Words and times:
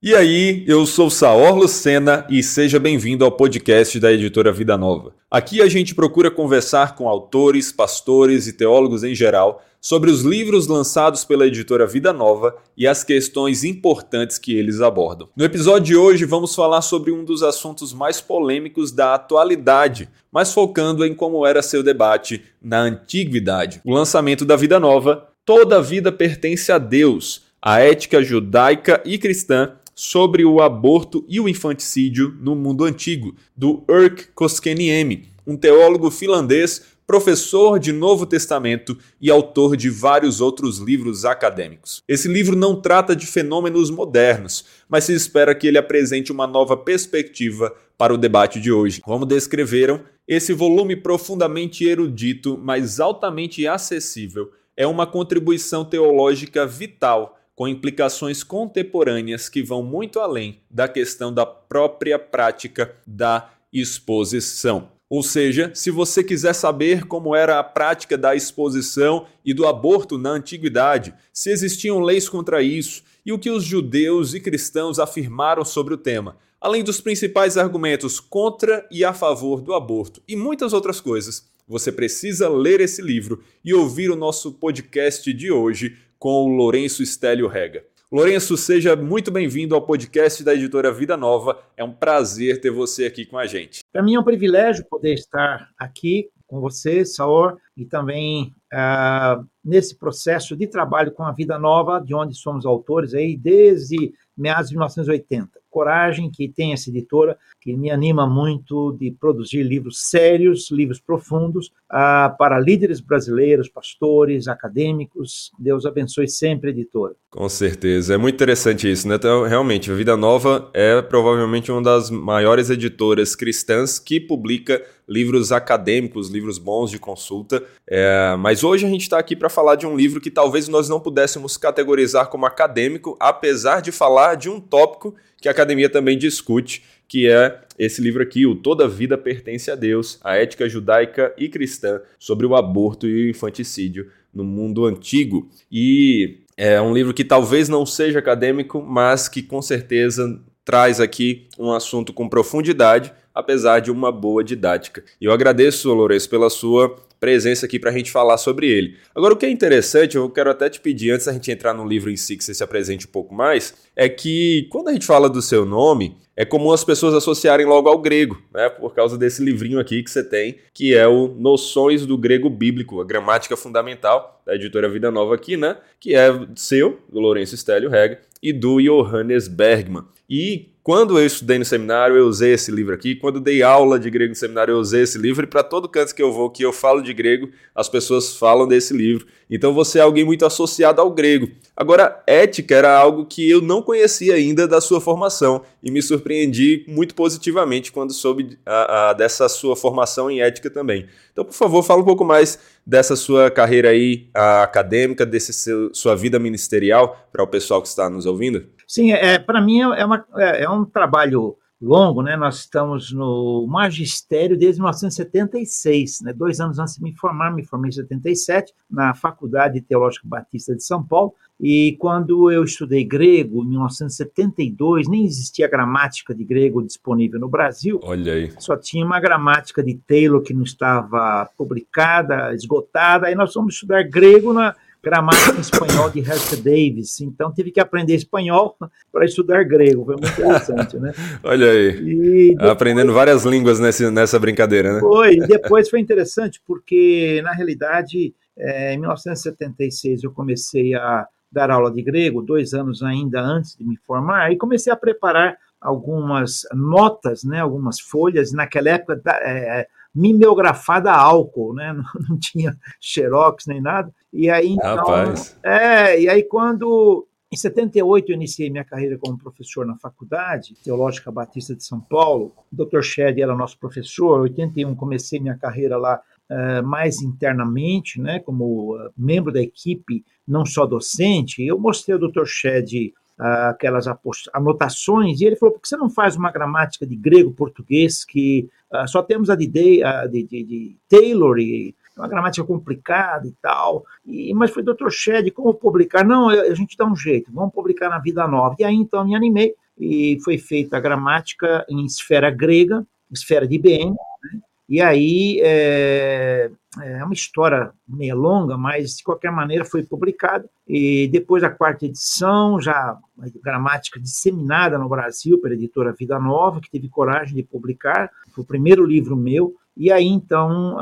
E 0.00 0.14
aí, 0.14 0.62
eu 0.68 0.86
sou 0.86 1.10
Saor 1.10 1.56
Lucena 1.56 2.24
e 2.30 2.40
seja 2.40 2.78
bem-vindo 2.78 3.24
ao 3.24 3.32
podcast 3.32 3.98
da 3.98 4.12
editora 4.12 4.52
Vida 4.52 4.78
Nova. 4.78 5.12
Aqui 5.28 5.60
a 5.60 5.68
gente 5.68 5.92
procura 5.92 6.30
conversar 6.30 6.94
com 6.94 7.08
autores, 7.08 7.72
pastores 7.72 8.46
e 8.46 8.52
teólogos 8.52 9.02
em 9.02 9.12
geral 9.12 9.60
sobre 9.80 10.08
os 10.08 10.22
livros 10.22 10.68
lançados 10.68 11.24
pela 11.24 11.48
editora 11.48 11.84
Vida 11.84 12.12
Nova 12.12 12.54
e 12.76 12.86
as 12.86 13.02
questões 13.02 13.64
importantes 13.64 14.38
que 14.38 14.56
eles 14.56 14.80
abordam. 14.80 15.30
No 15.36 15.44
episódio 15.44 15.86
de 15.86 15.96
hoje, 15.96 16.24
vamos 16.24 16.54
falar 16.54 16.82
sobre 16.82 17.10
um 17.10 17.24
dos 17.24 17.42
assuntos 17.42 17.92
mais 17.92 18.20
polêmicos 18.20 18.92
da 18.92 19.14
atualidade, 19.14 20.08
mas 20.30 20.52
focando 20.54 21.04
em 21.04 21.12
como 21.12 21.44
era 21.44 21.60
seu 21.60 21.82
debate 21.82 22.44
na 22.62 22.82
antiguidade. 22.82 23.80
O 23.84 23.92
lançamento 23.92 24.44
da 24.44 24.54
Vida 24.54 24.78
Nova, 24.78 25.26
Toda 25.44 25.82
Vida 25.82 26.12
Pertence 26.12 26.70
a 26.70 26.78
Deus, 26.78 27.48
a 27.60 27.80
ética 27.80 28.22
judaica 28.22 29.02
e 29.04 29.18
cristã 29.18 29.72
sobre 29.98 30.44
o 30.44 30.60
aborto 30.60 31.24
e 31.26 31.40
o 31.40 31.48
infanticídio 31.48 32.32
no 32.40 32.54
mundo 32.54 32.84
antigo, 32.84 33.34
do 33.56 33.82
Urk 33.90 34.28
Koskeniemi, 34.32 35.24
um 35.44 35.56
teólogo 35.56 36.08
finlandês, 36.08 36.84
professor 37.04 37.80
de 37.80 37.90
Novo 37.90 38.24
Testamento 38.24 38.96
e 39.20 39.28
autor 39.28 39.76
de 39.76 39.90
vários 39.90 40.40
outros 40.40 40.78
livros 40.78 41.24
acadêmicos. 41.24 42.00
Esse 42.06 42.28
livro 42.28 42.54
não 42.54 42.80
trata 42.80 43.16
de 43.16 43.26
fenômenos 43.26 43.90
modernos, 43.90 44.64
mas 44.88 45.02
se 45.02 45.14
espera 45.14 45.52
que 45.52 45.66
ele 45.66 45.78
apresente 45.78 46.30
uma 46.30 46.46
nova 46.46 46.76
perspectiva 46.76 47.74
para 47.96 48.14
o 48.14 48.18
debate 48.18 48.60
de 48.60 48.70
hoje. 48.70 49.00
Como 49.00 49.26
descreveram, 49.26 50.00
esse 50.28 50.52
volume 50.52 50.94
profundamente 50.94 51.84
erudito, 51.84 52.56
mas 52.56 53.00
altamente 53.00 53.66
acessível, 53.66 54.52
é 54.76 54.86
uma 54.86 55.08
contribuição 55.08 55.84
teológica 55.84 56.64
vital 56.64 57.37
com 57.58 57.66
implicações 57.66 58.44
contemporâneas 58.44 59.48
que 59.48 59.64
vão 59.64 59.82
muito 59.82 60.20
além 60.20 60.60
da 60.70 60.86
questão 60.86 61.34
da 61.34 61.44
própria 61.44 62.16
prática 62.16 62.94
da 63.04 63.50
exposição. 63.72 64.90
Ou 65.10 65.24
seja, 65.24 65.72
se 65.74 65.90
você 65.90 66.22
quiser 66.22 66.52
saber 66.52 67.06
como 67.06 67.34
era 67.34 67.58
a 67.58 67.64
prática 67.64 68.16
da 68.16 68.32
exposição 68.36 69.26
e 69.44 69.52
do 69.52 69.66
aborto 69.66 70.16
na 70.16 70.30
antiguidade, 70.30 71.12
se 71.32 71.50
existiam 71.50 71.98
leis 71.98 72.28
contra 72.28 72.62
isso 72.62 73.02
e 73.26 73.32
o 73.32 73.38
que 73.40 73.50
os 73.50 73.64
judeus 73.64 74.34
e 74.34 74.40
cristãos 74.40 75.00
afirmaram 75.00 75.64
sobre 75.64 75.92
o 75.94 75.98
tema, 75.98 76.36
além 76.60 76.84
dos 76.84 77.00
principais 77.00 77.56
argumentos 77.56 78.20
contra 78.20 78.86
e 78.88 79.04
a 79.04 79.12
favor 79.12 79.60
do 79.60 79.74
aborto 79.74 80.22
e 80.28 80.36
muitas 80.36 80.72
outras 80.72 81.00
coisas, 81.00 81.44
você 81.66 81.90
precisa 81.90 82.48
ler 82.48 82.80
esse 82.80 83.02
livro 83.02 83.42
e 83.64 83.74
ouvir 83.74 84.10
o 84.10 84.16
nosso 84.16 84.52
podcast 84.52 85.30
de 85.34 85.50
hoje 85.50 85.98
com 86.18 86.44
o 86.44 86.48
Lourenço 86.48 87.02
Estélio 87.02 87.46
Rega. 87.46 87.84
Lourenço, 88.10 88.56
seja 88.56 88.96
muito 88.96 89.30
bem-vindo 89.30 89.74
ao 89.74 89.82
podcast 89.82 90.42
da 90.42 90.54
editora 90.54 90.90
Vida 90.90 91.16
Nova. 91.16 91.60
É 91.76 91.84
um 91.84 91.92
prazer 91.92 92.60
ter 92.60 92.70
você 92.70 93.04
aqui 93.04 93.26
com 93.26 93.36
a 93.36 93.46
gente. 93.46 93.80
Para 93.92 94.02
mim 94.02 94.14
é 94.14 94.20
um 94.20 94.24
privilégio 94.24 94.84
poder 94.88 95.14
estar 95.14 95.68
aqui 95.78 96.30
com 96.46 96.58
você, 96.60 97.04
Saor, 97.04 97.58
e 97.76 97.84
também 97.84 98.54
uh, 98.72 99.46
nesse 99.62 99.96
processo 99.98 100.56
de 100.56 100.66
trabalho 100.66 101.12
com 101.12 101.22
a 101.22 101.32
Vida 101.32 101.58
Nova, 101.58 102.00
de 102.00 102.14
onde 102.14 102.34
somos 102.34 102.64
autores 102.64 103.12
aí 103.12 103.36
desde 103.36 104.14
meados 104.34 104.70
de 104.70 104.74
1980 104.74 105.58
coragem 105.78 106.28
que 106.28 106.48
tem 106.48 106.72
essa 106.72 106.90
editora, 106.90 107.38
que 107.60 107.76
me 107.76 107.88
anima 107.88 108.26
muito 108.26 108.96
de 108.98 109.12
produzir 109.12 109.62
livros 109.62 110.10
sérios, 110.10 110.72
livros 110.72 111.00
profundos, 111.00 111.70
ah, 111.88 112.34
para 112.36 112.58
líderes 112.58 112.98
brasileiros, 113.00 113.68
pastores, 113.68 114.48
acadêmicos. 114.48 115.52
Deus 115.56 115.86
abençoe 115.86 116.26
sempre 116.26 116.70
a 116.70 116.72
editora. 116.72 117.14
Com 117.30 117.48
certeza. 117.48 118.14
É 118.14 118.16
muito 118.16 118.34
interessante 118.34 118.90
isso, 118.90 119.06
né? 119.06 119.14
Então, 119.14 119.44
realmente, 119.44 119.88
a 119.88 119.94
Vida 119.94 120.16
Nova 120.16 120.68
é 120.74 121.00
provavelmente 121.00 121.70
uma 121.70 121.82
das 121.82 122.10
maiores 122.10 122.70
editoras 122.70 123.36
cristãs 123.36 124.00
que 124.00 124.18
publica 124.18 124.82
livros 125.08 125.52
acadêmicos, 125.52 126.28
livros 126.28 126.58
bons 126.58 126.90
de 126.90 126.98
consulta. 126.98 127.62
É, 127.88 128.34
mas 128.38 128.64
hoje 128.64 128.84
a 128.84 128.88
gente 128.88 129.02
está 129.02 129.18
aqui 129.18 129.36
para 129.36 129.48
falar 129.48 129.76
de 129.76 129.86
um 129.86 129.96
livro 129.96 130.20
que 130.20 130.30
talvez 130.30 130.68
nós 130.68 130.88
não 130.88 131.00
pudéssemos 131.00 131.56
categorizar 131.56 132.28
como 132.28 132.44
acadêmico, 132.44 133.16
apesar 133.20 133.80
de 133.80 133.92
falar 133.92 134.34
de 134.34 134.50
um 134.50 134.60
tópico 134.60 135.14
que 135.40 135.48
a 135.48 135.54
academia 135.68 135.90
também 135.90 136.16
discute, 136.16 136.82
que 137.06 137.28
é 137.28 137.60
esse 137.78 138.00
livro 138.00 138.22
aqui, 138.22 138.46
o 138.46 138.54
Toda 138.54 138.88
Vida 138.88 139.18
Pertence 139.18 139.70
a 139.70 139.74
Deus, 139.74 140.18
a 140.24 140.36
ética 140.36 140.68
judaica 140.68 141.34
e 141.36 141.48
cristã 141.48 142.00
sobre 142.18 142.46
o 142.46 142.56
aborto 142.56 143.06
e 143.06 143.26
o 143.26 143.30
infanticídio 143.30 144.10
no 144.34 144.42
mundo 144.44 144.86
antigo. 144.86 145.48
E 145.70 146.38
é 146.56 146.80
um 146.80 146.94
livro 146.94 147.12
que 147.12 147.24
talvez 147.24 147.68
não 147.68 147.84
seja 147.84 148.18
acadêmico, 148.18 148.82
mas 148.82 149.28
que 149.28 149.42
com 149.42 149.60
certeza 149.60 150.40
traz 150.64 151.00
aqui 151.00 151.46
um 151.58 151.70
assunto 151.70 152.12
com 152.12 152.28
profundidade, 152.28 153.12
apesar 153.34 153.80
de 153.80 153.90
uma 153.90 154.10
boa 154.10 154.42
didática. 154.42 155.04
Eu 155.20 155.32
agradeço, 155.32 155.92
Lourenço, 155.92 156.28
pela 156.28 156.50
sua 156.50 156.96
presença 157.20 157.66
aqui 157.66 157.78
para 157.78 157.90
a 157.90 157.92
gente 157.92 158.10
falar 158.10 158.38
sobre 158.38 158.68
ele. 158.68 158.96
Agora, 159.14 159.34
o 159.34 159.36
que 159.36 159.46
é 159.46 159.50
interessante, 159.50 160.16
eu 160.16 160.28
quero 160.30 160.50
até 160.50 160.68
te 160.68 160.80
pedir, 160.80 161.10
antes 161.10 161.26
da 161.26 161.32
gente 161.32 161.50
entrar 161.50 161.74
no 161.74 161.86
livro 161.86 162.10
em 162.10 162.16
si, 162.16 162.36
que 162.36 162.44
você 162.44 162.54
se 162.54 162.62
apresente 162.62 163.06
um 163.06 163.10
pouco 163.10 163.34
mais, 163.34 163.74
é 163.94 164.08
que 164.08 164.66
quando 164.70 164.88
a 164.88 164.92
gente 164.92 165.06
fala 165.06 165.28
do 165.28 165.42
seu 165.42 165.64
nome, 165.64 166.16
é 166.36 166.44
comum 166.44 166.70
as 166.70 166.84
pessoas 166.84 167.14
associarem 167.14 167.66
logo 167.66 167.88
ao 167.88 167.98
grego, 167.98 168.40
né? 168.54 168.68
Por 168.68 168.94
causa 168.94 169.18
desse 169.18 169.42
livrinho 169.42 169.80
aqui 169.80 170.04
que 170.04 170.10
você 170.10 170.22
tem, 170.22 170.56
que 170.72 170.94
é 170.94 171.06
o 171.08 171.26
Noções 171.26 172.06
do 172.06 172.16
Grego 172.16 172.48
Bíblico, 172.48 173.00
a 173.00 173.04
gramática 173.04 173.56
fundamental 173.56 174.40
da 174.46 174.54
editora 174.54 174.88
Vida 174.88 175.10
Nova 175.10 175.34
aqui, 175.34 175.56
né? 175.56 175.76
Que 175.98 176.14
é 176.14 176.30
seu, 176.54 177.00
do 177.12 177.18
Lourenço 177.18 177.56
Stélio 177.56 177.90
Rega, 177.90 178.20
e 178.40 178.52
do 178.52 178.80
Johannes 178.80 179.48
Bergman. 179.48 180.04
E 180.28 180.68
quando 180.82 181.18
eu 181.18 181.26
estudei 181.26 181.58
no 181.58 181.64
seminário, 181.64 182.16
eu 182.16 182.26
usei 182.26 182.54
esse 182.54 182.70
livro 182.70 182.94
aqui. 182.94 183.14
Quando 183.14 183.40
dei 183.40 183.62
aula 183.62 183.98
de 183.98 184.10
grego 184.10 184.30
no 184.30 184.34
seminário, 184.34 184.72
eu 184.72 184.78
usei 184.78 185.02
esse 185.02 185.18
livro. 185.18 185.44
E 185.44 185.46
para 185.46 185.62
todo 185.62 185.88
canto 185.88 186.14
que 186.14 186.22
eu 186.22 186.32
vou, 186.32 186.48
que 186.50 186.62
eu 186.62 186.72
falo 186.72 187.02
de 187.02 187.12
grego, 187.12 187.50
as 187.74 187.88
pessoas 187.90 188.36
falam 188.36 188.66
desse 188.66 188.94
livro. 188.94 189.26
Então 189.50 189.74
você 189.74 189.98
é 189.98 190.02
alguém 190.02 190.24
muito 190.24 190.46
associado 190.46 191.00
ao 191.00 191.10
grego. 191.10 191.50
Agora, 191.76 192.22
ética 192.26 192.74
era 192.74 192.98
algo 192.98 193.26
que 193.26 193.48
eu 193.48 193.60
não 193.60 193.82
conhecia 193.82 194.34
ainda 194.34 194.66
da 194.66 194.80
sua 194.80 195.00
formação 195.00 195.62
e 195.82 195.90
me 195.90 196.00
surpreendi 196.00 196.84
muito 196.88 197.14
positivamente 197.14 197.92
quando 197.92 198.12
soube 198.12 198.58
a, 198.64 199.10
a, 199.10 199.12
dessa 199.12 199.48
sua 199.48 199.76
formação 199.76 200.30
em 200.30 200.40
ética 200.40 200.70
também. 200.70 201.06
Então, 201.32 201.44
por 201.44 201.54
favor, 201.54 201.82
fala 201.82 202.00
um 202.00 202.06
pouco 202.06 202.24
mais 202.24 202.58
dessa 202.86 203.14
sua 203.14 203.50
carreira 203.50 203.90
aí 203.90 204.28
acadêmica, 204.32 205.26
desse 205.26 205.52
seu, 205.52 205.94
sua 205.94 206.14
vida 206.16 206.38
ministerial 206.38 207.28
para 207.30 207.42
o 207.42 207.46
pessoal 207.46 207.82
que 207.82 207.88
está 207.88 208.08
nos 208.08 208.24
ouvindo. 208.24 208.66
Sim, 208.88 209.12
é, 209.12 209.38
para 209.38 209.60
mim 209.60 209.80
é, 209.80 210.04
uma, 210.04 210.24
é, 210.36 210.64
é 210.64 210.70
um 210.70 210.82
trabalho 210.82 211.58
longo, 211.80 212.22
né? 212.22 212.36
Nós 212.36 212.60
estamos 212.60 213.12
no 213.12 213.66
magistério 213.68 214.56
desde 214.58 214.80
1976, 214.80 216.22
né? 216.22 216.32
Dois 216.32 216.58
anos 216.58 216.78
antes 216.78 216.96
de 216.96 217.02
me 217.02 217.14
formar, 217.14 217.52
me 217.52 217.64
formei 217.64 217.90
em 217.90 217.92
77 217.92 218.72
na 218.90 219.14
Faculdade 219.14 219.82
Teológica 219.82 220.26
Batista 220.26 220.74
de 220.74 220.82
São 220.82 221.04
Paulo. 221.04 221.34
E 221.60 221.96
quando 221.98 222.50
eu 222.50 222.64
estudei 222.64 223.04
grego, 223.04 223.62
em 223.62 223.68
1972, 223.68 225.06
nem 225.06 225.26
existia 225.26 225.68
gramática 225.68 226.34
de 226.34 226.42
grego 226.42 226.82
disponível 226.82 227.38
no 227.38 227.48
Brasil. 227.48 228.00
Olha 228.02 228.32
aí. 228.32 228.52
Só 228.58 228.74
tinha 228.76 229.04
uma 229.04 229.20
gramática 229.20 229.82
de 229.82 229.94
Taylor 229.94 230.40
que 230.40 230.54
não 230.54 230.62
estava 230.62 231.48
publicada, 231.58 232.54
esgotada. 232.54 233.26
Aí 233.26 233.34
nós 233.34 233.52
fomos 233.52 233.74
estudar 233.74 234.02
grego 234.04 234.52
na 234.52 234.74
gramática 235.02 235.56
em 235.56 235.60
espanhol 235.60 236.10
de 236.10 236.20
Helga 236.20 236.56
Davis. 236.56 237.20
Então 237.20 237.52
tive 237.52 237.70
que 237.70 237.80
aprender 237.80 238.14
espanhol 238.14 238.76
para 239.12 239.24
estudar 239.24 239.64
grego. 239.64 240.04
Foi 240.04 240.16
muito 240.16 240.32
interessante, 240.32 240.98
né? 240.98 241.12
Olha 241.42 241.70
aí. 241.70 242.50
Depois, 242.50 242.70
Aprendendo 242.70 243.12
várias 243.12 243.44
línguas 243.44 243.78
nessa, 243.78 244.10
nessa 244.10 244.38
brincadeira, 244.38 244.94
né? 244.94 245.00
Foi. 245.00 245.34
E 245.34 245.46
depois 245.46 245.88
foi 245.88 246.00
interessante 246.00 246.60
porque, 246.66 247.40
na 247.42 247.52
realidade, 247.52 248.34
é, 248.56 248.94
em 248.94 248.98
1976 248.98 250.24
eu 250.24 250.32
comecei 250.32 250.94
a 250.94 251.26
dar 251.50 251.70
aula 251.70 251.90
de 251.90 252.02
grego, 252.02 252.42
dois 252.42 252.74
anos 252.74 253.02
ainda 253.02 253.40
antes 253.40 253.76
de 253.76 253.84
me 253.84 253.96
formar, 253.96 254.52
e 254.52 254.56
comecei 254.56 254.92
a 254.92 254.96
preparar 254.96 255.56
algumas 255.80 256.62
notas, 256.72 257.44
né, 257.44 257.60
algumas 257.60 258.00
folhas. 258.00 258.52
Naquela 258.52 258.90
época, 258.90 259.20
é, 259.42 259.86
mimeografada 260.18 261.10
a 261.12 261.20
álcool, 261.20 261.74
né? 261.74 261.92
Não, 261.98 262.04
não, 262.28 262.38
tinha 262.38 262.76
xerox 263.00 263.66
nem 263.66 263.80
nada. 263.80 264.12
E 264.32 264.50
aí, 264.50 264.72
então, 264.72 264.96
Rapaz. 264.96 265.56
é, 265.62 266.20
e 266.20 266.28
aí 266.28 266.42
quando 266.42 267.26
em 267.50 267.56
78 267.56 268.30
eu 268.30 268.34
iniciei 268.34 268.68
minha 268.68 268.84
carreira 268.84 269.16
como 269.16 269.38
professor 269.38 269.86
na 269.86 269.96
faculdade 269.96 270.74
Teológica 270.84 271.30
Batista 271.30 271.74
de 271.74 271.82
São 271.82 272.00
Paulo. 272.00 272.52
O 272.70 272.84
Dr. 272.84 273.00
Shed 273.00 273.40
era 273.40 273.54
nosso 273.54 273.78
professor. 273.78 274.40
Em 274.40 274.42
81 274.42 274.94
comecei 274.94 275.40
minha 275.40 275.56
carreira 275.56 275.96
lá 275.96 276.20
uh, 276.50 276.86
mais 276.86 277.22
internamente, 277.22 278.20
né, 278.20 278.38
como 278.40 278.96
uh, 278.96 279.10
membro 279.16 279.50
da 279.50 279.62
equipe, 279.62 280.24
não 280.46 280.66
só 280.66 280.84
docente. 280.84 281.64
Eu 281.64 281.78
mostrei 281.78 282.14
ao 282.14 282.20
Dr. 282.20 282.44
Shed 282.44 283.14
aquelas 283.38 284.06
anotações, 284.52 285.40
e 285.40 285.44
ele 285.44 285.54
falou, 285.54 285.72
por 285.72 285.80
que 285.80 285.88
você 285.88 285.96
não 285.96 286.10
faz 286.10 286.34
uma 286.34 286.50
gramática 286.50 287.06
de 287.06 287.14
grego-português 287.14 288.24
que 288.24 288.68
uh, 288.92 289.08
só 289.08 289.22
temos 289.22 289.50
a 289.50 289.54
de, 289.54 289.66
de, 289.66 290.02
de, 290.30 290.64
de, 290.64 290.96
Taylor 291.08 291.58
e 291.58 291.94
uma 292.16 292.28
gramática 292.28 292.66
complicada 292.66 293.46
e 293.46 293.52
tal. 293.62 294.04
E, 294.26 294.52
mas 294.54 294.70
foi, 294.70 294.82
doutor 294.82 295.10
Shed, 295.10 295.50
como 295.50 295.72
publicar? 295.74 296.24
Não, 296.24 296.48
a 296.48 296.74
gente 296.74 296.96
dá 296.96 297.06
um 297.06 297.16
jeito, 297.16 297.52
vamos 297.52 297.72
publicar 297.72 298.08
na 298.08 298.18
Vida 298.18 298.46
Nova. 298.46 298.76
E 298.78 298.84
aí 298.84 298.94
então 298.94 299.24
me 299.24 299.34
animei 299.34 299.74
e 299.98 300.38
foi 300.44 300.58
feita 300.58 300.96
a 300.96 301.00
gramática 301.00 301.84
em 301.88 302.04
esfera 302.04 302.50
grega, 302.50 303.06
esfera 303.30 303.66
de 303.66 303.76
IBM, 303.76 304.10
né? 304.10 304.60
E 304.88 305.02
aí 305.02 305.60
é, 305.62 306.70
é, 307.02 307.22
uma 307.22 307.34
história 307.34 307.92
meio 308.08 308.34
longa, 308.36 308.78
mas 308.78 309.18
de 309.18 309.22
qualquer 309.22 309.52
maneira 309.52 309.84
foi 309.84 310.02
publicada. 310.02 310.68
E 310.86 311.28
depois 311.28 311.60
da 311.60 311.68
quarta 311.68 312.06
edição, 312.06 312.80
já 312.80 313.18
gramática 313.62 314.18
disseminada 314.18 314.96
no 314.96 315.08
Brasil 315.08 315.60
pela 315.60 315.74
editora 315.74 316.14
Vida 316.18 316.38
Nova, 316.38 316.80
que 316.80 316.90
teve 316.90 317.08
coragem 317.08 317.54
de 317.54 317.62
publicar. 317.62 318.30
Foi 318.50 318.64
o 318.64 318.66
primeiro 318.66 319.04
livro 319.04 319.36
meu. 319.36 319.74
E 319.94 320.10
aí 320.10 320.26
então 320.26 320.96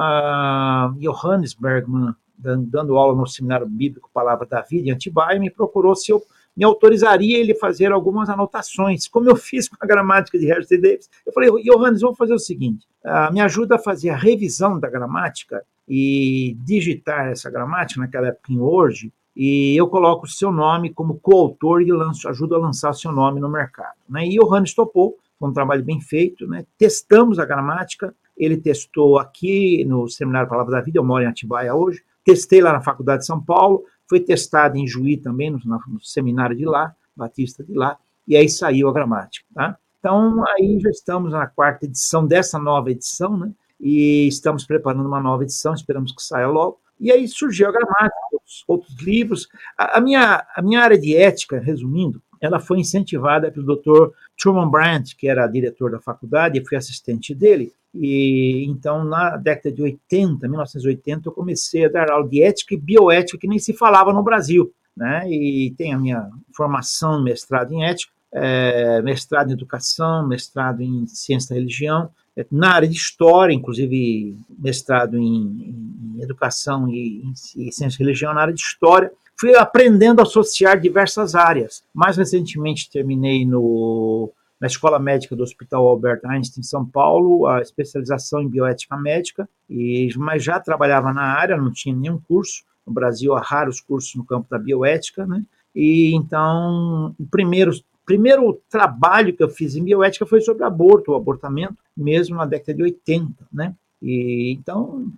Johannes 0.98 1.54
Bergman, 1.54 2.12
dando 2.36 2.96
aula 2.96 3.14
no 3.14 3.26
seminário 3.26 3.68
bíblico 3.68 4.10
Palavra 4.12 4.46
da 4.46 4.62
Vida 4.62 4.88
em 4.88 4.90
Atibaia, 4.90 5.38
me 5.38 5.50
procurou 5.50 5.94
se 5.94 6.10
eu 6.10 6.20
me 6.56 6.64
autorizaria 6.64 7.38
ele 7.38 7.54
fazer 7.54 7.92
algumas 7.92 8.30
anotações, 8.30 9.06
como 9.06 9.28
eu 9.28 9.36
fiz 9.36 9.68
com 9.68 9.76
a 9.78 9.86
gramática 9.86 10.38
de 10.38 10.46
Harry 10.46 10.66
Davis. 10.68 11.10
Eu 11.26 11.32
falei, 11.32 11.50
Johannes, 11.62 12.00
vamos 12.00 12.16
fazer 12.16 12.34
o 12.34 12.38
seguinte: 12.38 12.86
uh, 13.04 13.32
me 13.32 13.40
ajuda 13.40 13.76
a 13.76 13.78
fazer 13.78 14.10
a 14.10 14.16
revisão 14.16 14.80
da 14.80 14.88
gramática 14.88 15.62
e 15.88 16.56
digitar 16.64 17.28
essa 17.28 17.50
gramática, 17.50 18.00
naquela 18.00 18.28
época 18.28 18.52
em 18.52 18.58
Word, 18.58 19.12
e 19.36 19.76
eu 19.76 19.86
coloco 19.86 20.24
o 20.24 20.28
seu 20.28 20.50
nome 20.50 20.92
como 20.92 21.20
coautor 21.20 21.82
e 21.82 21.92
lanço, 21.92 22.26
ajudo 22.28 22.54
a 22.54 22.58
lançar 22.58 22.90
o 22.90 22.94
seu 22.94 23.12
nome 23.12 23.38
no 23.38 23.50
mercado. 23.50 23.94
Né? 24.08 24.26
E 24.26 24.38
Johannes 24.38 24.74
topou, 24.74 25.18
foi 25.38 25.50
um 25.50 25.52
trabalho 25.52 25.84
bem 25.84 26.00
feito, 26.00 26.46
né? 26.46 26.64
testamos 26.78 27.38
a 27.38 27.44
gramática, 27.44 28.14
ele 28.34 28.56
testou 28.56 29.18
aqui 29.18 29.84
no 29.84 30.08
Seminário 30.08 30.48
Palavra 30.48 30.72
da 30.72 30.80
Vida, 30.80 30.98
eu 30.98 31.04
moro 31.04 31.22
em 31.22 31.26
Atibaia 31.26 31.74
hoje, 31.74 32.02
testei 32.24 32.62
lá 32.62 32.72
na 32.72 32.80
Faculdade 32.80 33.20
de 33.20 33.26
São 33.26 33.40
Paulo, 33.40 33.84
foi 34.08 34.20
testado 34.20 34.76
em 34.76 34.86
Juí 34.86 35.16
também, 35.16 35.50
no, 35.50 35.58
no, 35.58 36.00
seminário 36.02 36.56
de 36.56 36.64
lá, 36.64 36.94
Batista 37.16 37.64
de 37.64 37.74
lá, 37.74 37.98
e 38.26 38.36
aí 38.36 38.48
saiu 38.48 38.88
a 38.88 38.92
gramática. 38.92 39.46
Tá? 39.54 39.76
Então, 39.98 40.44
aí 40.48 40.78
já 40.80 40.90
estamos 40.90 41.32
na 41.32 41.46
quarta 41.46 41.86
edição 41.86 42.26
dessa 42.26 42.58
nova 42.58 42.90
edição, 42.90 43.36
né? 43.36 43.52
e 43.80 44.26
estamos 44.26 44.64
preparando 44.64 45.06
uma 45.06 45.20
nova 45.20 45.42
edição, 45.42 45.74
esperamos 45.74 46.12
que 46.12 46.22
saia 46.22 46.48
logo. 46.48 46.80
E 46.98 47.12
aí 47.12 47.28
surgiu 47.28 47.68
a 47.68 47.72
gramática, 47.72 48.16
outros, 48.32 48.64
outros 48.66 48.96
livros. 49.02 49.48
A, 49.76 49.98
a, 49.98 50.00
minha, 50.00 50.46
a 50.54 50.62
minha 50.62 50.80
área 50.80 50.98
de 50.98 51.14
ética, 51.14 51.58
resumindo, 51.58 52.22
ela 52.40 52.58
foi 52.58 52.78
incentivada 52.78 53.50
pelo 53.50 53.76
Dr. 53.76 54.12
Truman 54.38 54.70
Brandt, 54.70 55.16
que 55.16 55.28
era 55.28 55.46
diretor 55.46 55.90
da 55.90 56.00
faculdade, 56.00 56.58
e 56.58 56.64
fui 56.64 56.76
assistente 56.76 57.34
dele. 57.34 57.72
E 58.00 58.64
então, 58.68 59.04
na 59.04 59.36
década 59.36 59.74
de 59.74 59.82
80, 59.82 60.48
1980, 60.48 61.28
eu 61.28 61.32
comecei 61.32 61.84
a 61.84 61.88
dar 61.88 62.10
aula 62.10 62.28
de 62.28 62.42
ética 62.42 62.74
e 62.74 62.78
bioética 62.78 63.38
que 63.38 63.48
nem 63.48 63.58
se 63.58 63.72
falava 63.72 64.12
no 64.12 64.22
Brasil. 64.22 64.72
Né? 64.96 65.28
E 65.30 65.74
tem 65.76 65.92
a 65.92 65.98
minha 65.98 66.28
formação, 66.54 67.22
mestrado 67.22 67.72
em 67.72 67.84
ética, 67.84 68.12
é, 68.32 69.00
mestrado 69.02 69.50
em 69.50 69.52
educação, 69.52 70.26
mestrado 70.26 70.82
em 70.82 71.06
ciência 71.06 71.50
da 71.50 71.54
religião, 71.56 72.10
é, 72.36 72.46
na 72.50 72.74
área 72.74 72.88
de 72.88 72.96
história, 72.96 73.54
inclusive 73.54 74.38
mestrado 74.58 75.16
em, 75.16 76.16
em 76.16 76.22
educação 76.22 76.88
e, 76.88 77.22
em, 77.22 77.32
em 77.66 77.70
ciência 77.70 77.98
da 77.98 78.04
religião 78.04 78.34
na 78.34 78.42
área 78.42 78.54
de 78.54 78.60
história 78.60 79.10
fui 79.38 79.54
aprendendo 79.54 80.20
a 80.20 80.22
associar 80.22 80.80
diversas 80.80 81.34
áreas. 81.34 81.84
Mais 81.94 82.16
recentemente 82.16 82.90
terminei 82.90 83.44
no, 83.44 84.32
na 84.60 84.66
Escola 84.66 84.98
Médica 84.98 85.36
do 85.36 85.42
Hospital 85.42 85.86
Albert 85.86 86.20
Einstein, 86.24 86.60
em 86.60 86.64
São 86.64 86.84
Paulo, 86.84 87.46
a 87.46 87.60
especialização 87.60 88.40
em 88.40 88.48
bioética 88.48 88.96
médica, 88.96 89.48
e, 89.68 90.08
mas 90.16 90.42
já 90.42 90.58
trabalhava 90.58 91.12
na 91.12 91.22
área, 91.22 91.56
não 91.56 91.72
tinha 91.72 91.94
nenhum 91.94 92.18
curso. 92.18 92.64
No 92.86 92.92
Brasil, 92.92 93.34
há 93.34 93.40
raros 93.40 93.80
cursos 93.80 94.14
no 94.14 94.24
campo 94.24 94.48
da 94.48 94.58
bioética, 94.58 95.26
né? 95.26 95.44
E 95.74 96.14
então, 96.14 97.14
o 97.18 97.26
primeiro, 97.26 97.72
primeiro 98.04 98.60
trabalho 98.70 99.34
que 99.34 99.42
eu 99.42 99.48
fiz 99.48 99.74
em 99.74 99.84
bioética 99.84 100.24
foi 100.24 100.40
sobre 100.40 100.64
aborto, 100.64 101.10
o 101.10 101.16
abortamento, 101.16 101.76
mesmo 101.96 102.36
na 102.36 102.46
década 102.46 102.74
de 102.74 102.82
80, 102.82 103.34
né? 103.52 103.74
E 104.00 104.56
então, 104.58 105.10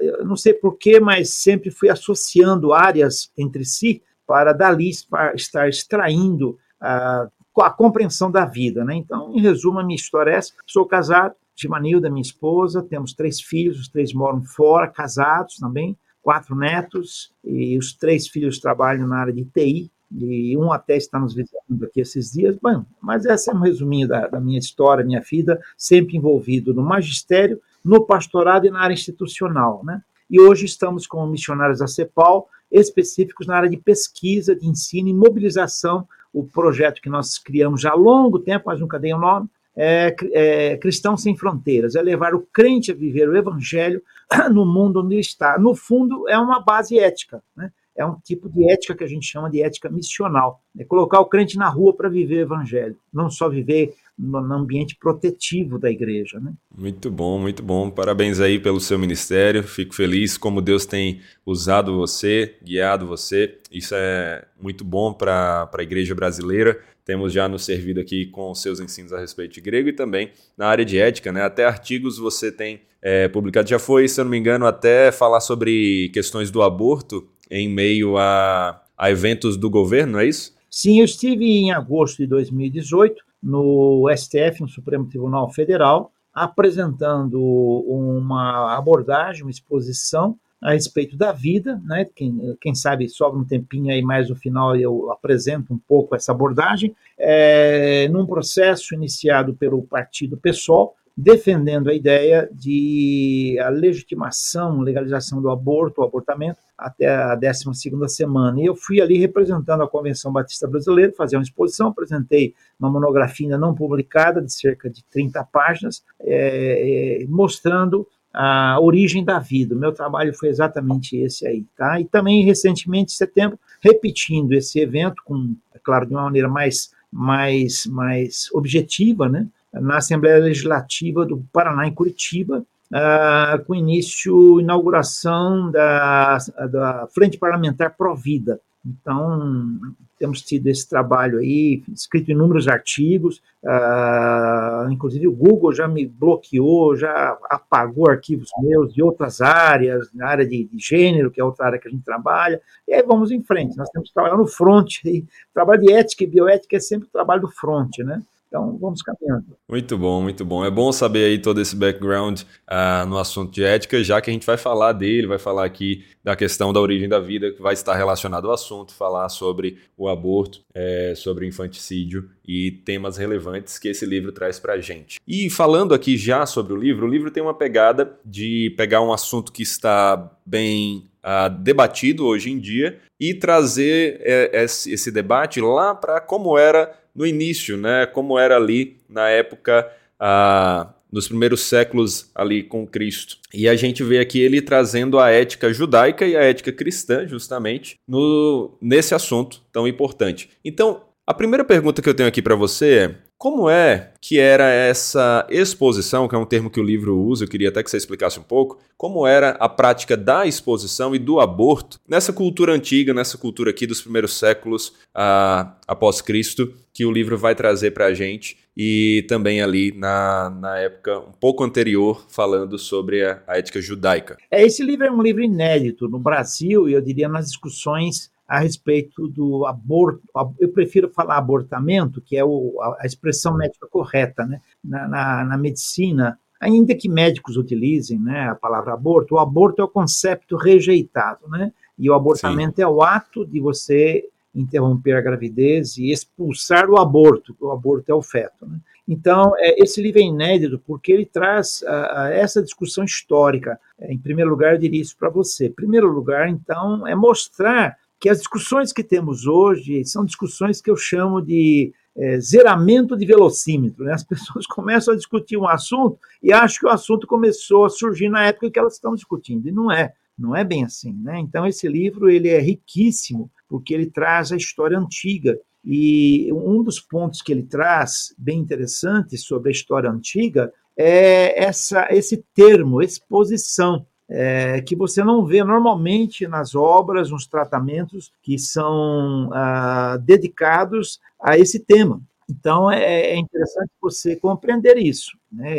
eu 0.00 0.24
não 0.26 0.36
sei 0.36 0.52
porquê, 0.52 1.00
mas 1.00 1.30
sempre 1.30 1.70
fui 1.70 1.88
associando 1.88 2.72
áreas 2.72 3.30
entre 3.38 3.64
si 3.64 4.02
para 4.26 4.52
dali 4.52 4.90
estar 5.34 5.68
extraindo 5.68 6.58
ah, 6.80 7.28
a 7.62 7.70
compreensão 7.70 8.30
da 8.30 8.44
vida. 8.44 8.84
Né? 8.84 8.96
Então, 8.96 9.32
em 9.34 9.40
resumo, 9.40 9.78
a 9.78 9.84
minha 9.84 9.96
história 9.96 10.32
é 10.32 10.34
essa. 10.36 10.52
Sou 10.66 10.86
casado, 10.86 11.34
Gimanilda, 11.54 12.10
minha 12.10 12.22
esposa, 12.22 12.82
temos 12.82 13.12
três 13.12 13.40
filhos, 13.40 13.80
os 13.80 13.88
três 13.88 14.12
moram 14.12 14.42
fora, 14.42 14.88
casados 14.88 15.56
também, 15.56 15.96
quatro 16.22 16.54
netos, 16.54 17.32
e 17.44 17.76
os 17.76 17.92
três 17.92 18.28
filhos 18.28 18.58
trabalham 18.58 19.06
na 19.06 19.18
área 19.18 19.32
de 19.32 19.44
TI, 19.44 19.90
e 20.12 20.56
um 20.56 20.72
até 20.72 20.96
está 20.96 21.20
nos 21.20 21.34
visitando 21.34 21.84
aqui 21.84 22.00
esses 22.00 22.32
dias. 22.32 22.56
Bom, 22.60 22.84
mas 23.00 23.24
esse 23.24 23.50
é 23.50 23.54
um 23.54 23.60
resuminho 23.60 24.08
da, 24.08 24.26
da 24.26 24.40
minha 24.40 24.58
história, 24.58 25.04
minha 25.04 25.20
vida, 25.20 25.60
sempre 25.76 26.16
envolvido 26.16 26.74
no 26.74 26.82
magistério 26.82 27.60
no 27.84 28.04
pastorado 28.04 28.66
e 28.66 28.70
na 28.70 28.80
área 28.80 28.94
institucional. 28.94 29.82
Né? 29.84 30.02
E 30.28 30.40
hoje 30.40 30.64
estamos 30.64 31.06
com 31.06 31.26
missionários 31.26 31.80
da 31.80 31.86
CEPAL, 31.86 32.48
específicos 32.70 33.46
na 33.46 33.56
área 33.56 33.70
de 33.70 33.76
pesquisa, 33.76 34.54
de 34.54 34.66
ensino 34.66 35.08
e 35.08 35.14
mobilização. 35.14 36.06
O 36.32 36.44
projeto 36.44 37.00
que 37.00 37.10
nós 37.10 37.38
criamos 37.38 37.80
já 37.80 37.90
há 37.90 37.94
longo 37.94 38.38
tempo, 38.38 38.64
mas 38.66 38.80
nunca 38.80 38.98
dei 38.98 39.12
o 39.12 39.16
um 39.16 39.20
nome, 39.20 39.48
é, 39.76 40.14
é 40.32 40.76
Cristãos 40.76 41.22
Sem 41.22 41.36
Fronteiras, 41.36 41.94
é 41.94 42.02
levar 42.02 42.34
o 42.34 42.46
crente 42.52 42.92
a 42.92 42.94
viver 42.94 43.28
o 43.28 43.36
evangelho 43.36 44.02
no 44.52 44.64
mundo 44.64 45.00
onde 45.02 45.18
está. 45.18 45.58
No 45.58 45.74
fundo, 45.74 46.28
é 46.28 46.38
uma 46.38 46.60
base 46.60 46.98
ética, 46.98 47.42
né? 47.56 47.70
é 47.96 48.04
um 48.04 48.14
tipo 48.14 48.48
de 48.48 48.70
ética 48.70 48.94
que 48.94 49.04
a 49.04 49.06
gente 49.06 49.26
chama 49.26 49.50
de 49.50 49.62
ética 49.62 49.90
missional. 49.90 50.62
É 50.78 50.84
colocar 50.84 51.20
o 51.20 51.26
crente 51.26 51.58
na 51.58 51.68
rua 51.68 51.94
para 51.94 52.08
viver 52.08 52.36
o 52.36 52.40
evangelho, 52.40 52.96
não 53.12 53.28
só 53.28 53.48
viver 53.48 53.94
no 54.18 54.54
ambiente 54.54 54.96
protetivo 54.96 55.78
da 55.78 55.90
igreja. 55.90 56.38
Né? 56.38 56.52
Muito 56.76 57.10
bom, 57.10 57.38
muito 57.38 57.62
bom. 57.62 57.90
Parabéns 57.90 58.40
aí 58.40 58.58
pelo 58.58 58.80
seu 58.80 58.98
ministério. 58.98 59.62
Fico 59.62 59.94
feliz 59.94 60.36
como 60.36 60.60
Deus 60.60 60.84
tem 60.84 61.20
usado 61.44 61.96
você, 61.96 62.56
guiado 62.62 63.06
você. 63.06 63.58
Isso 63.72 63.94
é 63.96 64.44
muito 64.60 64.84
bom 64.84 65.12
para 65.12 65.70
a 65.72 65.82
igreja 65.82 66.14
brasileira. 66.14 66.80
Temos 67.04 67.32
já 67.32 67.48
nos 67.48 67.64
servido 67.64 68.00
aqui 68.00 68.26
com 68.26 68.54
seus 68.54 68.78
ensinos 68.78 69.12
a 69.12 69.18
respeito 69.18 69.54
de 69.54 69.60
grego 69.60 69.88
e 69.88 69.92
também 69.92 70.30
na 70.56 70.66
área 70.66 70.84
de 70.84 70.98
ética, 70.98 71.32
né? 71.32 71.42
Até 71.42 71.64
artigos 71.64 72.18
você 72.18 72.52
tem 72.52 72.82
é, 73.02 73.26
publicado. 73.28 73.68
Já 73.68 73.78
foi, 73.78 74.06
se 74.06 74.20
eu 74.20 74.24
não 74.24 74.30
me 74.30 74.38
engano, 74.38 74.66
até 74.66 75.10
falar 75.10 75.40
sobre 75.40 76.10
questões 76.12 76.50
do 76.50 76.62
aborto 76.62 77.26
em 77.50 77.68
meio 77.68 78.16
a, 78.16 78.80
a 78.96 79.10
eventos 79.10 79.56
do 79.56 79.68
governo, 79.68 80.12
não 80.12 80.20
é 80.20 80.26
isso? 80.26 80.54
Sim, 80.70 81.00
eu 81.00 81.04
estive 81.04 81.44
em 81.44 81.72
agosto 81.72 82.18
de 82.18 82.26
2018 82.28 83.29
no 83.42 84.04
STF, 84.16 84.60
no 84.60 84.68
Supremo 84.68 85.06
Tribunal 85.08 85.50
Federal, 85.50 86.12
apresentando 86.32 87.40
uma 87.40 88.76
abordagem, 88.76 89.42
uma 89.42 89.50
exposição 89.50 90.38
a 90.62 90.72
respeito 90.72 91.16
da 91.16 91.32
vida, 91.32 91.80
né? 91.84 92.06
Quem, 92.14 92.56
quem 92.60 92.74
sabe 92.74 93.08
sobra 93.08 93.40
um 93.40 93.44
tempinho 93.44 93.90
aí 93.90 94.02
mais 94.02 94.28
no 94.28 94.36
final 94.36 94.76
eu 94.76 95.10
apresento 95.10 95.72
um 95.72 95.78
pouco 95.78 96.14
essa 96.14 96.32
abordagem, 96.32 96.94
é, 97.18 98.06
num 98.08 98.26
processo 98.26 98.94
iniciado 98.94 99.54
pelo 99.54 99.82
partido 99.82 100.36
PSOL, 100.36 100.94
defendendo 101.20 101.90
a 101.90 101.94
ideia 101.94 102.48
de 102.52 103.58
a 103.60 103.68
legitimação, 103.68 104.80
legalização 104.80 105.40
do 105.40 105.50
aborto, 105.50 106.00
o 106.00 106.04
abortamento, 106.04 106.58
até 106.76 107.08
a 107.08 107.34
12 107.34 107.64
semana. 108.08 108.60
E 108.60 108.64
eu 108.64 108.74
fui 108.74 109.00
ali 109.00 109.18
representando 109.18 109.82
a 109.82 109.88
Convenção 109.88 110.32
Batista 110.32 110.66
Brasileira, 110.66 111.12
fazer 111.12 111.36
uma 111.36 111.42
exposição, 111.42 111.88
apresentei 111.88 112.54
uma 112.78 112.90
monografia 112.90 113.46
ainda 113.46 113.58
não 113.58 113.74
publicada, 113.74 114.40
de 114.40 114.52
cerca 114.52 114.88
de 114.88 115.04
30 115.04 115.44
páginas, 115.44 116.02
é, 116.20 117.22
é, 117.22 117.26
mostrando 117.26 118.06
a 118.32 118.78
origem 118.80 119.22
da 119.24 119.38
vida. 119.38 119.74
O 119.74 119.78
meu 119.78 119.92
trabalho 119.92 120.32
foi 120.32 120.48
exatamente 120.48 121.16
esse 121.16 121.46
aí, 121.46 121.66
tá? 121.76 122.00
E 122.00 122.04
também 122.04 122.44
recentemente, 122.44 123.12
em 123.12 123.16
setembro, 123.16 123.58
repetindo 123.82 124.52
esse 124.52 124.80
evento 124.80 125.20
com, 125.24 125.54
é 125.74 125.78
claro, 125.78 126.06
de 126.06 126.14
uma 126.14 126.22
maneira 126.22 126.48
mais 126.48 126.98
mais 127.12 127.86
mais 127.86 128.48
objetiva, 128.52 129.28
né? 129.28 129.48
Na 129.72 129.98
Assembleia 129.98 130.38
Legislativa 130.38 131.24
do 131.24 131.44
Paraná, 131.52 131.86
em 131.86 131.94
Curitiba, 131.94 132.64
uh, 132.92 133.64
com 133.64 133.74
início, 133.74 134.60
inauguração 134.60 135.70
da, 135.70 136.38
da 136.70 137.08
Frente 137.12 137.38
Parlamentar 137.38 137.96
Provida. 137.96 138.60
Então, 138.84 139.78
temos 140.18 140.40
tido 140.40 140.66
esse 140.66 140.88
trabalho 140.88 141.38
aí, 141.38 141.82
escrito 141.92 142.30
inúmeros 142.30 142.66
artigos, 142.66 143.42
uh, 143.62 144.90
inclusive 144.90 145.26
o 145.28 145.32
Google 145.32 145.72
já 145.72 145.86
me 145.86 146.06
bloqueou, 146.06 146.96
já 146.96 147.36
apagou 147.44 148.08
arquivos 148.08 148.48
meus 148.62 148.92
de 148.94 149.02
outras 149.02 149.42
áreas, 149.42 150.10
na 150.14 150.28
área 150.28 150.46
de, 150.46 150.64
de, 150.64 150.78
gênero, 150.78 151.30
que 151.30 151.40
é 151.40 151.44
outra 151.44 151.66
área 151.66 151.78
que 151.78 151.88
a 151.88 151.90
gente 151.90 152.04
trabalha, 152.04 152.60
e 152.88 152.94
aí 152.94 153.02
vamos 153.02 153.30
em 153.30 153.42
frente, 153.42 153.76
nós 153.76 153.90
temos 153.90 154.08
que 154.08 154.14
trabalhar 154.14 154.36
no 154.36 154.46
front, 154.46 155.04
e 155.04 155.26
trabalho 155.52 155.82
de 155.82 155.92
ética 155.92 156.24
e 156.24 156.26
bioética 156.26 156.76
é 156.76 156.80
sempre 156.80 157.06
o 157.06 157.12
trabalho 157.12 157.42
do 157.42 157.48
front, 157.48 157.98
né? 157.98 158.22
Então, 158.50 158.76
vamos 158.80 159.00
caminhando. 159.00 159.56
Muito 159.68 159.96
bom, 159.96 160.20
muito 160.20 160.44
bom. 160.44 160.64
É 160.64 160.70
bom 160.70 160.90
saber 160.90 161.26
aí 161.26 161.38
todo 161.38 161.60
esse 161.60 161.76
background 161.76 162.40
uh, 162.40 163.06
no 163.06 163.16
assunto 163.16 163.52
de 163.52 163.62
ética, 163.62 164.02
já 164.02 164.20
que 164.20 164.28
a 164.28 164.32
gente 164.32 164.44
vai 164.44 164.56
falar 164.56 164.92
dele, 164.92 165.28
vai 165.28 165.38
falar 165.38 165.64
aqui 165.64 166.04
da 166.24 166.34
questão 166.34 166.72
da 166.72 166.80
origem 166.80 167.08
da 167.08 167.20
vida, 167.20 167.52
que 167.52 167.62
vai 167.62 167.74
estar 167.74 167.94
relacionado 167.94 168.48
ao 168.48 168.52
assunto, 168.52 168.92
falar 168.92 169.28
sobre 169.28 169.78
o 169.96 170.08
aborto, 170.08 170.62
é, 170.74 171.14
sobre 171.16 171.46
infanticídio 171.46 172.28
e 172.44 172.72
temas 172.72 173.16
relevantes 173.16 173.78
que 173.78 173.86
esse 173.86 174.04
livro 174.04 174.32
traz 174.32 174.58
para 174.58 174.72
a 174.72 174.80
gente. 174.80 175.20
E 175.28 175.48
falando 175.48 175.94
aqui 175.94 176.16
já 176.16 176.44
sobre 176.44 176.72
o 176.72 176.76
livro, 176.76 177.06
o 177.06 177.08
livro 177.08 177.30
tem 177.30 177.40
uma 177.40 177.54
pegada 177.54 178.18
de 178.24 178.74
pegar 178.76 179.00
um 179.00 179.12
assunto 179.12 179.52
que 179.52 179.62
está 179.62 180.28
bem 180.44 181.08
uh, 181.24 181.48
debatido 181.48 182.26
hoje 182.26 182.50
em 182.50 182.58
dia 182.58 182.98
e 183.18 183.34
trazer 183.34 184.20
é, 184.22 184.64
esse 184.64 185.10
debate 185.10 185.60
lá 185.60 185.94
para 185.94 186.20
como 186.20 186.58
era 186.58 186.99
no 187.14 187.26
início, 187.26 187.76
né? 187.76 188.06
Como 188.06 188.38
era 188.38 188.56
ali 188.56 188.96
na 189.08 189.28
época, 189.28 189.90
ah, 190.18 190.92
nos 191.10 191.28
primeiros 191.28 191.62
séculos 191.62 192.30
ali 192.34 192.62
com 192.62 192.86
Cristo. 192.86 193.38
E 193.52 193.68
a 193.68 193.74
gente 193.74 194.02
vê 194.02 194.18
aqui 194.18 194.40
ele 194.40 194.62
trazendo 194.62 195.18
a 195.18 195.30
ética 195.30 195.72
judaica 195.72 196.26
e 196.26 196.36
a 196.36 196.42
ética 196.42 196.72
cristã, 196.72 197.26
justamente, 197.26 197.96
no, 198.06 198.76
nesse 198.80 199.14
assunto 199.14 199.60
tão 199.72 199.88
importante. 199.88 200.50
Então, 200.64 201.02
a 201.26 201.34
primeira 201.34 201.64
pergunta 201.64 202.02
que 202.02 202.08
eu 202.08 202.14
tenho 202.14 202.28
aqui 202.28 202.40
para 202.40 202.54
você 202.54 202.94
é: 202.94 203.14
como 203.40 203.70
é 203.70 204.12
que 204.20 204.38
era 204.38 204.68
essa 204.68 205.46
exposição, 205.48 206.28
que 206.28 206.34
é 206.34 206.38
um 206.38 206.44
termo 206.44 206.68
que 206.68 206.78
o 206.78 206.82
livro 206.82 207.18
usa, 207.18 207.44
eu 207.44 207.48
queria 207.48 207.70
até 207.70 207.82
que 207.82 207.90
você 207.90 207.96
explicasse 207.96 208.38
um 208.38 208.42
pouco, 208.42 208.78
como 208.98 209.26
era 209.26 209.52
a 209.52 209.66
prática 209.66 210.14
da 210.14 210.44
exposição 210.44 211.14
e 211.14 211.18
do 211.18 211.40
aborto 211.40 211.98
nessa 212.06 212.34
cultura 212.34 212.74
antiga, 212.74 213.14
nessa 213.14 213.38
cultura 213.38 213.70
aqui 213.70 213.86
dos 213.86 214.02
primeiros 214.02 214.38
séculos 214.38 214.92
ah, 215.14 215.74
após 215.88 216.20
Cristo, 216.20 216.74
que 216.92 217.06
o 217.06 217.10
livro 217.10 217.38
vai 217.38 217.54
trazer 217.54 217.92
para 217.92 218.08
a 218.08 218.12
gente, 218.12 218.58
e 218.76 219.24
também 219.26 219.62
ali 219.62 219.90
na, 219.96 220.50
na 220.50 220.76
época 220.76 221.20
um 221.20 221.32
pouco 221.32 221.64
anterior, 221.64 222.26
falando 222.28 222.78
sobre 222.78 223.24
a, 223.24 223.42
a 223.46 223.56
ética 223.56 223.80
judaica. 223.80 224.36
É, 224.50 224.62
esse 224.62 224.82
livro 224.84 225.06
é 225.06 225.10
um 225.10 225.22
livro 225.22 225.42
inédito 225.42 226.06
no 226.08 226.18
Brasil, 226.18 226.90
e 226.90 226.92
eu 226.92 227.00
diria 227.00 227.26
nas 227.26 227.46
discussões 227.46 228.30
a 228.50 228.58
respeito 228.58 229.28
do 229.28 229.64
aborto. 229.64 230.22
Eu 230.58 230.70
prefiro 230.70 231.08
falar 231.08 231.36
abortamento, 231.36 232.20
que 232.20 232.36
é 232.36 232.44
o, 232.44 232.76
a 232.98 233.06
expressão 233.06 233.56
médica 233.56 233.86
correta, 233.86 234.44
né? 234.44 234.60
Na, 234.84 235.06
na, 235.06 235.44
na, 235.44 235.56
medicina, 235.56 236.36
ainda 236.60 236.92
que 236.96 237.08
médicos 237.08 237.56
utilizem 237.56 238.18
né, 238.18 238.48
a 238.48 238.56
palavra 238.56 238.92
aborto, 238.92 239.36
o 239.36 239.38
aborto 239.38 239.80
é 239.80 239.84
o 239.84 239.88
conceito 239.88 240.56
rejeitado, 240.56 241.48
né? 241.48 241.72
E 241.96 242.10
o 242.10 242.14
abortamento 242.14 242.76
Sim. 242.76 242.82
é 242.82 242.88
o 242.88 243.02
ato 243.02 243.46
de 243.46 243.60
você 243.60 244.28
interromper 244.52 245.12
a 245.12 245.20
gravidez 245.20 245.96
e 245.96 246.10
expulsar 246.10 246.90
o 246.90 246.98
aborto, 246.98 247.56
o 247.60 247.70
aborto 247.70 248.10
é 248.10 248.14
o 248.14 248.20
feto. 248.20 248.66
Né? 248.66 248.80
Então, 249.06 249.54
é, 249.58 249.80
esse 249.80 250.02
livro 250.02 250.18
é 250.18 250.24
inédito 250.24 250.82
porque 250.84 251.12
ele 251.12 251.24
traz 251.24 251.84
a, 251.86 252.22
a 252.22 252.30
essa 252.30 252.60
discussão 252.60 253.04
histórica. 253.04 253.78
É, 253.96 254.12
em 254.12 254.18
primeiro 254.18 254.50
lugar, 254.50 254.74
eu 254.74 254.80
diria 254.80 255.00
isso 255.00 255.16
para 255.16 255.28
você. 255.28 255.66
Em 255.66 255.72
primeiro 255.72 256.08
lugar, 256.08 256.48
então, 256.48 257.06
é 257.06 257.14
mostrar 257.14 257.96
que 258.20 258.28
as 258.28 258.38
discussões 258.38 258.92
que 258.92 259.02
temos 259.02 259.46
hoje 259.46 260.04
são 260.04 260.26
discussões 260.26 260.82
que 260.82 260.90
eu 260.90 260.96
chamo 260.96 261.40
de 261.40 261.92
é, 262.14 262.38
zeramento 262.38 263.16
de 263.16 263.24
velocímetro. 263.24 264.04
Né? 264.04 264.12
As 264.12 264.22
pessoas 264.24 264.66
começam 264.66 265.14
a 265.14 265.16
discutir 265.16 265.56
um 265.56 265.66
assunto 265.66 266.18
e 266.42 266.52
acham 266.52 266.80
que 266.80 266.86
o 266.86 266.90
assunto 266.90 267.26
começou 267.26 267.86
a 267.86 267.90
surgir 267.90 268.28
na 268.28 268.44
época 268.44 268.70
que 268.70 268.78
elas 268.78 268.94
estão 268.94 269.14
discutindo, 269.14 269.66
e 269.66 269.72
não 269.72 269.90
é. 269.90 270.12
Não 270.38 270.56
é 270.56 270.64
bem 270.64 270.84
assim, 270.84 271.12
né? 271.22 271.38
Então 271.38 271.66
esse 271.66 271.86
livro 271.86 272.30
ele 272.30 272.48
é 272.48 272.58
riquíssimo 272.58 273.50
porque 273.68 273.92
ele 273.92 274.06
traz 274.06 274.50
a 274.50 274.56
história 274.56 274.98
antiga 274.98 275.58
e 275.84 276.50
um 276.52 276.82
dos 276.82 276.98
pontos 276.98 277.42
que 277.42 277.52
ele 277.52 277.62
traz 277.62 278.34
bem 278.38 278.58
interessante 278.58 279.36
sobre 279.36 279.68
a 279.68 279.72
história 279.72 280.10
antiga 280.10 280.72
é 280.96 281.62
essa 281.62 282.08
esse 282.10 282.42
termo 282.54 283.02
exposição 283.02 284.06
é, 284.30 284.80
que 284.80 284.94
você 284.94 285.24
não 285.24 285.44
vê 285.44 285.64
normalmente 285.64 286.46
nas 286.46 286.74
obras, 286.74 287.30
nos 287.30 287.46
tratamentos 287.46 288.32
que 288.40 288.58
são 288.58 289.50
ah, 289.52 290.16
dedicados 290.22 291.18
a 291.42 291.58
esse 291.58 291.80
tema. 291.80 292.22
Então 292.48 292.90
é, 292.90 293.32
é 293.32 293.36
interessante 293.36 293.90
você 294.00 294.36
compreender 294.36 294.96
isso, 294.98 295.36
né? 295.50 295.74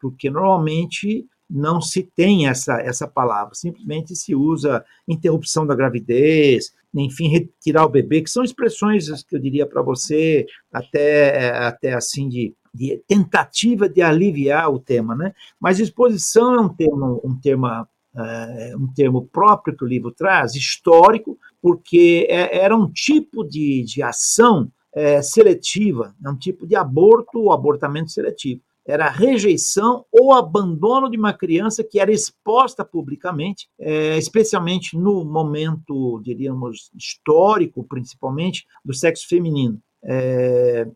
porque 0.00 0.30
normalmente 0.30 1.26
não 1.48 1.80
se 1.80 2.02
tem 2.02 2.46
essa, 2.46 2.78
essa 2.80 3.08
palavra, 3.08 3.54
simplesmente 3.54 4.14
se 4.14 4.34
usa 4.34 4.84
interrupção 5.06 5.66
da 5.66 5.74
gravidez, 5.74 6.74
enfim, 6.94 7.28
retirar 7.28 7.86
o 7.86 7.88
bebê, 7.88 8.20
que 8.20 8.30
são 8.30 8.44
expressões 8.44 9.22
que 9.22 9.34
eu 9.34 9.40
diria 9.40 9.66
para 9.66 9.80
você 9.80 10.46
até, 10.70 11.50
até 11.56 11.94
assim 11.94 12.28
de 12.28 12.54
de 12.78 13.02
tentativa 13.08 13.88
de 13.88 14.00
aliviar 14.00 14.72
o 14.72 14.78
tema, 14.78 15.16
né? 15.16 15.34
Mas 15.58 15.80
exposição 15.80 16.54
é 16.54 16.60
um 16.60 16.68
termo, 16.68 17.20
um 17.24 17.34
termo, 17.34 17.66
uh, 17.66 18.78
um 18.78 18.86
termo 18.94 19.26
próprio 19.26 19.76
que 19.76 19.84
o 19.84 19.88
livro 19.88 20.12
traz, 20.12 20.54
histórico, 20.54 21.36
porque 21.60 22.26
é, 22.30 22.58
era 22.58 22.76
um 22.76 22.88
tipo 22.88 23.42
de, 23.42 23.82
de 23.82 24.00
ação 24.00 24.70
é, 24.94 25.20
seletiva, 25.20 26.14
é 26.24 26.30
um 26.30 26.36
tipo 26.36 26.66
de 26.66 26.76
aborto 26.76 27.40
ou 27.40 27.52
abortamento 27.52 28.10
seletivo. 28.10 28.60
Era 28.86 29.06
a 29.06 29.10
rejeição 29.10 30.06
ou 30.10 30.32
abandono 30.32 31.10
de 31.10 31.18
uma 31.18 31.34
criança 31.34 31.84
que 31.84 32.00
era 32.00 32.10
exposta 32.10 32.82
publicamente, 32.84 33.68
é, 33.78 34.16
especialmente 34.16 34.96
no 34.96 35.24
momento, 35.26 36.20
diríamos, 36.24 36.90
histórico, 36.96 37.84
principalmente, 37.84 38.66
do 38.82 38.94
sexo 38.94 39.28
feminino. 39.28 39.78
É, 40.02 40.88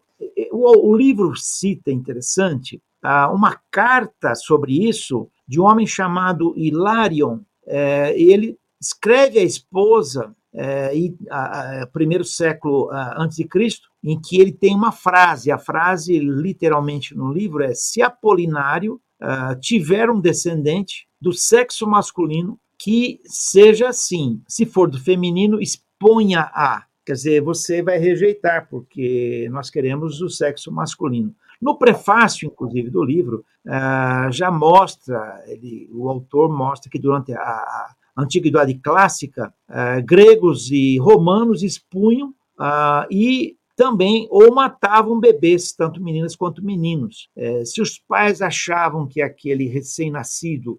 o, 0.53 0.91
o 0.91 0.97
livro 0.97 1.35
cita, 1.37 1.91
interessante, 1.91 2.81
uh, 3.05 3.35
uma 3.35 3.59
carta 3.71 4.35
sobre 4.35 4.87
isso 4.87 5.29
de 5.47 5.61
um 5.61 5.65
homem 5.65 5.87
chamado 5.87 6.55
Hilarion. 6.57 7.41
É, 7.67 8.19
ele 8.21 8.57
escreve 8.81 9.39
à 9.39 9.43
esposa, 9.43 10.35
é, 10.55 10.91
a, 11.31 11.83
a, 11.83 11.87
primeiro 11.87 12.25
século 12.25 12.91
a, 12.91 13.23
antes 13.23 13.37
de 13.37 13.45
Cristo, 13.45 13.89
em 14.03 14.21
que 14.21 14.41
ele 14.41 14.53
tem 14.53 14.75
uma 14.75 14.93
frase. 14.93 15.51
A 15.51 15.59
frase, 15.59 16.19
literalmente 16.19 17.15
no 17.15 17.33
livro, 17.33 17.63
é: 17.63 17.75
Se 17.75 18.03
Apolinário 18.03 19.01
uh, 19.21 19.59
tiver 19.61 20.11
um 20.11 20.21
descendente 20.21 21.07
do 21.21 21.33
sexo 21.33 21.87
masculino, 21.87 22.59
que 22.79 23.21
seja 23.25 23.89
assim. 23.89 24.43
Se 24.49 24.67
for 24.67 24.91
do 24.91 24.99
feminino, 24.99 25.61
exponha 25.61 26.51
a. 26.53 26.85
Quer 27.05 27.15
dizer, 27.15 27.43
você 27.43 27.83
vai 27.83 27.99
rejeitar, 27.99 28.69
porque 28.71 29.49
nós 29.51 29.71
queremos 29.71 30.21
o 30.21 30.29
sexo 30.29 30.71
masculino. 30.71 31.35
No 31.61 31.77
prefácio, 31.77 32.47
inclusive, 32.47 32.91
do 32.91 33.05
livro, 33.05 33.45
uh, 33.67 34.31
já 34.31 34.51
mostra, 34.51 35.43
ele, 35.47 35.89
o 35.93 36.09
autor 36.09 36.51
mostra 36.51 36.91
que 36.91 36.99
durante 36.99 37.33
a, 37.33 37.95
Antiguidade 38.17 38.75
Clássica, 38.75 39.53
uh, 39.71 40.05
gregos 40.05 40.71
e 40.71 40.99
romanos 40.99 41.63
expunham 41.63 42.29
uh, 42.59 43.07
e 43.11 43.57
também 43.75 44.29
ou 44.31 44.55
matavam 44.55 45.19
bebês, 45.19 45.73
tanto 45.73 46.03
meninas 46.03 46.37
quanto 46.37 46.63
meninos. 46.63 47.31
Eh, 47.35 47.65
se 47.65 47.81
os 47.81 47.99
pais 47.99 48.43
achavam 48.43 49.09
que 49.09 49.23
aquele 49.23 49.67
recém-nascido 49.67 50.79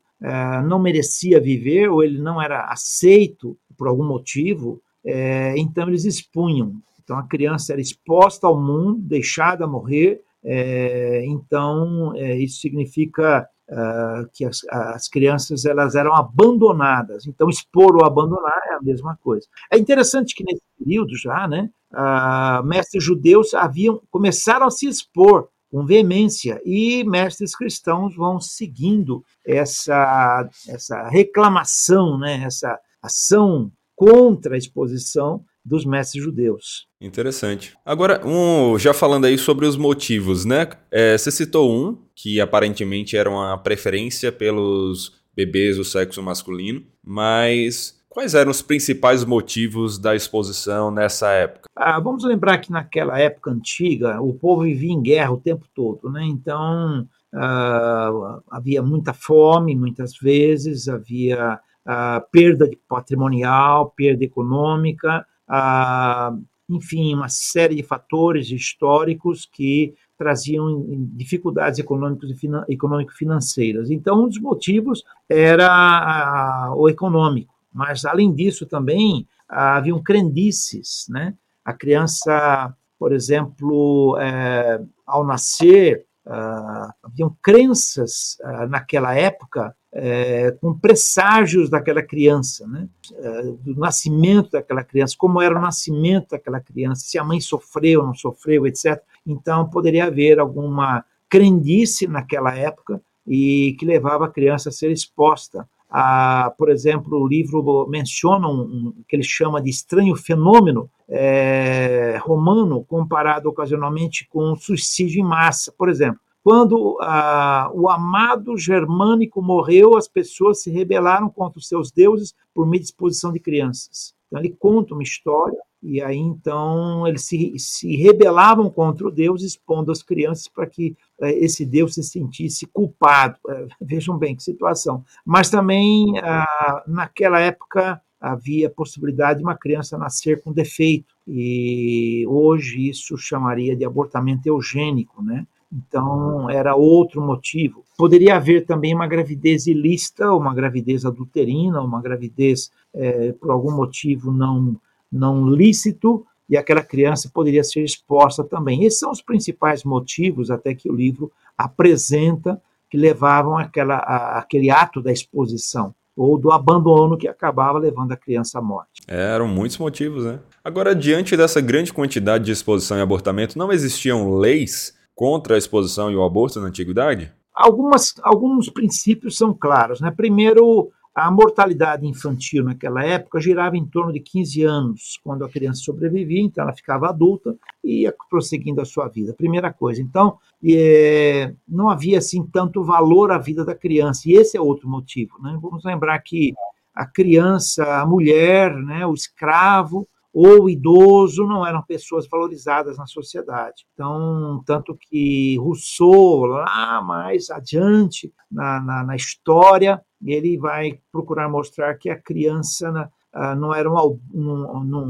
não 0.67 0.79
merecia 0.79 1.41
viver 1.41 1.89
ou 1.89 2.03
ele 2.03 2.21
não 2.21 2.39
era 2.39 2.71
aceito 2.71 3.57
por 3.75 3.87
algum 3.87 4.05
motivo, 4.05 4.79
é, 5.05 5.53
então 5.57 5.87
eles 5.87 6.05
expunham. 6.05 6.73
Então 7.03 7.17
a 7.17 7.23
criança 7.23 7.73
era 7.73 7.81
exposta 7.81 8.47
ao 8.47 8.59
mundo, 8.59 8.99
deixada 9.01 9.67
morrer. 9.67 10.21
É, 10.45 11.23
então 11.25 12.13
é, 12.15 12.37
isso 12.37 12.59
significa 12.59 13.47
uh, 13.69 14.29
que 14.33 14.45
as, 14.45 14.59
as, 14.69 15.07
crianças 15.07 15.65
elas 15.65 15.95
eram 15.95 16.13
abandonadas. 16.13 17.25
Então 17.27 17.49
expor 17.49 17.95
ou 17.95 18.05
abandonar 18.05 18.61
é 18.69 18.73
a 18.75 18.81
mesma 18.81 19.17
coisa. 19.21 19.47
É 19.71 19.77
interessante 19.77 20.35
que 20.35 20.43
nesse 20.43 20.61
período 20.77 21.17
já, 21.17 21.47
né, 21.47 21.69
uh, 21.93 22.65
mestres 22.65 23.03
judeus 23.03 23.53
haviam 23.53 24.01
começaram 24.09 24.65
a 24.65 24.71
se 24.71 24.87
expor 24.87 25.49
com 25.71 25.85
veemência 25.85 26.61
e 26.63 27.03
mestres 27.03 27.55
cristãos 27.55 28.15
vão 28.15 28.39
seguindo 28.39 29.23
essa 29.45 30.47
essa 30.67 31.07
reclamação, 31.09 32.17
né, 32.17 32.43
essa 32.45 32.79
ação 33.01 33.71
contra 33.95 34.55
a 34.55 34.57
exposição 34.57 35.43
dos 35.65 35.85
mestres 35.85 36.23
judeus. 36.23 36.87
Interessante. 36.99 37.73
Agora, 37.85 38.21
um, 38.25 38.77
já 38.77 38.93
falando 38.93 39.25
aí 39.25 39.37
sobre 39.37 39.65
os 39.65 39.77
motivos, 39.77 40.43
né? 40.43 40.67
É, 40.91 41.17
você 41.17 41.31
citou 41.31 41.71
um, 41.71 41.97
que 42.15 42.41
aparentemente 42.41 43.15
era 43.15 43.29
uma 43.29 43.57
preferência 43.57 44.31
pelos 44.31 45.23
bebês 45.35 45.77
do 45.77 45.83
sexo 45.83 46.21
masculino, 46.21 46.83
mas 47.03 47.97
quais 48.09 48.35
eram 48.35 48.51
os 48.51 48.61
principais 48.61 49.23
motivos 49.23 49.97
da 49.97 50.15
exposição 50.15 50.91
nessa 50.91 51.31
época? 51.31 51.69
Ah, 51.75 51.99
vamos 51.99 52.23
lembrar 52.23 52.59
que 52.59 52.71
naquela 52.71 53.17
época 53.19 53.51
antiga, 53.51 54.21
o 54.21 54.33
povo 54.33 54.63
vivia 54.63 54.91
em 54.91 55.01
guerra 55.01 55.31
o 55.31 55.41
tempo 55.41 55.65
todo, 55.73 56.11
né? 56.11 56.23
Então, 56.25 57.07
ah, 57.33 58.39
havia 58.51 58.83
muita 58.83 59.13
fome, 59.13 59.75
muitas 59.75 60.15
vezes, 60.17 60.87
havia 60.87 61.59
a 61.85 62.21
perda 62.31 62.69
patrimonial, 62.87 63.93
perda 63.95 64.23
econômica, 64.23 65.25
a, 65.47 66.35
enfim, 66.69 67.13
uma 67.13 67.29
série 67.29 67.75
de 67.75 67.83
fatores 67.83 68.49
históricos 68.49 69.45
que 69.45 69.93
traziam 70.17 70.85
dificuldades 71.13 71.79
econômico-financeiras. 71.79 73.91
Então, 73.91 74.23
um 74.23 74.29
dos 74.29 74.39
motivos 74.39 75.03
era 75.27 76.71
o 76.75 76.87
econômico, 76.87 77.53
mas, 77.73 78.05
além 78.05 78.33
disso, 78.33 78.65
também 78.65 79.27
haviam 79.49 80.01
crendices, 80.01 81.05
né? 81.09 81.33
A 81.65 81.73
criança, 81.73 82.73
por 82.97 83.11
exemplo, 83.11 84.17
é, 84.19 84.81
ao 85.05 85.25
nascer, 85.25 86.05
uh, 86.25 86.93
haviam 87.03 87.35
crenças 87.41 88.37
uh, 88.41 88.67
naquela 88.67 89.15
época 89.15 89.75
é, 89.95 90.51
com 90.59 90.77
presságios 90.77 91.69
daquela 91.69 92.01
criança, 92.01 92.65
né? 92.67 92.87
É, 93.15 93.43
do 93.43 93.75
nascimento 93.75 94.51
daquela 94.51 94.83
criança, 94.83 95.15
como 95.15 95.39
era 95.39 95.55
o 95.55 95.61
nascimento 95.61 96.29
daquela 96.31 96.59
criança, 96.59 97.03
se 97.05 97.19
a 97.19 97.23
mãe 97.23 97.39
sofreu 97.39 98.01
ou 98.01 98.07
não 98.07 98.15
sofreu, 98.15 98.65
etc. 98.65 98.99
Então, 99.25 99.69
poderia 99.69 100.05
haver 100.05 100.39
alguma 100.39 101.05
crendice 101.29 102.07
naquela 102.07 102.55
época 102.55 102.99
e 103.25 103.75
que 103.79 103.85
levava 103.85 104.25
a 104.25 104.31
criança 104.31 104.69
a 104.69 104.71
ser 104.71 104.91
exposta 104.91 105.67
a, 105.95 106.51
por 106.57 106.71
exemplo, 106.71 107.19
o 107.21 107.27
livro 107.27 107.87
menciona 107.87 108.47
um, 108.47 108.61
um 108.61 108.93
que 109.07 109.15
ele 109.15 109.21
chama 109.21 109.61
de 109.61 109.69
estranho 109.69 110.15
fenômeno 110.15 110.89
é, 111.07 112.17
romano 112.23 112.83
comparado 112.83 113.47
ocasionalmente 113.47 114.27
com 114.27 114.55
suicídio 114.55 115.19
em 115.19 115.23
massa. 115.23 115.71
Por 115.77 115.89
exemplo, 115.89 116.19
quando 116.43 116.97
ah, 116.99 117.69
o 117.75 117.87
amado 117.87 118.57
germânico 118.57 119.39
morreu, 119.39 119.95
as 119.95 120.07
pessoas 120.07 120.63
se 120.63 120.71
rebelaram 120.71 121.29
contra 121.29 121.59
os 121.59 121.67
seus 121.67 121.91
deuses 121.91 122.33
por 122.55 122.65
meio 122.65 122.81
de 122.81 122.87
exposição 122.87 123.31
de 123.31 123.39
crianças. 123.39 124.15
Então, 124.27 124.39
ele 124.39 124.49
conta 124.59 124.95
uma 124.95 125.03
história, 125.03 125.59
e 125.83 126.01
aí 126.01 126.17
então 126.17 127.05
eles 127.05 127.23
se, 127.23 127.53
se 127.57 127.95
rebelavam 127.95 128.69
contra 128.69 129.07
o 129.07 129.11
Deus, 129.11 129.43
expondo 129.43 129.91
as 129.91 130.01
crianças 130.01 130.47
para 130.47 130.65
que 130.65 130.95
eh, 131.21 131.43
esse 131.43 131.65
Deus 131.65 131.95
se 131.95 132.03
sentisse 132.03 132.65
culpado. 132.65 133.37
Eh, 133.49 133.67
vejam 133.81 134.17
bem 134.17 134.35
que 134.35 134.43
situação. 134.43 135.03
Mas 135.25 135.49
também, 135.49 136.17
ah, 136.19 136.83
naquela 136.87 137.39
época, 137.39 138.01
havia 138.19 138.69
possibilidade 138.69 139.39
de 139.39 139.43
uma 139.43 139.57
criança 139.57 139.97
nascer 139.97 140.41
com 140.41 140.53
defeito, 140.53 141.13
e 141.27 142.25
hoje 142.29 142.87
isso 142.87 143.17
chamaria 143.17 143.75
de 143.75 143.83
abortamento 143.83 144.47
eugênico, 144.47 145.21
né? 145.21 145.45
Então, 145.73 146.49
era 146.49 146.75
outro 146.75 147.19
motivo. 147.19 147.83
Poderia 147.97 148.35
haver 148.35 148.65
também 148.65 148.93
uma 148.93 149.07
gravidez 149.07 149.65
ilícita, 149.65 150.31
uma 150.31 150.53
gravidez 150.53 151.03
adulterina, 151.03 151.81
uma 151.81 152.01
gravidez 152.01 152.71
é, 152.93 153.33
por 153.33 153.49
algum 153.49 153.75
motivo 153.75 154.31
não, 154.31 154.79
não 155.13 155.47
lícito, 155.47 156.25
e 156.49 156.57
aquela 156.57 156.83
criança 156.83 157.31
poderia 157.33 157.63
ser 157.63 157.83
exposta 157.83 158.43
também. 158.43 158.83
Esses 158.83 158.99
são 158.99 159.11
os 159.11 159.21
principais 159.21 159.83
motivos, 159.83 160.51
até 160.51 160.73
que 160.73 160.89
o 160.89 160.95
livro 160.95 161.31
apresenta, 161.57 162.61
que 162.89 162.97
levavam 162.97 163.57
àquela, 163.57 163.95
à, 163.95 164.39
àquele 164.39 164.69
ato 164.69 165.01
da 165.01 165.11
exposição 165.11 165.95
ou 166.15 166.37
do 166.37 166.51
abandono 166.51 167.17
que 167.17 167.27
acabava 167.27 167.79
levando 167.79 168.11
a 168.11 168.17
criança 168.17 168.59
à 168.59 168.61
morte. 168.61 169.01
É, 169.07 169.33
eram 169.33 169.47
muitos 169.47 169.79
motivos, 169.79 170.25
né? 170.25 170.39
Agora, 170.63 170.95
diante 170.95 171.35
dessa 171.35 171.59
grande 171.59 171.91
quantidade 171.91 172.45
de 172.45 172.51
exposição 172.51 172.97
e 172.97 173.01
abortamento, 173.01 173.57
não 173.57 173.71
existiam 173.71 174.37
leis 174.37 174.95
contra 175.15 175.55
a 175.55 175.57
exposição 175.57 176.11
e 176.11 176.15
o 176.15 176.23
aborto 176.23 176.59
na 176.59 176.67
antiguidade? 176.67 177.31
Algumas, 177.53 178.13
alguns 178.21 178.69
princípios 178.69 179.37
são 179.37 179.53
claros. 179.53 179.99
Né? 179.99 180.11
Primeiro, 180.15 180.91
a 181.15 181.29
mortalidade 181.29 182.07
infantil 182.07 182.63
naquela 182.63 183.05
época 183.05 183.39
girava 183.39 183.77
em 183.77 183.85
torno 183.85 184.11
de 184.11 184.19
15 184.19 184.63
anos, 184.63 185.19
quando 185.23 185.45
a 185.45 185.49
criança 185.49 185.81
sobrevivia, 185.83 186.41
então 186.41 186.63
ela 186.63 186.73
ficava 186.73 187.07
adulta 187.07 187.55
e 187.83 188.01
ia 188.01 188.15
prosseguindo 188.29 188.81
a 188.81 188.85
sua 188.85 189.07
vida. 189.07 189.33
Primeira 189.33 189.71
coisa. 189.71 190.01
Então, 190.01 190.39
é, 190.65 191.53
não 191.67 191.89
havia 191.89 192.17
assim 192.17 192.43
tanto 192.43 192.83
valor 192.83 193.31
à 193.31 193.37
vida 193.37 193.63
da 193.63 193.75
criança, 193.75 194.23
e 194.25 194.33
esse 194.33 194.57
é 194.57 194.61
outro 194.61 194.89
motivo. 194.89 195.39
Né? 195.41 195.55
Vamos 195.61 195.83
lembrar 195.83 196.17
que 196.19 196.53
a 196.95 197.05
criança, 197.05 198.01
a 198.01 198.05
mulher, 198.05 198.75
né, 198.75 199.05
o 199.05 199.13
escravo, 199.13 200.07
ou 200.33 200.67
idoso 200.67 201.45
não 201.45 201.65
eram 201.65 201.83
pessoas 201.83 202.27
valorizadas 202.27 202.97
na 202.97 203.05
sociedade. 203.05 203.85
Então, 203.93 204.63
tanto 204.65 204.97
que 204.99 205.55
Rousseau, 205.59 206.45
lá 206.45 207.01
mais 207.03 207.51
adiante 207.51 208.33
na, 208.51 208.81
na, 208.81 209.03
na 209.03 209.15
história, 209.15 210.01
ele 210.25 210.57
vai 210.57 210.99
procurar 211.11 211.47
mostrar 211.47 211.93
que 211.95 212.09
a 212.09 212.19
criança 212.19 212.89
uh, 213.35 213.55
não, 213.55 213.73
era 213.73 213.91
um, 213.91 214.19
não, 214.33 215.05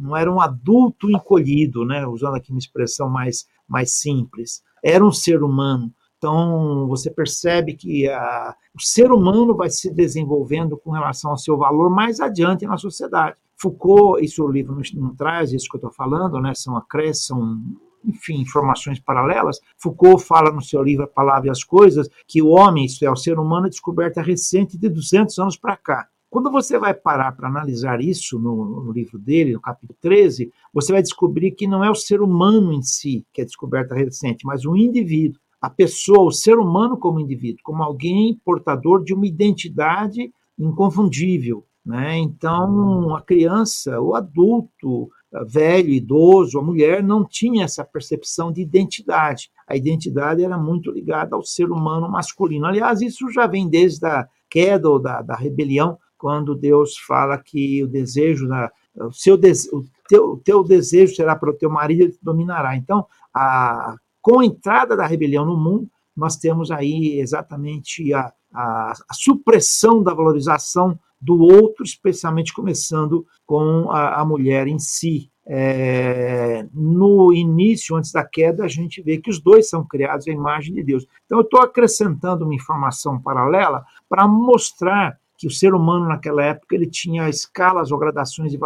não, 0.00 0.16
era 0.16 0.32
um 0.32 0.40
adulto 0.40 1.08
encolhido, 1.08 1.84
né? 1.84 2.04
usando 2.06 2.34
aqui 2.34 2.50
uma 2.50 2.58
expressão 2.58 3.08
mais, 3.08 3.46
mais 3.68 3.92
simples, 3.92 4.64
era 4.82 5.04
um 5.04 5.12
ser 5.12 5.44
humano. 5.44 5.94
Então, 6.18 6.86
você 6.88 7.10
percebe 7.10 7.74
que 7.74 8.06
a, 8.08 8.54
o 8.74 8.82
ser 8.82 9.10
humano 9.10 9.54
vai 9.54 9.70
se 9.70 9.90
desenvolvendo 9.90 10.76
com 10.76 10.90
relação 10.90 11.30
ao 11.30 11.38
seu 11.38 11.56
valor 11.56 11.88
mais 11.88 12.20
adiante 12.20 12.66
na 12.66 12.76
sociedade. 12.76 13.36
Foucault, 13.60 14.24
isso 14.24 14.42
o 14.42 14.50
livro 14.50 14.80
não, 14.94 15.14
traz, 15.14 15.52
isso 15.52 15.68
que 15.68 15.76
eu 15.76 15.78
estou 15.78 15.92
falando, 15.92 16.40
né, 16.40 16.54
são 16.54 16.76
acréscimos, 16.76 17.58
enfim, 18.02 18.40
informações 18.40 18.98
paralelas. 18.98 19.60
Foucault 19.76 20.24
fala 20.24 20.50
no 20.50 20.62
seu 20.62 20.82
livro 20.82 21.04
A 21.04 21.08
Palavra 21.08 21.48
e 21.48 21.50
as 21.50 21.62
Coisas 21.62 22.08
que 22.26 22.40
o 22.40 22.48
homem, 22.48 22.86
isto 22.86 23.04
é, 23.04 23.10
o 23.10 23.16
ser 23.16 23.38
humano, 23.38 23.66
é 23.66 23.70
descoberta 23.70 24.22
recente 24.22 24.78
de 24.78 24.88
200 24.88 25.38
anos 25.38 25.56
para 25.58 25.76
cá. 25.76 26.08
Quando 26.30 26.50
você 26.50 26.78
vai 26.78 26.94
parar 26.94 27.32
para 27.32 27.48
analisar 27.48 28.00
isso 28.00 28.38
no, 28.38 28.84
no, 28.84 28.92
livro 28.92 29.18
dele, 29.18 29.52
no 29.52 29.60
capítulo 29.60 29.98
13, 30.00 30.50
você 30.72 30.92
vai 30.92 31.02
descobrir 31.02 31.50
que 31.50 31.66
não 31.66 31.84
é 31.84 31.90
o 31.90 31.94
ser 31.94 32.22
humano 32.22 32.72
em 32.72 32.82
si 32.82 33.26
que 33.32 33.42
é 33.42 33.44
descoberta 33.44 33.94
recente, 33.94 34.46
mas 34.46 34.64
o 34.64 34.76
indivíduo. 34.76 35.40
A 35.60 35.68
pessoa, 35.68 36.22
o 36.22 36.30
ser 36.30 36.56
humano 36.56 36.96
como 36.96 37.20
indivíduo, 37.20 37.60
como 37.62 37.82
alguém 37.82 38.40
portador 38.42 39.04
de 39.04 39.12
uma 39.12 39.26
identidade 39.26 40.32
inconfundível, 40.58 41.66
né? 41.90 42.16
Então, 42.18 43.16
a 43.16 43.20
criança, 43.20 44.00
o 44.00 44.14
adulto, 44.14 45.10
velho, 45.48 45.88
idoso, 45.88 46.56
a 46.56 46.62
mulher 46.62 47.02
não 47.02 47.24
tinha 47.24 47.64
essa 47.64 47.84
percepção 47.84 48.52
de 48.52 48.62
identidade. 48.62 49.50
A 49.66 49.74
identidade 49.74 50.44
era 50.44 50.56
muito 50.56 50.92
ligada 50.92 51.34
ao 51.34 51.42
ser 51.42 51.68
humano 51.68 52.08
masculino. 52.08 52.64
Aliás, 52.64 53.00
isso 53.00 53.28
já 53.32 53.48
vem 53.48 53.68
desde 53.68 54.06
a 54.06 54.28
queda 54.48 54.88
ou 54.88 55.00
da, 55.00 55.20
da 55.20 55.34
rebelião, 55.34 55.98
quando 56.16 56.54
Deus 56.54 56.96
fala 56.96 57.36
que 57.36 57.82
o 57.82 57.88
desejo, 57.88 58.46
da, 58.46 58.70
o, 58.94 59.12
seu 59.12 59.34
o, 59.34 59.84
teu, 60.08 60.32
o 60.34 60.36
teu 60.36 60.62
desejo 60.62 61.16
será 61.16 61.34
para 61.34 61.50
o 61.50 61.54
teu 61.54 61.70
marido, 61.70 62.02
ele 62.02 62.12
te 62.12 62.22
dominará. 62.22 62.76
Então, 62.76 63.04
a, 63.34 63.96
com 64.22 64.38
a 64.38 64.44
entrada 64.44 64.96
da 64.96 65.06
rebelião 65.06 65.44
no 65.44 65.56
mundo, 65.56 65.90
nós 66.16 66.36
temos 66.36 66.70
aí 66.70 67.18
exatamente 67.18 68.14
a, 68.14 68.32
a, 68.52 68.92
a 69.08 69.14
supressão 69.14 70.04
da 70.04 70.14
valorização 70.14 70.96
do 71.20 71.38
outro, 71.38 71.84
especialmente 71.84 72.52
começando 72.52 73.26
com 73.44 73.90
a, 73.90 74.20
a 74.20 74.24
mulher 74.24 74.66
em 74.66 74.78
si. 74.78 75.30
É, 75.52 76.64
no 76.72 77.32
início, 77.32 77.96
antes 77.96 78.12
da 78.12 78.24
queda, 78.24 78.64
a 78.64 78.68
gente 78.68 79.02
vê 79.02 79.18
que 79.18 79.30
os 79.30 79.40
dois 79.40 79.68
são 79.68 79.84
criados 79.84 80.28
à 80.28 80.30
imagem 80.30 80.74
de 80.74 80.82
Deus. 80.82 81.06
Então, 81.26 81.38
eu 81.38 81.42
estou 81.42 81.60
acrescentando 81.60 82.44
uma 82.44 82.54
informação 82.54 83.20
paralela 83.20 83.84
para 84.08 84.28
mostrar 84.28 85.18
que 85.40 85.46
o 85.46 85.50
ser 85.50 85.72
humano 85.72 86.06
naquela 86.06 86.44
época 86.44 86.74
ele 86.74 86.86
tinha 86.86 87.26
escalas 87.26 87.90
ou 87.90 87.98
gradações 87.98 88.52
de, 88.52 88.58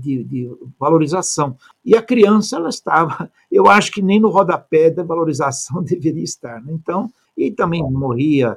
de, 0.00 0.24
de, 0.24 0.50
valorização. 0.78 1.56
E 1.84 1.96
a 1.96 2.00
criança, 2.00 2.56
ela 2.56 2.68
estava, 2.68 3.28
eu 3.50 3.66
acho 3.66 3.90
que 3.90 4.00
nem 4.00 4.20
no 4.20 4.30
rodapé 4.30 4.88
da 4.88 5.02
valorização 5.02 5.82
deveria 5.84 6.22
estar. 6.22 6.62
Né? 6.62 6.72
Então, 6.72 7.10
e 7.36 7.50
também 7.50 7.82
morria 7.82 8.56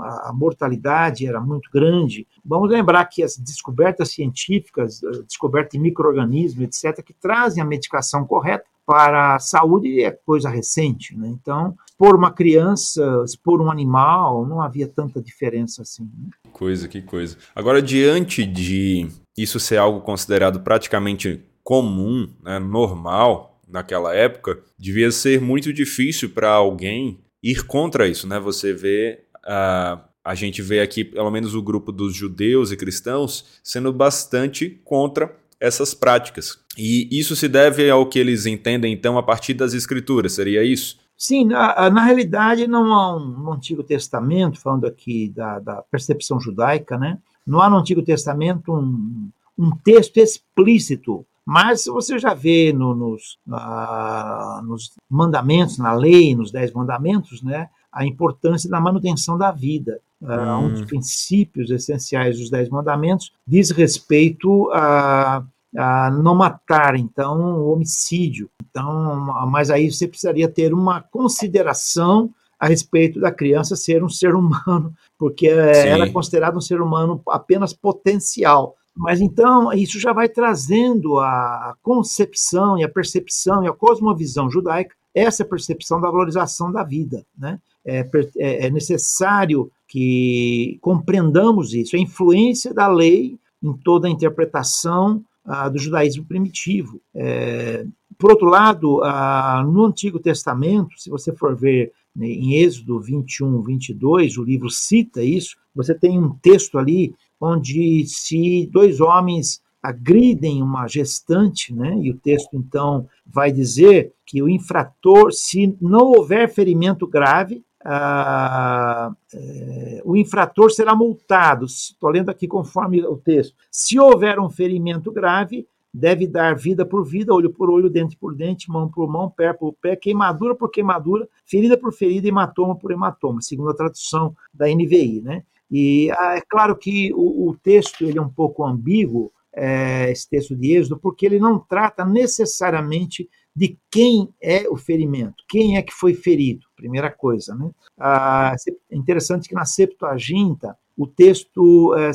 a 0.00 0.32
mortalidade 0.32 1.26
era 1.26 1.40
muito 1.40 1.70
grande. 1.72 2.26
Vamos 2.44 2.70
lembrar 2.70 3.04
que 3.06 3.22
as 3.22 3.36
descobertas 3.36 4.10
científicas, 4.10 5.00
descoberta 5.26 5.70
de 5.70 5.78
micro-organismos, 5.78 6.62
etc., 6.62 7.04
que 7.04 7.12
trazem 7.12 7.62
a 7.62 7.66
medicação 7.66 8.26
correta 8.26 8.64
para 8.86 9.36
a 9.36 9.38
saúde 9.38 10.02
é 10.02 10.10
coisa 10.10 10.48
recente. 10.48 11.16
Né? 11.16 11.28
Então, 11.28 11.76
por 11.96 12.16
uma 12.16 12.32
criança, 12.32 13.24
por 13.44 13.60
um 13.60 13.70
animal, 13.70 14.44
não 14.44 14.60
havia 14.60 14.88
tanta 14.88 15.22
diferença 15.22 15.82
assim. 15.82 16.02
Né? 16.04 16.30
Coisa, 16.52 16.88
que 16.88 17.00
coisa. 17.00 17.36
Agora, 17.54 17.80
diante 17.80 18.44
de 18.44 19.06
isso 19.38 19.60
ser 19.60 19.76
algo 19.76 20.00
considerado 20.00 20.60
praticamente 20.60 21.44
comum, 21.62 22.28
né, 22.42 22.58
normal 22.58 23.60
naquela 23.68 24.12
época, 24.12 24.60
devia 24.76 25.12
ser 25.12 25.40
muito 25.40 25.72
difícil 25.72 26.30
para 26.30 26.50
alguém 26.50 27.20
ir 27.40 27.64
contra 27.66 28.08
isso, 28.08 28.26
né? 28.26 28.40
Você 28.40 28.72
vê 28.72 29.24
uh, 29.44 30.00
a 30.24 30.34
gente 30.34 30.62
vê 30.62 30.80
aqui, 30.80 31.04
pelo 31.04 31.30
menos, 31.30 31.54
o 31.54 31.62
grupo 31.62 31.90
dos 31.90 32.14
judeus 32.14 32.70
e 32.70 32.76
cristãos 32.76 33.60
sendo 33.62 33.92
bastante 33.92 34.80
contra 34.84 35.34
essas 35.58 35.94
práticas. 35.94 36.58
E 36.76 37.08
isso 37.10 37.36
se 37.36 37.48
deve 37.48 37.90
ao 37.90 38.06
que 38.06 38.18
eles 38.18 38.46
entendem, 38.46 38.92
então, 38.92 39.18
a 39.18 39.22
partir 39.22 39.54
das 39.54 39.74
escrituras, 39.74 40.32
seria 40.32 40.62
isso? 40.62 40.98
Sim, 41.16 41.44
na, 41.44 41.90
na 41.90 42.02
realidade, 42.02 42.66
não 42.66 42.94
há 42.94 43.16
um, 43.16 43.26
no 43.26 43.52
Antigo 43.52 43.82
Testamento, 43.82 44.58
falando 44.58 44.86
aqui 44.86 45.28
da, 45.28 45.58
da, 45.58 45.82
percepção 45.82 46.40
judaica, 46.40 46.96
né? 46.96 47.18
não 47.46 47.60
há 47.60 47.68
no 47.68 47.76
Antigo 47.76 48.02
Testamento 48.02 48.72
um, 48.72 49.30
um 49.58 49.70
texto 49.84 50.16
explícito 50.18 51.26
Mas 51.44 51.84
você 51.84 52.18
já 52.18 52.32
vê 52.32 52.72
no, 52.72 52.94
nos, 52.94 53.38
uh, 53.46 54.62
nos 54.62 54.92
mandamentos, 55.10 55.76
na 55.76 55.92
lei, 55.92 56.34
nos 56.34 56.50
dez 56.50 56.72
mandamentos, 56.72 57.42
né, 57.42 57.68
a 57.92 58.06
importância 58.06 58.68
da 58.68 58.80
manutenção 58.80 59.36
da 59.36 59.50
vida. 59.50 60.00
Uh, 60.20 60.58
Um 60.58 60.70
dos 60.70 60.82
hum. 60.82 60.86
princípios 60.86 61.70
essenciais 61.70 62.38
dos 62.38 62.50
Dez 62.50 62.68
Mandamentos 62.68 63.32
diz 63.46 63.70
respeito 63.70 64.70
a, 64.72 65.42
a 65.76 66.10
não 66.10 66.34
matar, 66.34 66.94
então, 66.96 67.58
o 67.58 67.72
homicídio. 67.72 68.50
Então, 68.70 69.34
mas 69.48 69.70
aí 69.70 69.90
você 69.90 70.06
precisaria 70.06 70.48
ter 70.48 70.74
uma 70.74 71.00
consideração 71.00 72.30
a 72.58 72.66
respeito 72.66 73.18
da 73.18 73.32
criança 73.32 73.74
ser 73.74 74.04
um 74.04 74.08
ser 74.08 74.34
humano, 74.34 74.92
porque 75.18 75.48
Sim. 75.48 75.88
ela 75.88 76.04
é 76.04 76.10
considerada 76.10 76.58
um 76.58 76.60
ser 76.60 76.82
humano 76.82 77.22
apenas 77.28 77.72
potencial. 77.72 78.76
Mas 78.94 79.20
então 79.20 79.72
isso 79.72 79.98
já 79.98 80.12
vai 80.12 80.28
trazendo 80.28 81.18
a 81.18 81.74
concepção 81.82 82.76
e 82.76 82.84
a 82.84 82.88
percepção 82.88 83.64
e 83.64 83.68
a 83.68 83.72
cosmovisão 83.72 84.50
judaica, 84.50 84.94
essa 85.14 85.44
percepção 85.44 86.00
da 86.00 86.10
valorização 86.10 86.70
da 86.70 86.82
vida. 86.82 87.24
Né? 87.36 87.58
É, 87.84 88.06
é, 88.38 88.66
é 88.66 88.70
necessário 88.70 89.70
que 89.88 90.78
compreendamos 90.80 91.74
isso, 91.74 91.96
a 91.96 91.98
influência 91.98 92.72
da 92.72 92.86
lei 92.86 93.38
em 93.62 93.72
toda 93.72 94.06
a 94.06 94.10
interpretação 94.10 95.24
ah, 95.44 95.68
do 95.68 95.78
judaísmo 95.78 96.24
primitivo. 96.24 97.00
É, 97.14 97.84
por 98.18 98.30
outro 98.30 98.46
lado, 98.46 99.02
ah, 99.02 99.64
no 99.66 99.84
Antigo 99.86 100.18
Testamento, 100.18 100.90
se 100.96 101.10
você 101.10 101.34
for 101.34 101.56
ver 101.56 101.92
né, 102.14 102.26
em 102.26 102.54
Êxodo 102.54 103.00
21, 103.00 103.62
22, 103.62 104.36
o 104.36 104.44
livro 104.44 104.70
cita 104.70 105.22
isso, 105.22 105.56
você 105.74 105.94
tem 105.94 106.18
um 106.18 106.34
texto 106.36 106.78
ali 106.78 107.14
onde 107.40 108.04
se 108.06 108.68
dois 108.72 109.00
homens 109.00 109.62
agridem 109.82 110.62
uma 110.62 110.86
gestante, 110.86 111.74
né, 111.74 111.98
e 112.02 112.10
o 112.10 112.16
texto 112.18 112.50
então 112.52 113.08
vai 113.26 113.50
dizer 113.50 114.12
que 114.26 114.42
o 114.42 114.48
infrator, 114.48 115.32
se 115.32 115.74
não 115.80 116.12
houver 116.12 116.52
ferimento 116.52 117.06
grave, 117.06 117.64
ah, 117.84 119.12
é, 119.32 120.02
o 120.04 120.16
infrator 120.16 120.70
será 120.70 120.94
multado. 120.94 121.64
Estou 121.64 122.10
lendo 122.10 122.30
aqui 122.30 122.46
conforme 122.46 123.02
o 123.04 123.16
texto. 123.16 123.54
Se 123.70 123.98
houver 123.98 124.38
um 124.38 124.50
ferimento 124.50 125.10
grave, 125.10 125.66
deve 125.92 126.26
dar 126.26 126.54
vida 126.56 126.84
por 126.84 127.04
vida, 127.04 127.34
olho 127.34 127.50
por 127.50 127.70
olho, 127.70 127.90
dente 127.90 128.16
por 128.16 128.34
dente, 128.34 128.70
mão 128.70 128.88
por 128.88 129.08
mão, 129.08 129.30
pé 129.30 129.52
por 129.52 129.72
pé, 129.72 129.96
queimadura 129.96 130.54
por 130.54 130.70
queimadura, 130.70 131.28
ferida 131.44 131.76
por 131.76 131.92
ferida, 131.92 132.28
hematoma 132.28 132.76
por 132.76 132.92
hematoma, 132.92 133.40
segundo 133.40 133.70
a 133.70 133.74
tradução 133.74 134.34
da 134.52 134.66
NVI. 134.68 135.22
Né? 135.22 135.42
E 135.70 136.10
ah, 136.12 136.36
é 136.36 136.42
claro 136.48 136.76
que 136.76 137.12
o, 137.14 137.48
o, 137.48 137.56
texto 137.56 138.04
ele 138.04 138.18
é 138.18 138.22
um 138.22 138.28
pouco 138.28 138.64
ambíguo, 138.64 139.32
é, 139.52 140.10
esse 140.10 140.28
texto 140.28 140.54
de 140.54 140.76
Êxodo, 140.76 140.98
porque 140.98 141.26
ele 141.26 141.40
não 141.40 141.58
trata 141.58 142.04
necessariamente 142.04 143.28
de 143.60 143.78
quem 143.90 144.32
é 144.42 144.66
o 144.70 144.76
ferimento, 144.78 145.44
quem 145.46 145.76
é 145.76 145.82
que 145.82 145.92
foi 145.92 146.14
ferido, 146.14 146.66
primeira 146.74 147.10
coisa. 147.10 147.54
Né? 147.54 147.70
Ah, 147.98 148.54
é 148.90 148.96
interessante 148.96 149.46
que 149.46 149.54
na 149.54 149.66
Septuaginta 149.66 150.74
o 150.96 151.06
texto 151.06 151.94
é, 151.94 152.10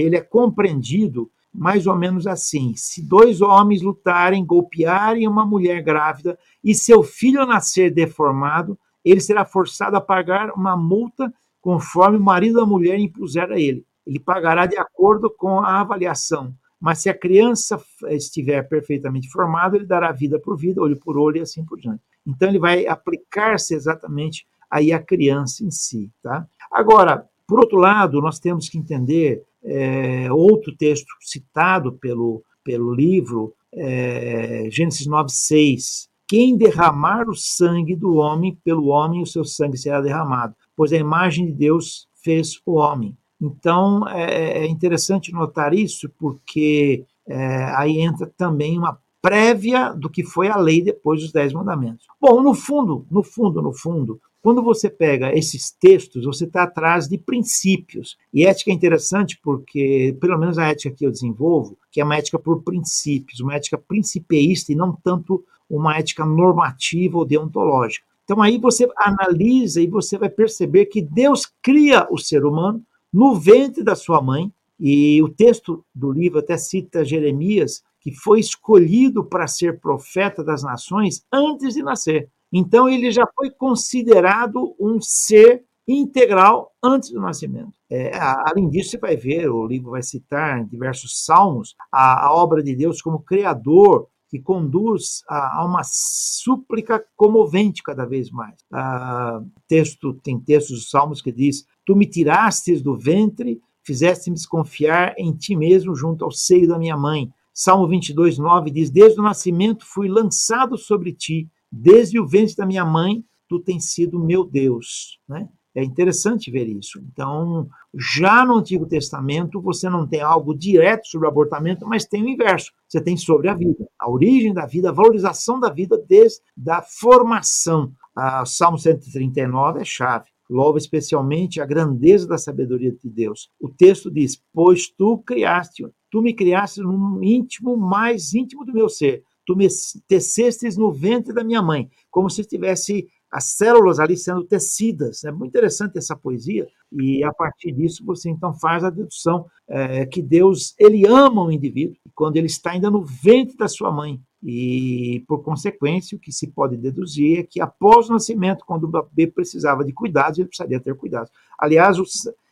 ele 0.00 0.14
é 0.14 0.20
compreendido 0.20 1.28
mais 1.52 1.88
ou 1.88 1.96
menos 1.96 2.28
assim: 2.28 2.74
se 2.76 3.02
dois 3.02 3.40
homens 3.40 3.82
lutarem, 3.82 4.46
golpearem 4.46 5.26
uma 5.26 5.44
mulher 5.44 5.82
grávida 5.82 6.38
e 6.62 6.76
seu 6.76 7.02
filho 7.02 7.44
nascer 7.44 7.92
deformado, 7.92 8.78
ele 9.04 9.20
será 9.20 9.44
forçado 9.44 9.96
a 9.96 10.00
pagar 10.00 10.52
uma 10.52 10.76
multa 10.76 11.34
conforme 11.60 12.18
o 12.18 12.22
marido 12.22 12.60
da 12.60 12.66
mulher 12.66 13.00
impuser 13.00 13.50
a 13.50 13.58
ele. 13.58 13.84
Ele 14.06 14.20
pagará 14.20 14.66
de 14.66 14.78
acordo 14.78 15.28
com 15.28 15.58
a 15.58 15.80
avaliação. 15.80 16.54
Mas 16.82 16.98
se 16.98 17.08
a 17.08 17.14
criança 17.14 17.80
estiver 18.08 18.60
perfeitamente 18.68 19.30
formada, 19.30 19.76
ele 19.76 19.86
dará 19.86 20.10
vida 20.10 20.36
por 20.40 20.58
vida, 20.58 20.82
olho 20.82 20.96
por 20.96 21.16
olho 21.16 21.36
e 21.36 21.40
assim 21.40 21.64
por 21.64 21.78
diante. 21.78 22.02
Então 22.26 22.48
ele 22.48 22.58
vai 22.58 22.88
aplicar-se 22.88 23.72
exatamente 23.72 24.44
aí 24.68 24.92
a 24.92 24.98
criança 24.98 25.64
em 25.64 25.70
si, 25.70 26.10
tá? 26.20 26.44
Agora, 26.72 27.24
por 27.46 27.60
outro 27.60 27.78
lado, 27.78 28.20
nós 28.20 28.40
temos 28.40 28.68
que 28.68 28.76
entender 28.76 29.44
é, 29.62 30.26
outro 30.32 30.74
texto 30.74 31.06
citado 31.20 31.92
pelo, 31.92 32.42
pelo 32.64 32.92
livro, 32.92 33.54
é, 33.72 34.66
Gênesis 34.68 35.06
9,6. 35.06 36.08
Quem 36.26 36.56
derramar 36.56 37.28
o 37.28 37.36
sangue 37.36 37.94
do 37.94 38.16
homem, 38.16 38.58
pelo 38.64 38.86
homem 38.88 39.22
o 39.22 39.26
seu 39.26 39.44
sangue 39.44 39.76
será 39.76 40.00
derramado, 40.00 40.56
pois 40.74 40.92
a 40.92 40.96
imagem 40.96 41.46
de 41.46 41.52
Deus 41.52 42.08
fez 42.24 42.60
o 42.66 42.74
homem. 42.74 43.16
Então 43.42 44.08
é, 44.08 44.58
é 44.58 44.66
interessante 44.66 45.32
notar 45.32 45.74
isso, 45.74 46.08
porque 46.16 47.04
é, 47.26 47.64
aí 47.76 47.98
entra 47.98 48.32
também 48.36 48.78
uma 48.78 48.96
prévia 49.20 49.92
do 49.92 50.08
que 50.08 50.24
foi 50.24 50.48
a 50.48 50.56
lei 50.56 50.82
depois 50.82 51.20
dos 51.20 51.32
Dez 51.32 51.52
Mandamentos. 51.52 52.06
Bom, 52.20 52.40
no 52.40 52.54
fundo, 52.54 53.04
no 53.10 53.22
fundo, 53.22 53.60
no 53.60 53.72
fundo, 53.72 54.20
quando 54.40 54.62
você 54.62 54.90
pega 54.90 55.36
esses 55.36 55.70
textos, 55.70 56.24
você 56.24 56.44
está 56.44 56.64
atrás 56.64 57.08
de 57.08 57.18
princípios. 57.18 58.16
E 58.34 58.44
ética 58.44 58.70
é 58.70 58.74
interessante 58.74 59.38
porque, 59.42 60.16
pelo 60.20 60.38
menos 60.38 60.58
a 60.58 60.66
ética 60.66 60.94
que 60.94 61.06
eu 61.06 61.12
desenvolvo, 61.12 61.78
que 61.90 62.00
é 62.00 62.04
uma 62.04 62.16
ética 62.16 62.38
por 62.38 62.62
princípios, 62.62 63.40
uma 63.40 63.54
ética 63.54 63.78
principieísta 63.78 64.72
e 64.72 64.76
não 64.76 64.92
tanto 64.92 65.44
uma 65.70 65.96
ética 65.96 66.24
normativa 66.26 67.18
ou 67.18 67.24
deontológica. 67.24 68.04
Então 68.24 68.42
aí 68.42 68.58
você 68.58 68.88
analisa 68.96 69.80
e 69.80 69.86
você 69.86 70.18
vai 70.18 70.28
perceber 70.28 70.86
que 70.86 71.02
Deus 71.02 71.46
cria 71.62 72.06
o 72.10 72.18
ser 72.18 72.44
humano 72.44 72.82
no 73.12 73.34
ventre 73.34 73.82
da 73.82 73.94
sua 73.94 74.20
mãe, 74.22 74.52
e 74.78 75.22
o 75.22 75.28
texto 75.28 75.84
do 75.94 76.10
livro 76.10 76.40
até 76.40 76.56
cita 76.56 77.04
Jeremias, 77.04 77.82
que 78.00 78.12
foi 78.12 78.40
escolhido 78.40 79.24
para 79.24 79.46
ser 79.46 79.78
profeta 79.80 80.42
das 80.42 80.62
nações 80.62 81.24
antes 81.32 81.74
de 81.74 81.82
nascer. 81.82 82.28
Então, 82.52 82.88
ele 82.88 83.10
já 83.10 83.24
foi 83.34 83.50
considerado 83.50 84.74
um 84.78 85.00
ser 85.00 85.64
integral 85.86 86.72
antes 86.82 87.10
do 87.10 87.20
nascimento. 87.20 87.72
É, 87.88 88.12
além 88.18 88.68
disso, 88.68 88.90
você 88.90 88.98
vai 88.98 89.16
ver, 89.16 89.48
o 89.48 89.66
livro 89.66 89.92
vai 89.92 90.02
citar 90.02 90.60
em 90.60 90.66
diversos 90.66 91.24
salmos 91.24 91.74
a, 91.90 92.26
a 92.26 92.34
obra 92.34 92.62
de 92.62 92.74
Deus 92.74 93.00
como 93.00 93.20
criador, 93.20 94.08
que 94.28 94.38
conduz 94.38 95.22
a, 95.28 95.60
a, 95.60 95.64
uma 95.64 95.82
súplica 95.84 97.04
comovente 97.14 97.82
cada 97.82 98.06
vez 98.06 98.30
mais. 98.30 98.54
Ah, 98.72 99.42
texto 99.68 100.14
Tem 100.14 100.40
textos 100.40 100.78
dos 100.78 100.90
salmos 100.90 101.20
que 101.20 101.30
diz, 101.30 101.66
Tu 101.92 101.96
me 101.96 102.06
tirastes 102.06 102.80
do 102.80 102.96
ventre, 102.96 103.60
fizeste-me 103.84 104.38
confiar 104.48 105.12
em 105.18 105.30
ti 105.30 105.54
mesmo 105.54 105.94
junto 105.94 106.24
ao 106.24 106.30
seio 106.30 106.66
da 106.66 106.78
minha 106.78 106.96
mãe. 106.96 107.30
Salmo 107.52 107.86
22, 107.86 108.38
9 108.38 108.70
diz, 108.70 108.88
Desde 108.88 109.20
o 109.20 109.22
nascimento 109.22 109.84
fui 109.84 110.08
lançado 110.08 110.78
sobre 110.78 111.12
ti, 111.12 111.50
Desde 111.70 112.18
o 112.18 112.26
ventre 112.26 112.56
da 112.56 112.64
minha 112.64 112.84
mãe, 112.86 113.22
tu 113.46 113.60
tens 113.60 113.92
sido 113.92 114.18
meu 114.18 114.42
Deus. 114.42 115.18
Né? 115.28 115.46
É 115.74 115.84
interessante 115.84 116.50
ver 116.50 116.66
isso. 116.66 116.98
Então, 117.12 117.68
já 117.94 118.42
no 118.42 118.56
Antigo 118.56 118.86
Testamento, 118.86 119.60
você 119.60 119.90
não 119.90 120.06
tem 120.06 120.22
algo 120.22 120.54
direto 120.54 121.06
sobre 121.06 121.26
o 121.26 121.30
abortamento, 121.30 121.86
mas 121.86 122.06
tem 122.06 122.22
o 122.22 122.28
inverso. 122.28 122.72
Você 122.88 123.02
tem 123.02 123.18
sobre 123.18 123.48
a 123.48 123.54
vida, 123.54 123.86
a 123.98 124.10
origem 124.10 124.54
da 124.54 124.64
vida, 124.64 124.88
a 124.88 124.92
valorização 124.92 125.60
da 125.60 125.68
vida 125.68 126.02
desde 126.08 126.40
a 126.68 126.80
formação. 126.80 127.92
O 128.16 128.46
Salmo 128.46 128.78
139 128.78 129.80
é 129.80 129.84
chave. 129.84 130.31
Louva 130.52 130.78
especialmente 130.78 131.60
a 131.60 131.66
grandeza 131.66 132.26
da 132.26 132.38
sabedoria 132.38 132.92
de 132.92 133.08
Deus. 133.08 133.50
O 133.60 133.68
texto 133.68 134.10
diz: 134.10 134.42
Pois 134.52 134.88
tu 134.88 135.18
criaste, 135.18 135.84
tu 136.10 136.20
me 136.20 136.34
criaste 136.34 136.80
no 136.80 137.22
íntimo 137.24 137.76
mais 137.76 138.34
íntimo 138.34 138.64
do 138.64 138.72
meu 138.72 138.88
ser 138.88 139.24
tu 139.46 139.56
me 139.56 139.66
tecestes 140.06 140.76
no 140.76 140.92
ventre 140.92 141.32
da 141.32 141.44
minha 141.44 141.62
mãe, 141.62 141.90
como 142.10 142.30
se 142.30 142.44
tivesse 142.44 143.08
as 143.30 143.44
células 143.44 143.98
ali 143.98 144.16
sendo 144.16 144.44
tecidas. 144.44 145.24
É 145.24 145.32
muito 145.32 145.50
interessante 145.50 145.96
essa 145.96 146.14
poesia 146.14 146.68
e 146.92 147.24
a 147.24 147.32
partir 147.32 147.72
disso 147.72 148.04
você 148.04 148.28
então 148.28 148.54
faz 148.54 148.84
a 148.84 148.90
dedução 148.90 149.46
é, 149.68 150.04
que 150.04 150.20
Deus 150.20 150.74
ele 150.78 151.06
ama 151.06 151.42
o 151.42 151.50
indivíduo 151.50 151.96
quando 152.14 152.36
ele 152.36 152.46
está 152.46 152.72
ainda 152.72 152.90
no 152.90 153.02
ventre 153.02 153.56
da 153.56 153.68
sua 153.68 153.90
mãe 153.90 154.20
e 154.42 155.24
por 155.28 155.42
consequência 155.42 156.16
o 156.16 156.20
que 156.20 156.32
se 156.32 156.48
pode 156.48 156.76
deduzir 156.76 157.38
é 157.38 157.42
que 157.44 157.60
após 157.60 158.08
o 158.08 158.12
nascimento, 158.12 158.64
quando 158.66 158.84
o 158.84 158.88
bebê 158.88 159.30
precisava 159.30 159.84
de 159.84 159.92
cuidados, 159.92 160.38
ele 160.38 160.48
precisaria 160.48 160.80
ter 160.80 160.96
cuidados. 160.96 161.30
Aliás, 161.56 161.96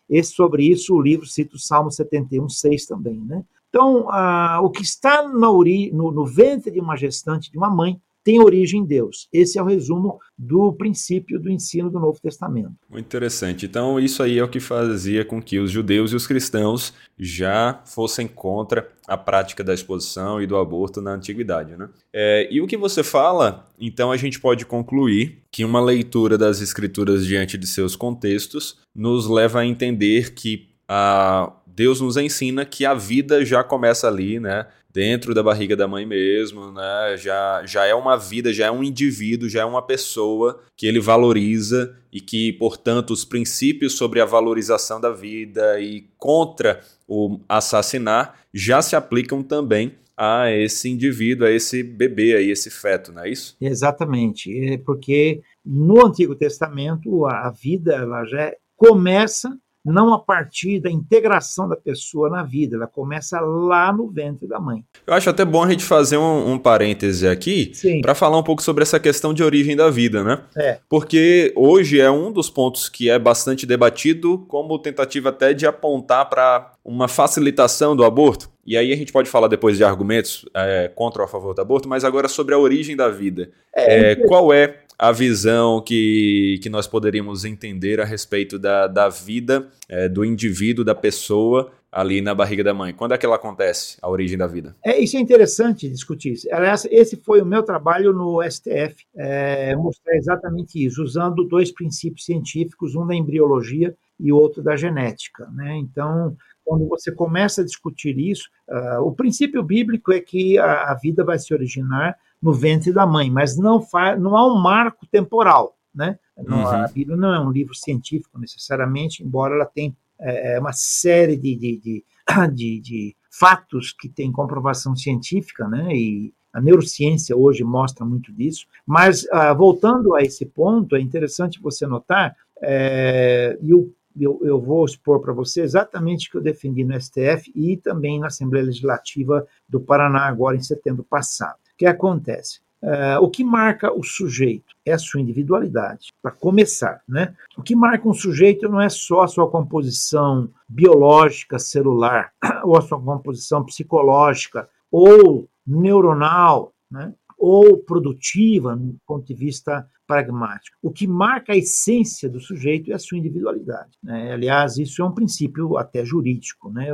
esse, 0.09 0.33
sobre 0.33 0.64
isso 0.64 0.94
o 0.94 1.03
livro 1.03 1.26
cita 1.26 1.57
o 1.57 1.59
Salmo 1.59 1.90
71, 1.90 2.48
6 2.48 2.87
também, 2.87 3.20
né? 3.20 3.44
Então, 3.68 4.09
ah, 4.11 4.61
o 4.62 4.70
que 4.70 4.83
está 4.83 5.22
ori 5.22 5.92
no, 5.92 6.11
no 6.11 6.26
ventre 6.26 6.70
de 6.70 6.81
uma 6.81 6.96
gestante, 6.96 7.50
de 7.50 7.59
uma 7.59 7.70
mãe, 7.70 8.00
tem 8.24 8.40
origem 8.40 8.80
em 8.80 8.85
Deus. 8.85 9.28
Esse 9.33 9.59
é 9.59 9.62
o 9.62 9.66
resumo 9.66 10.18
do 10.37 10.72
princípio 10.72 11.40
do 11.40 11.50
ensino 11.50 11.90
do 11.90 11.98
Novo 11.98 12.20
Testamento. 12.20 12.72
Muito 12.88 13.06
interessante. 13.06 13.66
Então, 13.66 13.98
isso 13.98 14.22
aí 14.22 14.38
é 14.38 14.44
o 14.44 14.48
que 14.48 14.61
fazia 14.61 15.24
com 15.24 15.40
que 15.40 15.59
os 15.59 15.70
judeus 15.70 16.12
e 16.12 16.16
os 16.16 16.26
cristãos 16.26 16.92
já 17.18 17.83
fossem 17.85 18.26
contra 18.26 18.88
a 19.06 19.16
prática 19.16 19.64
da 19.64 19.74
exposição 19.74 20.40
e 20.40 20.46
do 20.46 20.56
aborto 20.56 21.00
na 21.00 21.12
antiguidade. 21.12 21.76
Né? 21.76 21.88
É, 22.12 22.48
e 22.50 22.61
o 22.61 22.66
que 22.66 22.76
você 22.76 23.02
fala, 23.02 23.66
então 23.78 24.12
a 24.12 24.16
gente 24.16 24.38
pode 24.38 24.64
concluir 24.64 25.38
que 25.50 25.64
uma 25.64 25.80
leitura 25.80 26.38
das 26.38 26.61
escrituras 26.61 27.26
diante 27.26 27.59
de 27.59 27.66
seus 27.66 27.96
contextos 27.96 28.78
nos 28.94 29.26
leva 29.26 29.61
a 29.61 29.66
entender 29.66 30.33
que 30.35 30.68
a 30.88 31.52
Deus 31.66 32.00
nos 32.00 32.16
ensina 32.16 32.64
que 32.64 32.85
a 32.85 32.94
vida 32.94 33.44
já 33.44 33.62
começa 33.62 34.06
ali, 34.06 34.38
né? 34.38 34.66
Dentro 34.92 35.35
da 35.35 35.42
barriga 35.42 35.76
da 35.76 35.87
mãe 35.87 36.05
mesmo, 36.05 36.72
né? 36.72 37.16
Já, 37.16 37.62
já 37.64 37.87
é 37.87 37.94
uma 37.94 38.16
vida, 38.16 38.53
já 38.53 38.66
é 38.66 38.70
um 38.70 38.83
indivíduo, 38.83 39.48
já 39.48 39.62
é 39.62 39.64
uma 39.64 39.83
pessoa 39.83 40.61
que 40.76 40.87
ele 40.87 41.00
valoriza 41.00 41.96
e 42.12 42.20
que, 42.20 42.53
portanto, 42.55 43.12
os 43.12 43.24
princípios 43.24 43.96
sobre 43.96 44.20
a 44.20 44.24
valorização 44.24 45.00
da 45.00 45.11
vida 45.11 45.81
e 45.81 46.07
contra 46.18 46.81
o 47.07 47.40
assassinar 47.48 48.40
já 48.53 48.83
se 48.83 48.96
aplicam 48.96 49.42
também 49.42 49.94
a 50.16 50.50
esse 50.50 50.88
indivíduo, 50.88 51.46
a 51.46 51.50
esse 51.50 51.83
bebê, 51.83 52.37
a 52.37 52.42
esse 52.42 52.68
feto, 52.68 53.11
não 53.11 53.22
é 53.22 53.31
isso? 53.31 53.57
Exatamente, 53.59 54.74
é 54.74 54.76
porque 54.76 55.40
no 55.64 56.07
Antigo 56.07 56.35
Testamento 56.35 57.24
a 57.24 57.50
vida 57.50 57.94
ela 57.94 58.24
já 58.26 58.53
começa 58.76 59.57
não 59.85 60.12
a 60.12 60.19
partir 60.19 60.81
da 60.81 60.90
integração 60.90 61.69
da 61.69 61.77
pessoa 61.77 62.29
na 62.29 62.43
vida, 62.43 62.77
ela 62.77 62.87
começa 62.87 63.40
lá 63.40 63.93
no 63.93 64.09
ventre 64.11 64.47
da 64.47 64.61
mãe. 64.61 64.85
Eu 65.07 65.14
acho 65.14 65.31
até 65.31 65.45
bom 65.45 65.62
a 65.62 65.71
gente 65.71 65.85
fazer 65.85 66.16
um, 66.19 66.53
um 66.53 66.59
parêntese 66.59 67.27
aqui 67.27 67.73
para 68.03 68.14
falar 68.14 68.38
um 68.38 68.43
pouco 68.43 68.62
sobre 68.62 68.83
essa 68.83 69.01
questão 69.01 69.33
de 69.33 69.43
origem 69.43 69.75
da 69.75 69.90
vida, 69.90 70.23
né? 70.23 70.43
É. 70.57 70.79
Porque 70.88 71.53
hoje 71.57 72.01
é 72.01 72.11
um 72.11 72.31
dos 72.31 72.51
pontos 72.51 72.88
que 72.88 73.09
é 73.09 73.19
bastante 73.19 73.66
debatido 73.66 74.38
como 74.49 74.79
tentativa 74.79 75.31
até 75.31 75.55
de 75.55 75.66
apontar 75.66 76.29
para 76.29 76.73
uma 76.85 77.09
facilitação 77.09 77.97
do 77.97 78.05
aborto. 78.05 78.51
E 78.66 78.77
aí 78.77 78.93
a 78.93 78.97
gente 78.97 79.12
pode 79.12 79.29
falar 79.29 79.49
depois 79.49 79.77
de 79.77 79.85
argumentos 79.85 80.45
é, 80.55 80.88
contra 80.95 81.23
ou 81.23 81.27
a 81.27 81.29
favor 81.29 81.55
do 81.55 81.61
aborto, 81.61 81.88
mas 81.88 82.05
agora 82.05 82.29
sobre 82.29 82.55
a 82.55 82.59
origem 82.59 82.95
da 82.95 83.09
vida. 83.09 83.51
É, 83.75 84.12
é, 84.12 84.16
qual 84.16 84.53
é 84.53 84.81
a 85.00 85.12
visão 85.12 85.80
que, 85.80 86.60
que 86.62 86.68
nós 86.68 86.86
poderíamos 86.86 87.46
entender 87.46 88.02
a 88.02 88.04
respeito 88.04 88.58
da, 88.58 88.86
da 88.86 89.08
vida 89.08 89.66
é, 89.88 90.06
do 90.10 90.22
indivíduo, 90.22 90.84
da 90.84 90.94
pessoa 90.94 91.72
ali 91.90 92.20
na 92.20 92.34
barriga 92.34 92.62
da 92.62 92.74
mãe? 92.74 92.92
Quando 92.92 93.14
é 93.14 93.18
que 93.18 93.24
ela 93.24 93.36
acontece, 93.36 93.96
a 94.02 94.10
origem 94.10 94.36
da 94.36 94.46
vida? 94.46 94.76
É, 94.84 94.98
isso 94.98 95.16
é 95.16 95.20
interessante 95.20 95.88
discutir. 95.88 96.34
Aliás, 96.52 96.86
esse 96.90 97.16
foi 97.16 97.40
o 97.40 97.46
meu 97.46 97.62
trabalho 97.62 98.12
no 98.12 98.42
STF, 98.42 99.06
é, 99.16 99.74
mostrar 99.74 100.14
exatamente 100.16 100.84
isso, 100.84 101.02
usando 101.02 101.48
dois 101.48 101.72
princípios 101.72 102.26
científicos, 102.26 102.94
um 102.94 103.06
da 103.06 103.14
embriologia 103.14 103.96
e 104.18 104.30
outro 104.30 104.62
da 104.62 104.76
genética. 104.76 105.48
Né? 105.54 105.78
Então, 105.78 106.36
quando 106.62 106.86
você 106.86 107.10
começa 107.10 107.62
a 107.62 107.64
discutir 107.64 108.18
isso, 108.18 108.50
uh, 108.68 109.00
o 109.00 109.12
princípio 109.12 109.62
bíblico 109.62 110.12
é 110.12 110.20
que 110.20 110.58
a, 110.58 110.90
a 110.90 110.94
vida 110.94 111.24
vai 111.24 111.38
se 111.38 111.54
originar 111.54 112.14
no 112.40 112.53
ventre 112.53 112.92
da 112.92 113.07
mãe, 113.07 113.31
mas 113.31 113.57
não, 113.57 113.81
faz, 113.81 114.20
não 114.20 114.37
há 114.37 114.46
um 114.46 114.59
marco 114.59 115.07
temporal. 115.07 115.76
Né? 115.94 116.18
Uhum. 116.37 116.66
A 116.66 116.88
Bíblia 116.88 117.16
não 117.16 117.35
é 117.35 117.40
um 117.40 117.50
livro 117.50 117.74
científico 117.74 118.38
necessariamente, 118.38 119.22
embora 119.22 119.55
ela 119.55 119.66
tenha 119.66 119.94
é, 120.20 120.55
é 120.55 120.61
uma 120.61 120.72
série 120.72 121.37
de, 121.37 121.57
de, 121.57 121.76
de, 121.79 122.05
de, 122.55 122.81
de 122.81 123.16
fatos 123.31 123.92
que 123.92 124.09
têm 124.09 124.31
comprovação 124.31 124.94
científica, 124.94 125.66
né? 125.66 125.94
e 125.94 126.33
a 126.53 126.61
neurociência 126.61 127.37
hoje 127.37 127.62
mostra 127.62 128.05
muito 128.05 128.33
disso. 128.33 128.66
Mas, 128.85 129.26
ah, 129.33 129.55
voltando 129.55 130.14
a 130.14 130.22
esse 130.22 130.44
ponto, 130.44 130.96
é 130.96 131.00
interessante 131.00 131.61
você 131.61 131.87
notar, 131.87 132.37
é, 132.61 133.57
e 133.62 133.70
eu, 133.70 133.94
eu, 134.42 134.61
vou 134.61 134.85
expor 134.85 135.20
para 135.20 135.33
você 135.33 135.62
exatamente 135.62 136.29
o 136.29 136.33
que 136.33 136.37
eu 136.37 136.42
defendi 136.42 136.85
no 136.85 137.00
STF 137.00 137.53
e 137.55 137.76
também 137.76 138.18
na 138.18 138.26
Assembleia 138.26 138.66
Legislativa 138.66 139.46
do 139.68 139.81
Paraná, 139.81 140.26
agora 140.26 140.57
em 140.57 140.62
setembro 140.62 141.05
passado 141.05 141.69
que 141.81 141.87
acontece? 141.87 142.61
Uh, 142.83 143.23
o 143.23 143.31
que 143.31 143.43
marca 143.43 143.90
o 143.90 144.03
sujeito 144.03 144.75
é 144.85 144.93
a 144.93 144.99
sua 144.99 145.19
individualidade, 145.19 146.12
para 146.23 146.31
começar. 146.31 147.01
Né? 147.09 147.35
O 147.57 147.62
que 147.62 147.75
marca 147.75 148.07
um 148.07 148.12
sujeito 148.12 148.69
não 148.69 148.79
é 148.79 148.90
só 148.90 149.23
a 149.23 149.29
sua 149.29 149.51
composição 149.51 150.51
biológica, 150.69 151.59
celular, 151.59 152.33
ou 152.64 152.77
a 152.77 152.83
sua 152.83 153.01
composição 153.01 153.64
psicológica, 153.64 154.69
ou 154.90 155.49
neuronal, 155.66 156.75
né? 156.90 157.14
ou 157.38 157.79
produtiva, 157.79 158.77
do 158.77 158.99
ponto 159.07 159.27
de 159.27 159.35
vista 159.35 159.88
pragmático. 160.11 160.77
O 160.83 160.90
que 160.90 161.07
marca 161.07 161.53
a 161.53 161.57
essência 161.57 162.29
do 162.29 162.40
sujeito 162.40 162.90
é 162.90 162.94
a 162.94 162.99
sua 162.99 163.16
individualidade. 163.16 163.90
Né? 164.03 164.33
Aliás, 164.33 164.77
isso 164.77 165.01
é 165.01 165.05
um 165.05 165.14
princípio 165.14 165.77
até 165.77 166.05
jurídico. 166.05 166.68
Né? 166.68 166.88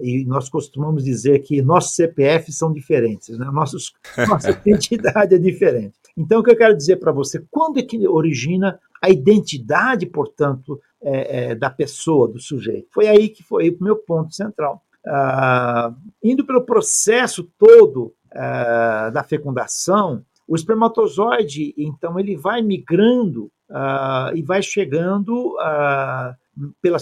E 0.00 0.24
nós 0.24 0.48
costumamos 0.48 1.04
dizer 1.04 1.38
que 1.44 1.62
nossos 1.62 1.94
CPFs 1.94 2.58
são 2.58 2.72
diferentes, 2.72 3.38
né? 3.38 3.48
Nossos, 3.52 3.92
nossa 4.28 4.50
identidade 4.50 5.36
é 5.36 5.38
diferente. 5.38 5.94
Então, 6.16 6.40
o 6.40 6.42
que 6.42 6.50
eu 6.50 6.56
quero 6.56 6.76
dizer 6.76 6.96
para 6.96 7.12
você, 7.12 7.40
quando 7.52 7.78
é 7.78 7.82
que 7.84 8.08
origina 8.08 8.80
a 9.00 9.10
identidade, 9.10 10.06
portanto, 10.06 10.80
é, 11.00 11.50
é, 11.50 11.54
da 11.54 11.70
pessoa, 11.70 12.26
do 12.26 12.40
sujeito? 12.40 12.88
Foi 12.92 13.06
aí 13.06 13.28
que 13.28 13.44
foi 13.44 13.70
o 13.70 13.84
meu 13.84 13.94
ponto 13.94 14.34
central. 14.34 14.82
Ah, 15.06 15.94
indo 16.20 16.44
pelo 16.44 16.62
processo 16.62 17.44
todo 17.56 18.12
ah, 18.34 19.10
da 19.10 19.22
fecundação, 19.22 20.24
o 20.48 20.54
espermatozoide, 20.54 21.74
então, 21.76 22.18
ele 22.20 22.36
vai 22.36 22.62
migrando 22.62 23.50
uh, 23.68 24.34
e 24.34 24.42
vai 24.42 24.62
chegando 24.62 25.56
uh, 25.56 26.34
pela, 26.80 26.98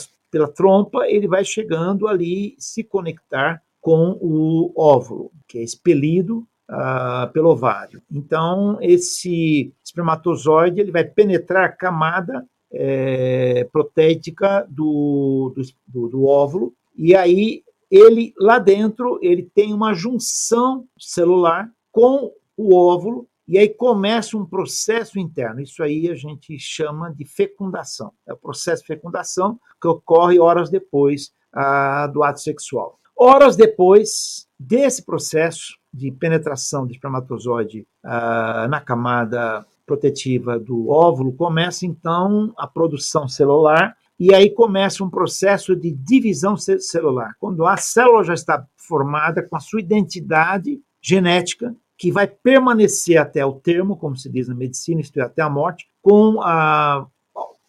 trompa, 0.48 1.06
ele 1.06 1.28
vai 1.28 1.44
chegando 1.44 2.08
ali 2.08 2.54
se 2.58 2.82
conectar 2.82 3.62
com 3.80 4.18
o 4.20 4.72
óvulo, 4.74 5.30
que 5.46 5.58
é 5.58 5.62
expelido 5.62 6.46
uh, 6.70 7.30
pelo 7.32 7.50
ovário. 7.50 8.00
Então, 8.10 8.78
esse 8.80 9.72
espermatozoide 9.84 10.80
ele 10.80 10.90
vai 10.90 11.04
penetrar 11.04 11.64
a 11.66 11.72
camada 11.72 12.46
é, 12.72 13.68
protética 13.70 14.66
do, 14.68 15.54
do, 15.86 16.08
do 16.08 16.24
óvulo, 16.24 16.74
e 16.96 17.14
aí 17.14 17.62
ele 17.88 18.34
lá 18.36 18.58
dentro 18.58 19.20
ele 19.22 19.48
tem 19.54 19.72
uma 19.72 19.94
junção 19.94 20.84
celular 20.98 21.70
com 21.92 22.32
o 22.56 22.74
óvulo 22.74 23.28
e 23.46 23.58
aí 23.58 23.68
começa 23.68 24.36
um 24.36 24.46
processo 24.46 25.18
interno. 25.18 25.60
Isso 25.60 25.82
aí 25.82 26.10
a 26.10 26.14
gente 26.14 26.58
chama 26.58 27.12
de 27.12 27.24
fecundação. 27.24 28.12
É 28.26 28.32
o 28.32 28.36
processo 28.36 28.82
de 28.82 28.88
fecundação 28.88 29.58
que 29.80 29.86
ocorre 29.86 30.38
horas 30.38 30.70
depois 30.70 31.32
ah, 31.52 32.06
do 32.06 32.22
ato 32.22 32.40
sexual. 32.40 32.98
Horas 33.16 33.54
depois 33.54 34.46
desse 34.58 35.04
processo 35.04 35.78
de 35.92 36.10
penetração 36.10 36.86
do 36.86 36.92
espermatozoide 36.92 37.86
ah, 38.02 38.66
na 38.68 38.80
camada 38.80 39.64
protetiva 39.86 40.58
do 40.58 40.88
óvulo, 40.88 41.34
começa 41.34 41.84
então 41.84 42.52
a 42.56 42.66
produção 42.66 43.28
celular 43.28 43.94
e 44.18 44.34
aí 44.34 44.48
começa 44.48 45.04
um 45.04 45.10
processo 45.10 45.76
de 45.76 45.90
divisão 45.90 46.56
celular. 46.56 47.34
Quando 47.38 47.66
a 47.66 47.76
célula 47.76 48.24
já 48.24 48.34
está 48.34 48.64
formada 48.76 49.42
com 49.42 49.56
a 49.56 49.60
sua 49.60 49.80
identidade 49.80 50.80
genética, 51.02 51.74
que 52.04 52.12
vai 52.12 52.26
permanecer 52.26 53.16
até 53.16 53.46
o 53.46 53.54
termo, 53.54 53.96
como 53.96 54.14
se 54.14 54.28
diz 54.28 54.46
na 54.46 54.54
medicina, 54.54 55.00
isto 55.00 55.18
é, 55.18 55.22
até 55.22 55.40
a 55.40 55.48
morte, 55.48 55.86
com 56.02 56.38
ah, 56.42 57.06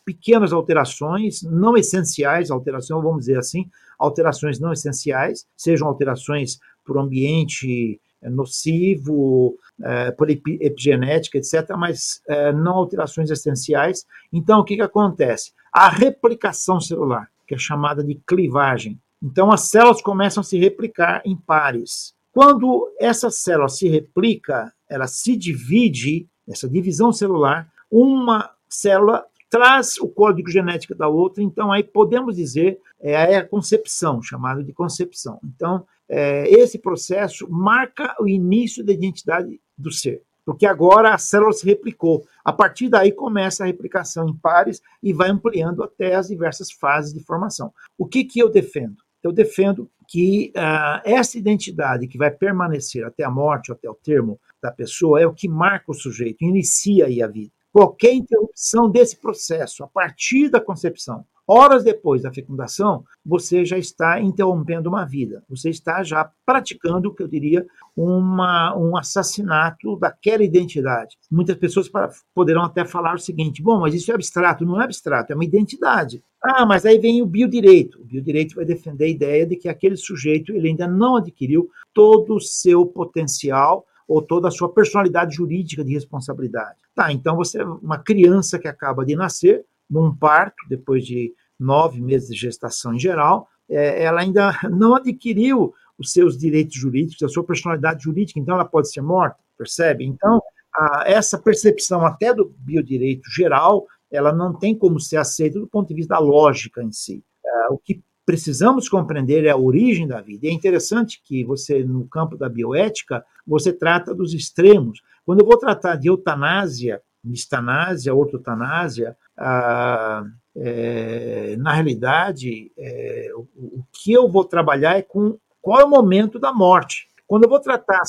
pequenas 0.03 0.51
alterações 0.51 1.41
não 1.41 1.77
essenciais, 1.77 2.51
alterações, 2.51 3.01
vamos 3.01 3.21
dizer 3.21 3.39
assim, 3.39 3.69
alterações 3.97 4.59
não 4.59 4.73
essenciais, 4.73 5.47
sejam 5.55 5.87
alterações 5.87 6.59
por 6.83 6.97
ambiente 6.97 7.97
nocivo, 8.23 9.55
eh, 9.81 10.11
por 10.11 10.29
epigenética, 10.29 11.37
etc., 11.37 11.69
mas 11.77 12.21
eh, 12.27 12.51
não 12.51 12.73
alterações 12.73 13.31
essenciais. 13.31 14.05
Então, 14.33 14.59
o 14.59 14.65
que, 14.65 14.75
que 14.75 14.81
acontece? 14.81 15.53
A 15.71 15.87
replicação 15.87 16.81
celular, 16.81 17.29
que 17.47 17.55
é 17.55 17.57
chamada 17.57 18.03
de 18.03 18.15
clivagem. 18.27 18.99
Então, 19.23 19.49
as 19.49 19.69
células 19.69 20.01
começam 20.01 20.41
a 20.41 20.43
se 20.43 20.59
replicar 20.59 21.21
em 21.23 21.37
pares. 21.37 22.13
Quando 22.35 22.93
essa 22.99 23.31
célula 23.31 23.69
se 23.69 23.87
replica, 23.87 24.73
ela 24.89 25.07
se 25.07 25.37
divide, 25.37 26.27
essa 26.45 26.67
divisão 26.67 27.13
celular, 27.13 27.71
uma 27.89 28.51
célula 28.67 29.25
traz 29.49 29.97
o 29.99 30.09
código 30.09 30.51
genético 30.51 30.93
da 30.93 31.07
outra, 31.07 31.41
então 31.41 31.71
aí 31.71 31.81
podemos 31.81 32.35
dizer 32.35 32.77
é 32.99 33.37
a 33.37 33.47
concepção, 33.47 34.21
chamada 34.21 34.61
de 34.61 34.73
concepção. 34.73 35.39
Então, 35.45 35.87
é, 36.09 36.49
esse 36.49 36.77
processo 36.77 37.49
marca 37.49 38.13
o 38.19 38.27
início 38.27 38.83
da 38.83 38.91
identidade 38.91 39.61
do 39.77 39.89
ser, 39.89 40.21
porque 40.43 40.65
agora 40.65 41.13
a 41.13 41.17
célula 41.17 41.53
se 41.53 41.65
replicou. 41.65 42.27
A 42.43 42.51
partir 42.51 42.89
daí 42.89 43.13
começa 43.13 43.63
a 43.63 43.67
replicação 43.67 44.27
em 44.27 44.35
pares 44.35 44.81
e 45.01 45.13
vai 45.13 45.29
ampliando 45.29 45.81
até 45.81 46.15
as 46.15 46.27
diversas 46.27 46.69
fases 46.69 47.13
de 47.13 47.23
formação. 47.23 47.71
O 47.97 48.05
que, 48.05 48.25
que 48.25 48.39
eu 48.39 48.49
defendo? 48.49 48.97
Eu 49.23 49.31
defendo 49.31 49.89
que 50.07 50.51
uh, 50.55 51.01
essa 51.03 51.37
identidade 51.37 52.07
que 52.07 52.17
vai 52.17 52.31
permanecer 52.31 53.05
até 53.05 53.23
a 53.23 53.29
morte, 53.29 53.71
até 53.71 53.89
o 53.89 53.95
termo 53.95 54.39
da 54.61 54.71
pessoa, 54.71 55.21
é 55.21 55.27
o 55.27 55.33
que 55.33 55.47
marca 55.47 55.91
o 55.91 55.95
sujeito, 55.95 56.43
inicia 56.43 57.05
aí 57.05 57.21
a 57.21 57.27
vida. 57.27 57.51
Qualquer 57.71 58.13
interrupção 58.13 58.89
desse 58.89 59.17
processo, 59.19 59.83
a 59.83 59.87
partir 59.87 60.49
da 60.49 60.61
concepção 60.61 61.25
horas 61.47 61.83
depois 61.83 62.23
da 62.23 62.33
fecundação, 62.33 63.03
você 63.25 63.65
já 63.65 63.77
está 63.77 64.19
interrompendo 64.19 64.89
uma 64.89 65.05
vida. 65.05 65.43
Você 65.49 65.69
está 65.69 66.03
já 66.03 66.29
praticando, 66.45 67.09
o 67.09 67.13
que 67.13 67.23
eu 67.23 67.27
diria, 67.27 67.65
uma, 67.95 68.75
um 68.77 68.97
assassinato 68.97 69.97
daquela 69.97 70.43
identidade. 70.43 71.17
Muitas 71.31 71.55
pessoas 71.55 71.89
poderão 72.33 72.63
até 72.63 72.85
falar 72.85 73.15
o 73.15 73.19
seguinte: 73.19 73.61
bom, 73.61 73.79
mas 73.79 73.93
isso 73.93 74.11
é 74.11 74.15
abstrato. 74.15 74.65
Não 74.65 74.81
é 74.81 74.85
abstrato, 74.85 75.31
é 75.31 75.35
uma 75.35 75.45
identidade. 75.45 76.23
Ah, 76.41 76.65
mas 76.65 76.85
aí 76.85 76.99
vem 76.99 77.21
o 77.21 77.25
biodireito. 77.25 78.01
O 78.01 78.05
biodireito 78.05 78.55
vai 78.55 78.65
defender 78.65 79.05
a 79.05 79.09
ideia 79.09 79.45
de 79.45 79.55
que 79.55 79.67
aquele 79.67 79.97
sujeito 79.97 80.51
ele 80.51 80.69
ainda 80.69 80.87
não 80.87 81.15
adquiriu 81.15 81.69
todo 81.93 82.35
o 82.35 82.41
seu 82.41 82.85
potencial 82.85 83.85
ou 84.07 84.21
toda 84.21 84.47
a 84.47 84.51
sua 84.51 84.69
personalidade 84.69 85.35
jurídica 85.35 85.83
de 85.83 85.93
responsabilidade. 85.93 86.77
Tá, 86.93 87.11
então 87.11 87.35
você 87.35 87.61
é 87.61 87.65
uma 87.65 87.97
criança 87.97 88.59
que 88.59 88.67
acaba 88.67 89.05
de 89.05 89.15
nascer, 89.15 89.65
num 89.89 90.15
parto, 90.15 90.55
depois 90.69 91.05
de 91.05 91.33
nove 91.59 92.01
meses 92.01 92.29
de 92.29 92.39
gestação 92.39 92.93
em 92.93 92.99
geral, 92.99 93.47
é, 93.69 94.03
ela 94.03 94.21
ainda 94.21 94.51
não 94.69 94.95
adquiriu 94.95 95.73
os 95.97 96.11
seus 96.11 96.37
direitos 96.37 96.75
jurídicos, 96.75 97.23
a 97.23 97.29
sua 97.29 97.43
personalidade 97.43 98.03
jurídica, 98.03 98.39
então 98.39 98.55
ela 98.55 98.65
pode 98.65 98.91
ser 98.91 99.01
morta, 99.01 99.37
percebe? 99.57 100.03
Então, 100.03 100.41
a, 100.75 101.03
essa 101.05 101.37
percepção 101.37 102.05
até 102.05 102.33
do 102.33 102.53
biodireito 102.59 103.29
geral, 103.29 103.85
ela 104.11 104.33
não 104.33 104.53
tem 104.53 104.77
como 104.77 104.99
ser 104.99 105.17
aceita 105.17 105.59
do 105.59 105.67
ponto 105.67 105.87
de 105.87 105.95
vista 105.95 106.15
da 106.15 106.19
lógica 106.19 106.83
em 106.83 106.91
si. 106.91 107.23
É, 107.45 107.67
o 107.69 107.77
que 107.77 108.01
precisamos 108.25 108.89
compreender 108.89 109.45
é 109.45 109.51
a 109.51 109.57
origem 109.57 110.07
da 110.07 110.19
vida. 110.19 110.47
E 110.47 110.49
é 110.49 110.51
interessante 110.53 111.21
que 111.23 111.43
você, 111.43 111.83
no 111.83 112.07
campo 112.07 112.35
da 112.35 112.49
bioética, 112.49 113.23
você 113.45 113.71
trata 113.71 114.13
dos 114.13 114.33
extremos. 114.33 115.01
Quando 115.25 115.41
eu 115.41 115.45
vou 115.45 115.57
tratar 115.57 115.95
de 115.95 116.07
eutanásia, 116.07 117.01
mistanásia, 117.23 118.13
ortotanásia, 118.13 119.15
ah, 119.37 120.23
é, 120.55 121.55
na 121.57 121.73
realidade, 121.73 122.71
é, 122.77 123.31
o, 123.35 123.41
o, 123.55 123.85
que 123.91 124.11
eu 124.13 124.29
vou 124.29 124.45
trabalhar 124.45 124.97
é 124.97 125.01
com 125.01 125.37
qual 125.61 125.81
é 125.81 125.83
o 125.83 125.89
momento 125.89 126.39
da 126.39 126.53
morte. 126.53 127.07
Quando 127.27 127.43
eu 127.43 127.49
vou 127.49 127.59
tratar, 127.59 128.01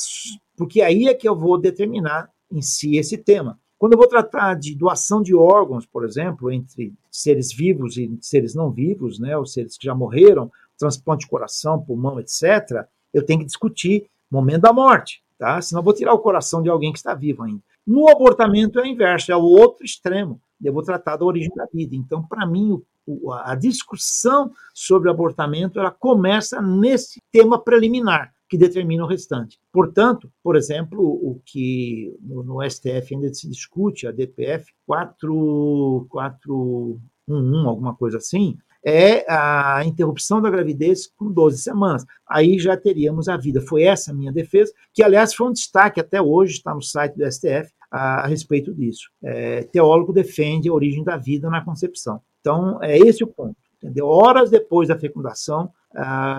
porque 0.55 0.81
aí 0.81 1.07
é 1.07 1.13
que 1.13 1.27
eu 1.27 1.35
vou 1.35 1.57
determinar 1.57 2.29
em 2.51 2.61
si 2.61 2.97
esse 2.97 3.17
tema. 3.17 3.59
Quando 3.77 3.93
eu 3.93 3.97
vou 3.97 4.07
tratar 4.07 4.55
de 4.55 4.75
doação 4.75 5.21
de 5.21 5.35
órgãos, 5.35 5.85
por 5.85 6.03
exemplo, 6.03 6.51
entre 6.51 6.93
seres 7.11 7.53
vivos 7.53 7.97
e 7.97 8.17
seres 8.21 8.55
não 8.55 8.71
vivos, 8.71 9.19
né, 9.19 9.37
os 9.37 9.53
seres 9.53 9.77
que 9.77 9.85
já 9.85 9.93
morreram, 9.93 10.51
transplante 10.77 11.25
de 11.25 11.29
coração, 11.29 11.81
pulmão, 11.81 12.19
etc., 12.19 12.85
eu 13.13 13.23
tenho 13.23 13.39
que 13.39 13.45
discutir 13.45 14.09
momento 14.29 14.61
da 14.61 14.73
morte, 14.73 15.23
tá? 15.37 15.61
Senão 15.61 15.79
eu 15.79 15.83
vou 15.83 15.93
tirar 15.93 16.13
o 16.13 16.19
coração 16.19 16.61
de 16.61 16.69
alguém 16.69 16.91
que 16.91 16.99
está 16.99 17.13
vivo 17.13 17.43
ainda. 17.43 17.61
No 17.85 18.09
abortamento 18.09 18.79
é 18.79 18.83
o 18.83 18.85
inverso, 18.85 19.31
é 19.31 19.35
o 19.35 19.43
outro 19.43 19.85
extremo. 19.85 20.41
Eu 20.63 20.73
vou 20.73 20.83
tratar 20.83 21.17
da 21.17 21.25
origem 21.25 21.51
da 21.55 21.67
vida. 21.71 21.95
Então, 21.95 22.25
para 22.27 22.45
mim, 22.45 22.81
o, 23.05 23.31
a 23.31 23.55
discussão 23.55 24.51
sobre 24.73 25.09
abortamento 25.09 25.79
ela 25.79 25.91
começa 25.91 26.61
nesse 26.61 27.21
tema 27.31 27.59
preliminar 27.59 28.33
que 28.49 28.57
determina 28.57 29.03
o 29.03 29.07
restante. 29.07 29.59
Portanto, 29.71 30.31
por 30.41 30.55
exemplo, 30.55 31.01
o 31.01 31.41
que 31.45 32.17
no, 32.21 32.43
no 32.43 32.69
STF 32.69 33.13
ainda 33.13 33.33
se 33.33 33.49
discute, 33.49 34.07
a 34.07 34.11
DPF 34.11 34.73
411, 34.85 37.67
alguma 37.67 37.93
coisa 37.93 38.17
assim, 38.17 38.57
é 38.89 39.25
a 39.29 39.83
interrupção 39.83 40.41
da 40.41 40.49
gravidez 40.49 41.07
com 41.07 41.29
12 41.29 41.57
semanas. 41.61 42.05
Aí 42.25 42.57
já 42.57 42.77
teríamos 42.77 43.27
a 43.27 43.35
vida. 43.35 43.59
Foi 43.59 43.83
essa 43.83 44.11
a 44.11 44.13
minha 44.13 44.31
defesa, 44.31 44.71
que 44.93 45.03
aliás 45.03 45.33
foi 45.33 45.49
um 45.49 45.51
destaque 45.51 45.99
até 45.99 46.21
hoje, 46.21 46.53
está 46.53 46.73
no 46.73 46.81
site 46.81 47.17
do 47.17 47.29
STF, 47.29 47.69
a, 47.91 48.21
a 48.21 48.27
respeito 48.27 48.73
disso. 48.73 49.09
É, 49.21 49.63
teólogo 49.63 50.13
defende 50.13 50.69
a 50.69 50.73
origem 50.73 51.03
da 51.03 51.17
vida 51.17 51.49
na 51.49 51.65
concepção. 51.65 52.21
Então, 52.39 52.81
é 52.81 52.97
esse 52.97 53.25
o 53.25 53.27
ponto. 53.27 53.57
Entendeu? 53.75 54.07
Horas 54.07 54.49
depois 54.49 54.87
da 54.87 54.97
fecundação, 54.97 55.69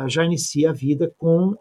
já 0.08 0.24
inicia 0.24 0.70
a 0.70 0.72
vida 0.72 1.12
com 1.18 1.54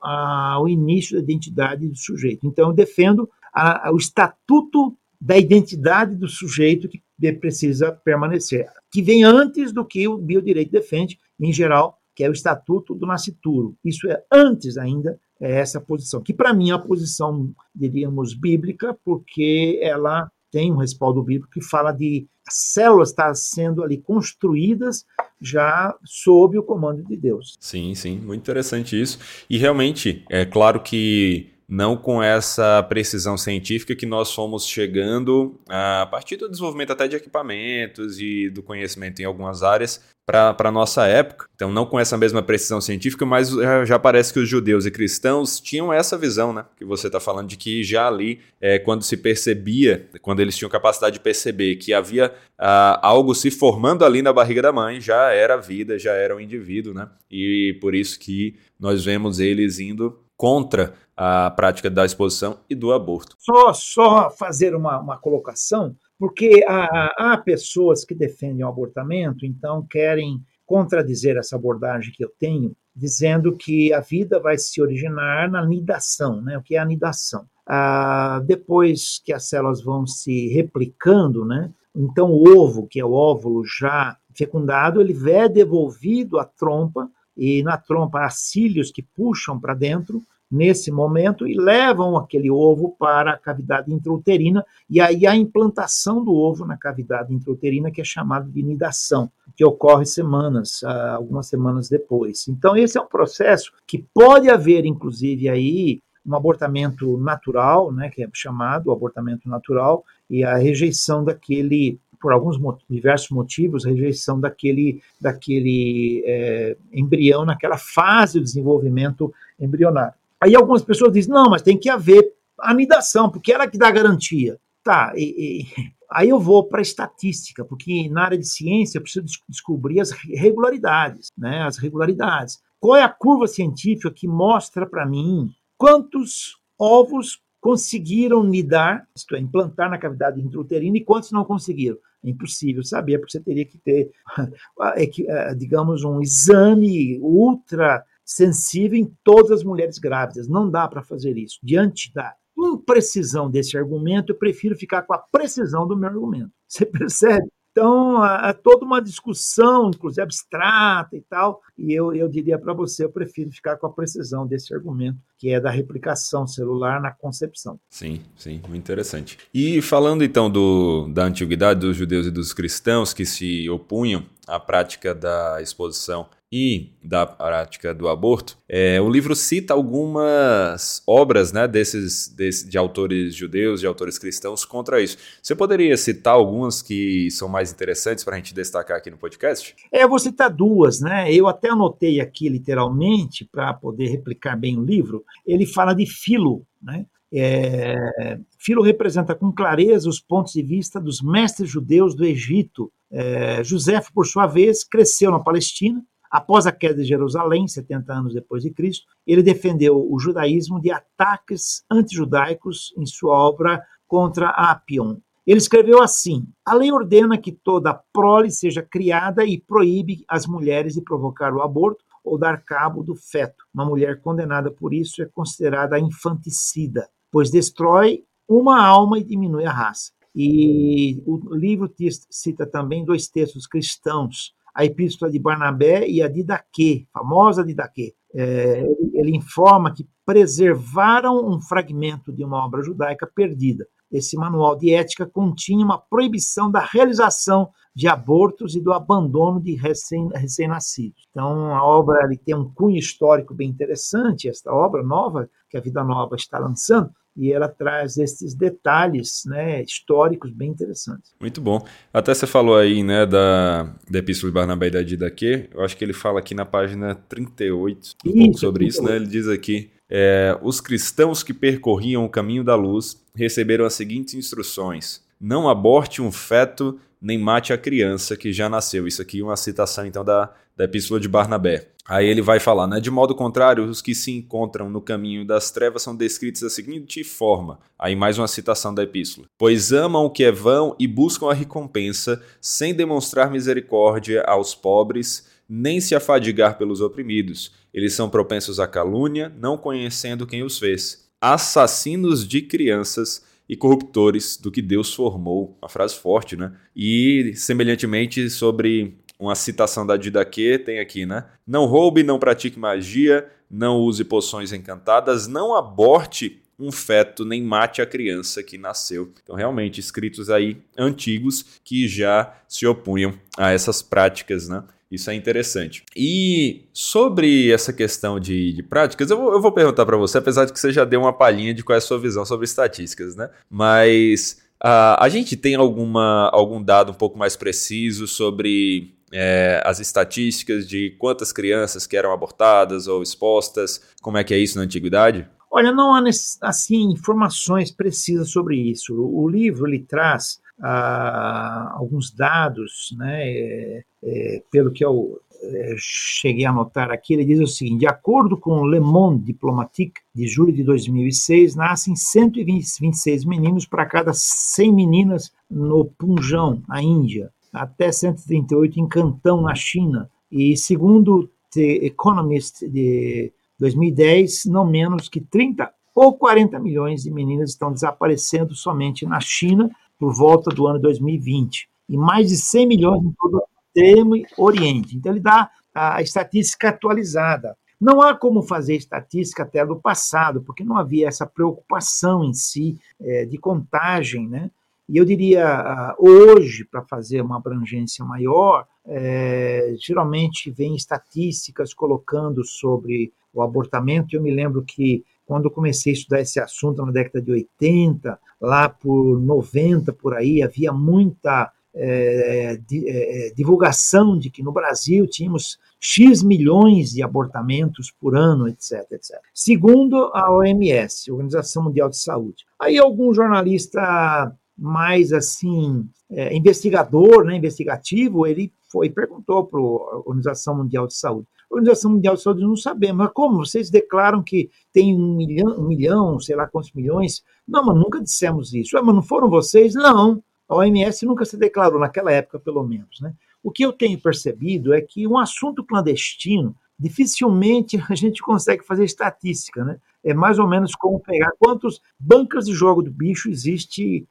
o 0.60 0.68
início 0.70 1.18
da 1.18 1.24
identidade 1.24 1.88
do 1.88 1.98
sujeito. 1.98 2.48
Então, 2.48 2.70
eu 2.70 2.74
defendo 2.74 3.30
a, 3.54 3.90
a, 3.90 3.92
o 3.92 3.98
estatuto 3.98 4.98
da 5.20 5.38
identidade 5.38 6.16
do 6.16 6.28
sujeito 6.28 6.88
que 6.88 7.02
precisa 7.34 7.92
permanecer, 7.92 8.68
que 8.92 9.02
vem 9.02 9.24
antes 9.24 9.72
do 9.72 9.84
que 9.84 10.08
o 10.08 10.18
biodireito 10.18 10.72
defende, 10.72 11.20
em 11.40 11.52
geral, 11.52 12.00
que 12.16 12.24
é 12.24 12.30
o 12.30 12.34
estatuto 12.34 12.96
do 12.96 13.06
nascituro. 13.06 13.76
Isso 13.84 14.10
é 14.10 14.24
antes 14.32 14.78
ainda 14.78 15.20
é 15.40 15.60
essa 15.60 15.80
posição, 15.80 16.22
que 16.22 16.34
para 16.34 16.54
mim 16.54 16.72
é 16.72 16.74
a 16.74 16.80
posição, 16.80 17.52
diríamos, 17.76 18.34
bíblica, 18.34 18.98
porque 19.06 19.80
ela 19.84 20.32
tem 20.52 20.72
um 20.72 20.78
respaldo 20.78 21.22
bíblico 21.22 21.52
que 21.52 21.62
fala 21.62 21.92
de 21.92 22.28
células 22.50 23.10
estar 23.10 23.34
sendo 23.36 23.84
ali 23.84 23.98
construídas 23.98 25.06
já 25.40 25.96
sob 26.04 26.58
o 26.58 26.64
comando 26.64 27.04
de 27.04 27.16
Deus. 27.16 27.56
Sim, 27.60 27.94
sim, 27.94 28.18
muito 28.20 28.42
interessante 28.42 29.00
isso. 29.00 29.20
E 29.50 29.58
realmente, 29.58 30.26
é 30.30 30.46
claro 30.46 30.82
que 30.82 31.52
não 31.68 31.98
com 31.98 32.24
essa 32.24 32.82
precisão 32.84 33.38
científica 33.38 33.96
que 33.96 34.06
nós 34.06 34.34
fomos 34.34 34.66
chegando 34.66 35.60
a 35.68 36.08
partir 36.10 36.38
do 36.38 36.50
desenvolvimento 36.50 36.92
até 36.92 37.08
de 37.08 37.16
equipamentos 37.16 38.20
e 38.20 38.50
do 38.50 38.64
conhecimento 38.64 39.22
em 39.22 39.26
algumas 39.26 39.64
áreas 39.64 40.02
para 40.26 40.56
a 40.60 40.72
nossa 40.72 41.06
época. 41.08 41.48
Então, 41.56 41.72
não 41.72 41.86
com 41.86 41.98
essa 41.98 42.18
mesma 42.18 42.44
precisão 42.44 42.82
científica, 42.82 43.26
mas 43.26 43.50
já 43.86 43.98
parece 43.98 44.34
que 44.34 44.40
os 44.40 44.48
judeus 44.48 44.86
e 44.86 44.92
cristãos 44.92 45.60
tinham 45.60 45.92
essa 45.92 46.18
visão, 46.18 46.52
né? 46.52 46.66
Que 46.76 46.84
você 46.84 47.08
está 47.08 47.20
falando 47.20 47.48
de 47.48 47.56
que 47.56 47.82
já 47.82 48.08
ali, 48.08 48.42
é, 48.60 48.78
quando 48.78 49.04
se 49.04 49.16
percebia, 49.16 50.10
quando 50.22 50.42
eles 50.42 50.58
tinham 50.58 50.70
capacidade 50.70 51.14
de 51.14 51.22
perceber 51.22 51.78
que 51.78 51.94
havia 51.94 52.34
ah, 52.58 53.00
algo 53.02 53.34
se 53.34 53.50
formando 53.50 54.04
ali 54.04 54.22
na 54.22 54.34
barriga 54.34 54.62
da 54.62 54.74
mãe, 54.74 55.00
já 55.00 55.32
era 55.32 55.56
vida, 55.56 55.98
já 55.98 56.12
era 56.12 56.36
o 56.36 56.38
um 56.38 56.42
indivíduo, 56.42 56.94
né? 56.94 57.08
E 57.32 57.78
por 57.80 57.96
isso 57.96 58.20
que 58.20 58.56
nós 58.78 59.06
vemos 59.06 59.40
eles 59.40 59.80
indo 59.80 60.20
contra 60.38 60.94
a 61.16 61.50
prática 61.50 61.90
da 61.90 62.06
exposição 62.06 62.60
e 62.70 62.76
do 62.76 62.94
aborto. 62.94 63.36
Só, 63.40 63.74
só 63.74 64.30
fazer 64.30 64.76
uma, 64.76 65.00
uma 65.00 65.18
colocação, 65.18 65.96
porque 66.20 66.64
há, 66.68 67.34
há 67.34 67.38
pessoas 67.38 68.06
que 68.06 68.14
defendem 68.14 68.64
o 68.64 68.70
abortamento, 68.70 69.46
então 69.46 69.86
querem 69.90 70.40
contradizer 70.66 71.38
essa 71.38 71.56
abordagem 71.56 72.14
que 72.14 72.24
eu 72.24 72.32
tenho, 72.40 72.76
dizendo 72.96 73.56
que 73.56 73.92
a 73.94 74.00
vida 74.00 74.40
vai 74.40 74.58
se 74.58 74.82
originar 74.82 75.50
na 75.50 75.66
nidação, 75.66 76.42
né? 76.42 76.58
O 76.58 76.62
que 76.62 76.76
é 76.76 76.80
a 76.80 76.86
nidação? 76.86 77.46
Ah, 77.66 78.42
depois 78.46 79.22
que 79.24 79.34
as 79.34 79.48
células 79.48 79.82
vão 79.82 80.06
se 80.06 80.50
replicando, 80.50 81.46
né? 81.46 81.72
Então 81.96 82.32
o 82.32 82.60
ovo, 82.60 82.86
que 82.86 83.00
é 83.00 83.06
o 83.06 83.14
óvulo 83.14 83.64
já 83.66 84.18
fecundado, 84.36 85.02
ele 85.02 85.32
é 85.32 85.50
devolvido 85.50 86.38
à 86.38 86.46
trompa 86.46 87.10
e 87.38 87.62
na 87.64 87.78
trompa 87.78 88.26
há 88.26 88.30
cílios 88.30 88.92
que 88.92 89.02
puxam 89.02 89.60
para 89.60 89.74
dentro 89.74 90.22
nesse 90.50 90.92
momento 90.92 91.46
e 91.48 91.58
levam 91.60 92.16
aquele 92.16 92.50
ovo 92.50 92.96
para 92.98 93.32
a 93.32 93.38
cavidade 93.38 93.94
intrauterina 93.94 94.66
e 94.90 95.02
aí 95.02 95.28
a 95.28 95.36
implantação 95.36 96.24
do 96.24 96.34
ovo 96.34 96.66
na 96.66 96.78
cavidade 96.78 97.34
intrauterina 97.34 97.92
que 97.92 98.02
é 98.02 98.06
chamada 98.06 98.50
de 98.50 98.64
nidação, 98.64 99.30
que 99.56 99.66
ocorre 99.66 100.06
semanas, 100.06 100.82
ah, 100.84 101.16
algumas 101.16 101.48
semanas 101.48 101.90
depois. 101.90 102.48
Então 102.48 102.78
esse 102.78 102.98
é 102.98 103.02
um 103.02 103.08
processo 103.08 103.74
que 103.86 104.06
pode 104.14 104.50
haver 104.50 104.86
inclusive 104.86 105.50
aí 105.50 106.02
um 106.26 106.36
abortamento 106.36 107.18
natural, 107.18 107.92
né, 107.92 108.10
que 108.10 108.22
é 108.22 108.28
chamado 108.34 108.92
abortamento 108.92 109.48
natural 109.48 110.04
e 110.30 110.44
a 110.44 110.58
rejeição 110.58 111.24
daquele 111.24 111.98
por 112.28 112.34
alguns 112.34 112.58
diversos 112.90 113.30
motivos, 113.30 113.86
rejeição 113.86 114.38
daquele, 114.38 115.02
daquele 115.18 116.22
é, 116.26 116.76
embrião 116.92 117.46
naquela 117.46 117.78
fase 117.78 118.38
do 118.38 118.44
desenvolvimento 118.44 119.34
embrionário. 119.58 120.14
Aí 120.42 120.54
algumas 120.54 120.84
pessoas 120.84 121.14
dizem, 121.14 121.34
não, 121.34 121.50
mas 121.50 121.62
tem 121.62 121.78
que 121.78 121.90
haver 121.90 122.34
anidação, 122.60 123.30
porque 123.30 123.54
ela 123.54 123.66
que 123.66 123.78
dá 123.78 123.90
garantia. 123.90 124.60
Tá, 124.84 125.14
e, 125.16 125.64
e, 125.78 125.92
aí 126.12 126.28
eu 126.28 126.38
vou 126.38 126.66
para 126.66 126.80
a 126.80 126.82
estatística, 126.82 127.64
porque 127.64 128.10
na 128.10 128.26
área 128.26 128.38
de 128.38 128.46
ciência 128.46 128.98
eu 128.98 129.04
preciso 129.04 129.26
descobrir 129.48 130.02
as 130.02 130.12
regularidades, 130.12 131.30
né, 131.38 131.62
as 131.62 131.78
regularidades. 131.78 132.60
Qual 132.78 132.98
é 132.98 133.04
a 133.04 133.10
curva 133.10 133.48
científica 133.48 134.12
que 134.12 134.28
mostra 134.28 134.86
para 134.86 135.06
mim 135.06 135.50
quantos 135.78 136.58
ovos 136.78 137.42
conseguiram 137.62 138.44
nidar, 138.44 139.08
isto 139.16 139.34
é, 139.34 139.40
implantar 139.40 139.90
na 139.90 139.98
cavidade 139.98 140.42
intrauterina 140.42 140.98
e 140.98 141.06
quantos 141.06 141.32
não 141.32 141.46
conseguiram? 141.46 141.98
Impossível 142.24 142.84
saber, 142.84 143.20
porque 143.20 143.32
você 143.32 143.40
teria 143.40 143.66
que 143.66 143.78
ter, 143.78 144.12
digamos, 145.58 146.04
um 146.04 146.22
exame 146.22 147.20
ultra 147.20 148.04
sensível 148.26 148.98
em 148.98 149.12
todas 149.24 149.52
as 149.52 149.64
mulheres 149.64 149.98
grávidas. 149.98 150.48
Não 150.48 150.70
dá 150.70 150.88
para 150.88 151.04
fazer 151.04 151.38
isso. 151.38 151.60
Diante 151.64 152.14
da 152.14 152.36
imprecisão 152.58 153.50
desse 153.50 153.78
argumento, 153.78 154.32
eu 154.32 154.38
prefiro 154.38 154.76
ficar 154.76 155.04
com 155.04 155.14
a 155.14 155.20
precisão 155.20 155.88
do 155.88 155.96
meu 155.96 156.10
argumento. 156.10 156.52
Você 156.68 156.86
percebe? 156.86 157.48
Então, 157.78 158.24
há, 158.24 158.56
toda 158.56 158.84
uma 158.84 159.00
discussão, 159.00 159.92
inclusive 159.94 160.24
abstrata 160.24 161.16
e 161.16 161.22
tal, 161.22 161.62
e 161.78 161.94
eu, 161.94 162.12
eu 162.12 162.28
diria 162.28 162.58
para 162.58 162.74
você, 162.74 163.04
eu 163.04 163.12
prefiro 163.12 163.52
ficar 163.52 163.78
com 163.78 163.86
a 163.86 163.94
precisão 163.94 164.48
desse 164.48 164.74
argumento, 164.74 165.20
que 165.38 165.52
é 165.52 165.60
da 165.60 165.70
replicação 165.70 166.48
celular 166.48 167.00
na 167.00 167.12
concepção. 167.12 167.80
Sim, 167.88 168.22
sim, 168.36 168.60
muito 168.68 168.78
interessante. 168.78 169.38
E 169.54 169.80
falando 169.80 170.24
então 170.24 170.50
do, 170.50 171.08
da 171.10 171.26
antiguidade 171.26 171.82
dos 171.82 171.96
judeus 171.96 172.26
e 172.26 172.32
dos 172.32 172.52
cristãos 172.52 173.14
que 173.14 173.26
se 173.28 173.70
opunham 173.70 174.26
a 174.48 174.60
prática 174.60 175.14
da 175.14 175.62
exposição 175.62 176.28
e 176.52 176.94
da 177.04 177.26
prática 177.26 177.94
do 177.94 178.08
aborto, 178.08 178.58
é, 178.70 179.02
o 179.02 179.10
livro 179.10 179.36
cita 179.36 179.74
algumas 179.74 181.04
obras 181.06 181.52
né, 181.52 181.68
desses, 181.68 182.30
desse, 182.30 182.68
de 182.68 182.78
autores 182.78 183.36
judeus, 183.36 183.82
de 183.82 183.88
autores 183.88 184.18
cristãos 184.18 184.64
contra 184.64 185.02
isso. 185.02 185.18
Você 185.42 185.56
poderia 185.56 185.96
citar 185.98 186.34
algumas 186.34 186.82
que 186.82 187.30
são 187.32 187.50
mais 187.50 187.72
interessantes 187.72 188.24
para 188.24 188.36
a 188.36 188.38
gente 188.38 188.54
destacar 188.54 188.98
aqui 188.98 189.12
no 189.12 189.18
podcast? 189.18 189.76
É, 189.92 190.04
eu 190.04 190.10
vou 190.10 190.20
citar 190.20 190.50
duas, 190.50 191.02
né? 191.02 191.32
Eu 191.34 191.48
até 191.48 191.70
anotei 191.70 192.22
aqui 192.22 192.48
literalmente 192.48 193.46
para 193.46 193.74
poder 193.74 194.08
replicar 194.08 194.56
bem 194.56 194.78
o 194.78 194.84
livro. 194.84 195.26
Ele 195.46 195.66
fala 195.66 195.94
de 195.94 196.06
Filo, 196.06 196.66
né? 196.82 197.06
É, 197.34 198.40
Filo 198.58 198.82
representa 198.82 199.36
com 199.36 199.52
clareza 199.52 200.08
os 200.08 200.20
pontos 200.20 200.54
de 200.54 200.64
vista 200.64 201.00
dos 201.00 201.22
mestres 201.22 201.70
judeus 201.70 202.16
do 202.16 202.26
Egito. 202.26 202.92
É, 203.12 203.64
José, 203.64 204.02
por 204.14 204.26
sua 204.26 204.48
vez, 204.48 204.84
cresceu 204.84 205.32
na 205.32 205.40
Palestina. 205.40 206.02
Após 206.30 206.66
a 206.66 206.72
queda 206.72 207.02
de 207.02 207.08
Jerusalém, 207.08 207.68
70 207.68 208.14
anos 208.14 208.34
depois 208.34 208.64
de 208.64 208.72
Cristo, 208.72 209.06
ele 209.26 209.44
defendeu 209.44 210.08
o 210.10 210.20
judaísmo 210.20 210.80
de 210.80 210.92
ataques 210.92 211.84
antijudaicos 211.90 212.94
em 212.98 213.06
sua 213.06 213.34
obra 213.36 213.82
contra 214.08 214.50
Apion. 214.50 215.18
Ele 215.46 215.60
escreveu 215.60 216.02
assim: 216.02 216.46
A 216.66 216.74
lei 216.74 216.92
ordena 216.92 217.38
que 217.38 217.52
toda 217.52 218.00
prole 218.12 218.52
seja 218.52 218.82
criada 218.82 219.46
e 219.46 219.60
proíbe 219.60 220.24
as 220.28 220.46
mulheres 220.46 220.94
de 220.94 221.02
provocar 221.02 221.54
o 221.54 221.62
aborto 221.62 222.04
ou 222.24 222.38
dar 222.38 222.64
cabo 222.64 223.04
do 223.04 223.16
feto. 223.16 223.64
Uma 223.74 223.86
mulher 223.86 224.22
condenada 224.22 224.70
por 224.70 224.94
isso 224.94 225.22
é 225.22 225.26
considerada 225.26 225.98
infanticida 225.98 227.08
pois 227.32 227.52
destrói 227.52 228.24
uma 228.48 228.84
alma 228.84 229.20
e 229.20 229.24
diminui 229.24 229.66
a 229.66 229.72
raça. 229.72 230.12
E 230.36 231.22
o 231.26 231.56
livro 231.56 231.92
cita 232.30 232.66
também 232.66 233.04
dois 233.04 233.28
textos 233.28 233.66
cristãos, 233.66 234.54
a 234.78 234.86
Epístola 234.86 235.32
de 235.32 235.40
Barnabé 235.40 236.08
e 236.08 236.22
a 236.22 236.28
de 236.28 236.44
Daquê, 236.44 237.08
famosa 237.12 237.66
de 237.66 237.74
Daquê. 237.74 238.14
É, 238.32 238.86
ele 239.12 239.36
informa 239.36 239.92
que 239.92 240.08
preservaram 240.24 241.50
um 241.50 241.60
fragmento 241.60 242.32
de 242.32 242.44
uma 242.44 242.64
obra 242.64 242.84
judaica 242.84 243.26
perdida. 243.26 243.88
Esse 244.12 244.38
manual 244.38 244.78
de 244.78 244.94
ética 244.94 245.26
continha 245.26 245.84
uma 245.84 245.98
proibição 245.98 246.70
da 246.70 246.80
realização 246.80 247.72
de 247.96 248.08
abortos 248.08 248.76
e 248.76 248.80
do 248.80 248.94
abandono 248.94 249.60
de 249.60 249.74
recém-nascidos. 249.74 251.24
então, 251.32 251.76
a 251.76 251.84
obra 251.84 252.30
tem 252.46 252.54
um 252.54 252.72
cunho 252.72 253.00
histórico 253.00 253.56
bem 253.56 253.68
interessante, 253.68 254.48
esta 254.48 254.72
obra 254.72 255.02
nova 255.02 255.50
que 255.72 255.78
a 255.78 255.82
Vida 255.82 256.04
Nova 256.04 256.36
está 256.36 256.60
lançando, 256.60 257.10
e 257.38 257.54
ela 257.54 257.68
traz 257.68 258.18
esses 258.18 258.56
detalhes 258.56 259.44
né, 259.46 259.84
históricos 259.84 260.52
bem 260.52 260.72
interessantes. 260.72 261.32
Muito 261.40 261.62
bom. 261.62 261.86
Até 262.12 262.34
você 262.34 262.48
falou 262.48 262.76
aí 262.76 263.04
né, 263.04 263.26
da, 263.26 263.84
da 264.10 264.20
Epístola 264.20 264.52
de 264.52 264.56
Barnabé 264.56 264.88
e 264.88 264.92
da 264.92 265.02
Didaquê, 265.04 265.70
eu 265.74 265.84
acho 265.84 265.96
que 265.96 266.04
ele 266.04 266.14
fala 266.14 266.40
aqui 266.40 266.56
na 266.56 266.66
página 266.66 267.16
38 267.30 267.98
um 268.26 268.30
isso, 268.30 268.38
pouco 268.38 268.58
sobre 268.58 268.86
38. 268.86 268.90
isso, 268.90 269.04
né? 269.04 269.16
Ele 269.16 269.28
diz 269.28 269.48
aqui, 269.48 269.92
é, 270.10 270.58
os 270.62 270.82
cristãos 270.82 271.44
que 271.44 271.54
percorriam 271.54 272.26
o 272.26 272.30
caminho 272.30 272.64
da 272.64 272.76
luz 272.76 273.24
receberam 273.36 273.86
as 273.86 273.94
seguintes 273.94 274.34
instruções, 274.34 275.22
não 275.40 275.70
aborte 275.70 276.22
um 276.22 276.32
feto 276.32 277.00
nem 277.22 277.38
mate 277.38 277.74
a 277.74 277.78
criança 277.78 278.38
que 278.38 278.54
já 278.54 278.70
nasceu. 278.70 279.08
Isso 279.08 279.22
aqui 279.22 279.42
é 279.42 279.44
uma 279.44 279.58
citação 279.58 280.06
então 280.06 280.24
da, 280.24 280.54
da 280.78 280.86
Epístola 280.86 281.20
de 281.20 281.28
Barnabé. 281.28 281.90
Aí 282.08 282.26
ele 282.26 282.42
vai 282.42 282.60
falar, 282.60 282.88
né? 282.88 283.02
De 283.02 283.12
modo 283.12 283.36
contrário, 283.36 283.84
os 283.84 284.02
que 284.02 284.16
se 284.16 284.32
encontram 284.32 284.90
no 284.90 285.02
caminho 285.02 285.46
das 285.46 285.72
trevas 285.72 286.04
são 286.04 286.16
descritos 286.16 286.62
da 286.62 286.70
seguinte 286.70 287.22
forma. 287.24 287.80
Aí 288.00 288.16
mais 288.16 288.38
uma 288.38 288.48
citação 288.48 288.94
da 288.94 289.04
epístola. 289.04 289.48
Pois 289.58 289.92
amam 289.92 290.24
o 290.24 290.30
que 290.30 290.46
é 290.46 290.52
vão 290.52 290.96
e 290.98 291.06
buscam 291.06 291.50
a 291.50 291.54
recompensa, 291.54 292.42
sem 292.62 292.94
demonstrar 292.94 293.52
misericórdia 293.52 294.42
aos 294.44 294.74
pobres, 294.74 295.48
nem 295.68 296.00
se 296.00 296.16
afadigar 296.16 296.78
pelos 296.78 297.02
oprimidos. 297.02 297.74
Eles 297.94 298.14
são 298.14 298.30
propensos 298.30 298.80
à 298.80 298.88
calúnia, 298.88 299.52
não 299.60 299.78
conhecendo 299.78 300.48
quem 300.48 300.64
os 300.64 300.80
fez. 300.80 301.28
Assassinos 301.42 302.48
de 302.48 302.62
crianças 302.62 303.44
e 303.68 303.76
corruptores 303.76 304.56
do 304.56 304.72
que 304.72 304.82
Deus 304.82 305.14
formou. 305.14 305.78
Uma 305.82 305.90
frase 305.90 306.16
forte, 306.16 306.56
né? 306.56 306.72
E, 306.96 307.52
semelhantemente, 307.56 308.50
sobre 308.50 309.18
uma 309.40 309.56
citação 309.56 310.06
da 310.06 310.18
Didaquê, 310.18 310.80
tem 310.80 311.00
aqui, 311.00 311.26
né? 311.26 311.46
Não 311.66 311.86
roube, 311.86 312.24
não 312.24 312.40
pratique 312.40 312.80
magia, 312.80 313.48
não 313.70 313.98
use 313.98 314.24
poções 314.24 314.74
encantadas, 314.74 315.48
não 315.48 315.76
aborte 315.76 316.62
um 316.80 316.92
feto, 316.92 317.44
nem 317.44 317.62
mate 317.62 318.02
a 318.02 318.06
criança 318.06 318.62
que 318.62 318.78
nasceu. 318.78 319.32
Então, 319.44 319.56
realmente, 319.56 320.00
escritos 320.00 320.50
aí 320.50 320.78
antigos 320.98 321.80
que 321.84 322.08
já 322.08 322.56
se 322.68 322.86
opunham 322.86 323.34
a 323.58 323.72
essas 323.72 324.02
práticas, 324.02 324.68
né? 324.68 324.84
Isso 325.10 325.30
é 325.30 325.36
interessante. 325.36 326.04
E 326.16 326.84
sobre 326.92 327.72
essa 327.72 327.94
questão 327.94 328.40
de, 328.40 328.74
de 328.74 328.84
práticas, 328.84 329.30
eu 329.30 329.38
vou, 329.38 329.54
eu 329.54 329.62
vou 329.62 329.72
perguntar 329.72 330.06
para 330.06 330.18
você, 330.18 330.38
apesar 330.38 330.66
de 330.66 330.74
que 330.74 330.80
você 330.80 330.92
já 330.92 331.06
deu 331.06 331.22
uma 331.22 331.32
palhinha 331.32 331.74
de 331.74 331.84
qual 331.84 331.96
é 331.96 331.98
a 331.98 332.02
sua 332.02 332.20
visão 332.20 332.46
sobre 332.46 332.66
estatísticas, 332.66 333.36
né? 333.36 333.50
Mas 333.70 334.62
uh, 334.84 335.16
a 335.18 335.30
gente 335.30 335.56
tem 335.56 335.76
alguma, 335.76 336.50
algum 336.50 336.84
dado 336.84 337.14
um 337.14 337.16
pouco 337.16 337.38
mais 337.40 337.56
preciso 337.56 338.28
sobre 338.28 339.17
é, 339.32 339.82
as 339.86 340.00
estatísticas 340.00 340.88
de 340.88 341.16
quantas 341.20 341.52
crianças 341.52 342.08
que 342.08 342.18
eram 342.18 342.32
abortadas 342.32 343.08
ou 343.08 343.22
expostas? 343.22 344.02
Como 344.22 344.38
é 344.38 344.44
que 344.44 344.54
é 344.54 344.58
isso 344.58 344.78
na 344.78 344.84
antiguidade? 344.84 345.48
Olha, 345.70 345.92
não 345.92 346.16
há 346.16 346.24
assim 346.62 347.12
informações 347.12 347.92
precisas 347.92 348.50
sobre 348.50 348.78
isso. 348.78 349.14
O 349.14 349.50
livro 349.50 349.88
ele 349.88 350.00
traz 350.00 350.60
ah, 350.82 351.94
alguns 351.96 352.32
dados, 352.32 353.14
né, 353.18 353.50
é, 353.50 354.04
é, 354.24 354.64
pelo 354.72 354.92
que 354.92 355.04
eu 355.04 355.40
é, 355.62 355.96
cheguei 355.98 356.66
a 356.66 356.70
anotar 356.70 357.12
aqui, 357.12 357.34
ele 357.34 357.46
diz 357.46 357.60
o 357.60 357.68
seguinte: 357.68 358.02
de 358.02 358.08
acordo 358.08 358.58
com 358.58 358.86
Le 358.86 359.00
Monde 359.00 359.44
Diplomatique, 359.44 360.22
de 360.34 360.48
julho 360.48 360.72
de 360.72 360.84
2006, 360.84 361.76
nascem 361.76 362.16
126 362.16 363.44
meninos 363.46 363.86
para 363.86 364.06
cada 364.06 364.32
100 364.34 364.94
meninas 364.94 365.52
no 365.70 366.06
Punjab, 366.06 366.82
na 366.88 367.02
Índia, 367.02 367.52
até 367.74 368.12
138 368.12 369.00
em 369.00 369.08
Cantão, 369.08 369.62
na 369.62 369.76
China. 369.76 370.30
E 370.52 370.76
segundo 370.78 371.50
The 371.74 372.06
Economist 372.06 372.88
de 372.88 373.52
2010, 373.80 374.66
não 374.66 374.86
menos 374.86 375.30
que 375.30 375.42
30 375.42 375.92
ou 376.16 376.34
40 376.34 376.80
milhões 376.80 377.24
de 377.24 377.32
meninas 377.32 377.72
estão 377.72 377.92
desaparecendo 377.92 378.74
somente 378.74 379.26
na 379.26 379.40
China 379.40 379.92
por 380.18 380.34
volta 380.34 380.72
do 380.72 380.88
ano 380.88 381.00
2020, 381.00 381.88
e 382.10 382.18
mais 382.18 382.50
de 382.50 382.58
100 382.58 382.88
milhões 382.88 383.24
em 383.24 383.32
todo 383.40 383.58
o 383.58 383.64
Extremo 383.96 384.36
Oriente. 384.58 385.16
Então, 385.16 385.32
ele 385.32 385.42
dá 385.42 385.70
a 385.94 386.22
estatística 386.22 386.90
atualizada. 386.90 387.78
Não 388.00 388.22
há 388.22 388.36
como 388.36 388.62
fazer 388.62 388.96
estatística 388.96 389.64
até 389.64 389.86
do 389.86 389.96
passado, 389.96 390.62
porque 390.62 390.84
não 390.84 390.98
havia 390.98 391.28
essa 391.28 391.46
preocupação 391.46 392.44
em 392.44 392.54
si 392.54 393.00
é, 393.20 393.46
de 393.46 393.58
contagem, 393.58 394.48
né? 394.48 394.72
E 395.10 395.18
eu 395.18 395.26
diria, 395.26 396.16
hoje, 396.20 396.84
para 396.84 397.02
fazer 397.02 397.42
uma 397.42 397.58
abrangência 397.58 398.26
maior, 398.26 398.86
é, 399.06 399.96
geralmente 400.00 400.70
vem 400.70 400.96
estatísticas 400.96 401.94
colocando 401.94 402.64
sobre 402.66 403.32
o 403.54 403.62
abortamento. 403.62 404.36
Eu 404.36 404.42
me 404.42 404.52
lembro 404.52 404.84
que 404.84 405.24
quando 405.46 405.72
comecei 405.72 406.12
a 406.12 406.16
estudar 406.16 406.42
esse 406.42 406.60
assunto 406.60 407.06
na 407.06 407.12
década 407.12 407.42
de 407.42 407.52
80, 407.52 408.38
lá 408.60 408.90
por 408.90 409.40
90 409.40 410.12
por 410.12 410.34
aí, 410.34 410.62
havia 410.62 410.92
muita 410.92 411.72
é, 411.96 412.78
de, 412.86 413.10
é, 413.10 413.54
divulgação 413.56 414.38
de 414.38 414.50
que 414.50 414.62
no 414.62 414.72
Brasil 414.72 415.26
tínhamos 415.26 415.80
X 416.00 416.44
milhões 416.44 417.12
de 417.12 417.24
abortamentos 417.24 418.12
por 418.12 418.38
ano, 418.38 418.68
etc, 418.68 419.06
etc. 419.12 419.38
Segundo 419.54 420.30
a 420.34 420.52
OMS, 420.52 421.32
Organização 421.32 421.86
Mundial 421.86 422.10
de 422.10 422.18
Saúde. 422.18 422.66
Aí 422.80 422.98
algum 422.98 423.34
jornalista 423.34 424.54
mais 424.78 425.34
assim 425.34 426.08
é, 426.30 426.56
investigador, 426.56 427.44
né, 427.44 427.56
investigativo, 427.56 428.46
ele 428.46 428.72
foi 428.92 429.10
perguntou 429.10 429.66
para 429.66 429.80
a 429.80 430.18
Organização 430.20 430.78
Mundial 430.78 431.08
de 431.08 431.16
Saúde. 431.16 431.48
A 431.70 431.76
Organização 431.76 432.12
Mundial 432.12 432.36
de 432.36 432.42
Saúde 432.42 432.62
não 432.62 432.76
sabemos, 432.76 433.18
mas 433.18 433.32
como? 433.34 433.58
Vocês 433.58 433.90
declaram 433.90 434.42
que 434.42 434.70
tem 434.94 435.16
um 435.16 435.36
milhão, 435.36 435.80
um 435.80 435.88
milhão, 435.88 436.40
sei 436.40 436.56
lá 436.56 436.66
quantos 436.68 436.94
milhões? 436.94 437.44
Não, 437.68 437.84
mas 437.86 437.96
nunca 437.96 438.22
dissemos 438.22 438.74
isso. 438.74 438.98
Mas 439.04 439.16
não 439.16 439.22
foram 439.22 439.50
vocês? 439.50 439.94
Não. 439.94 440.42
A 440.70 440.76
OMS 440.76 441.26
nunca 441.26 441.46
se 441.46 441.58
declarou, 441.58 442.00
naquela 442.00 442.32
época, 442.32 442.60
pelo 442.60 442.84
menos. 442.84 443.20
Né? 443.22 443.34
O 443.62 443.72
que 443.72 443.84
eu 443.84 443.92
tenho 443.92 444.20
percebido 444.20 444.94
é 444.94 445.02
que 445.02 445.28
um 445.28 445.38
assunto 445.38 445.84
clandestino, 445.84 446.76
dificilmente 446.98 448.02
a 448.10 448.16
gente 448.16 448.42
consegue 448.42 448.86
fazer 448.86 449.04
estatística. 449.04 449.84
Né? 449.84 449.98
É 450.24 450.34
mais 450.34 450.60
ou 450.60 450.68
menos 450.68 450.96
como 450.96 451.20
pegar 451.20 451.52
quantos 451.60 452.02
bancas 452.18 452.66
de 452.66 452.74
jogo 452.74 453.02
do 453.02 453.12
bicho 453.12 453.50
existe 453.50 454.26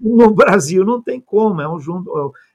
no 0.00 0.32
Brasil. 0.32 0.84
Não 0.84 1.00
tem 1.02 1.20
como, 1.20 1.60
é 1.60 1.68
um, 1.68 1.78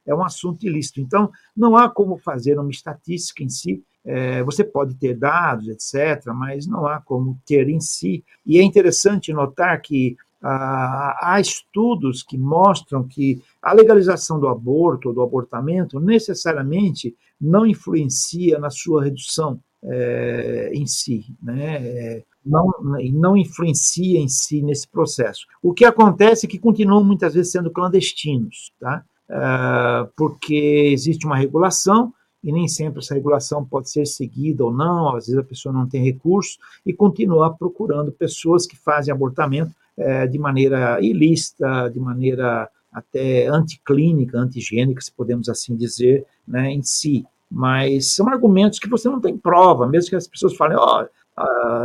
é 0.05 0.13
um 0.13 0.23
assunto 0.23 0.65
ilícito. 0.65 0.99
Então, 0.99 1.31
não 1.55 1.75
há 1.75 1.89
como 1.89 2.17
fazer 2.17 2.59
uma 2.59 2.71
estatística 2.71 3.43
em 3.43 3.49
si. 3.49 3.83
É, 4.05 4.41
você 4.43 4.63
pode 4.63 4.95
ter 4.95 5.15
dados, 5.15 5.67
etc., 5.67 6.27
mas 6.33 6.65
não 6.65 6.85
há 6.85 7.01
como 7.01 7.39
ter 7.45 7.67
em 7.67 7.79
si. 7.79 8.23
E 8.45 8.57
é 8.57 8.63
interessante 8.63 9.33
notar 9.33 9.81
que 9.81 10.15
há 10.41 11.39
estudos 11.41 12.23
que 12.23 12.37
mostram 12.37 13.03
que 13.03 13.41
a 13.61 13.73
legalização 13.73 14.39
do 14.39 14.47
aborto 14.47 15.09
ou 15.09 15.15
do 15.15 15.21
abortamento 15.21 15.99
necessariamente 15.99 17.15
não 17.41 17.65
influencia 17.65 18.59
na 18.59 18.69
sua 18.69 19.03
redução 19.03 19.59
é, 19.83 20.71
em 20.73 20.85
si, 20.85 21.25
né? 21.41 22.23
Não, 22.47 22.71
não 23.13 23.37
influencia 23.37 24.19
em 24.19 24.27
si 24.27 24.61
nesse 24.61 24.87
processo. 24.87 25.45
O 25.61 25.73
que 25.73 25.85
acontece 25.85 26.45
é 26.45 26.49
que 26.49 26.59
continuam 26.59 27.03
muitas 27.03 27.33
vezes 27.33 27.51
sendo 27.51 27.71
clandestinos, 27.71 28.71
tá? 28.79 29.03
É, 29.29 30.07
porque 30.15 30.89
existe 30.93 31.25
uma 31.25 31.35
regulação 31.35 32.13
e 32.43 32.51
nem 32.51 32.67
sempre 32.67 32.99
essa 32.99 33.13
regulação 33.13 33.65
pode 33.65 33.89
ser 33.89 34.05
seguida 34.05 34.63
ou 34.63 34.71
não, 34.71 35.15
às 35.15 35.25
vezes 35.25 35.37
a 35.37 35.43
pessoa 35.43 35.73
não 35.73 35.87
tem 35.87 36.03
recursos 36.03 36.57
e 36.85 36.93
continua 36.93 37.53
procurando 37.53 38.11
pessoas 38.11 38.65
que 38.65 38.77
fazem 38.77 39.13
abortamento 39.13 39.71
é, 39.97 40.27
de 40.27 40.37
maneira 40.37 41.01
ilícita, 41.01 41.89
de 41.89 41.99
maneira 41.99 42.69
até 42.91 43.47
anticlínica, 43.47 44.37
antigênica, 44.37 45.01
se 45.01 45.11
podemos 45.11 45.49
assim 45.49 45.75
dizer, 45.75 46.25
né, 46.47 46.71
em 46.71 46.81
si. 46.81 47.25
Mas 47.49 48.13
são 48.13 48.29
argumentos 48.29 48.79
que 48.79 48.89
você 48.89 49.09
não 49.09 49.19
tem 49.19 49.37
prova, 49.37 49.87
mesmo 49.87 50.09
que 50.09 50.15
as 50.15 50.27
pessoas 50.27 50.55
falem, 50.55 50.77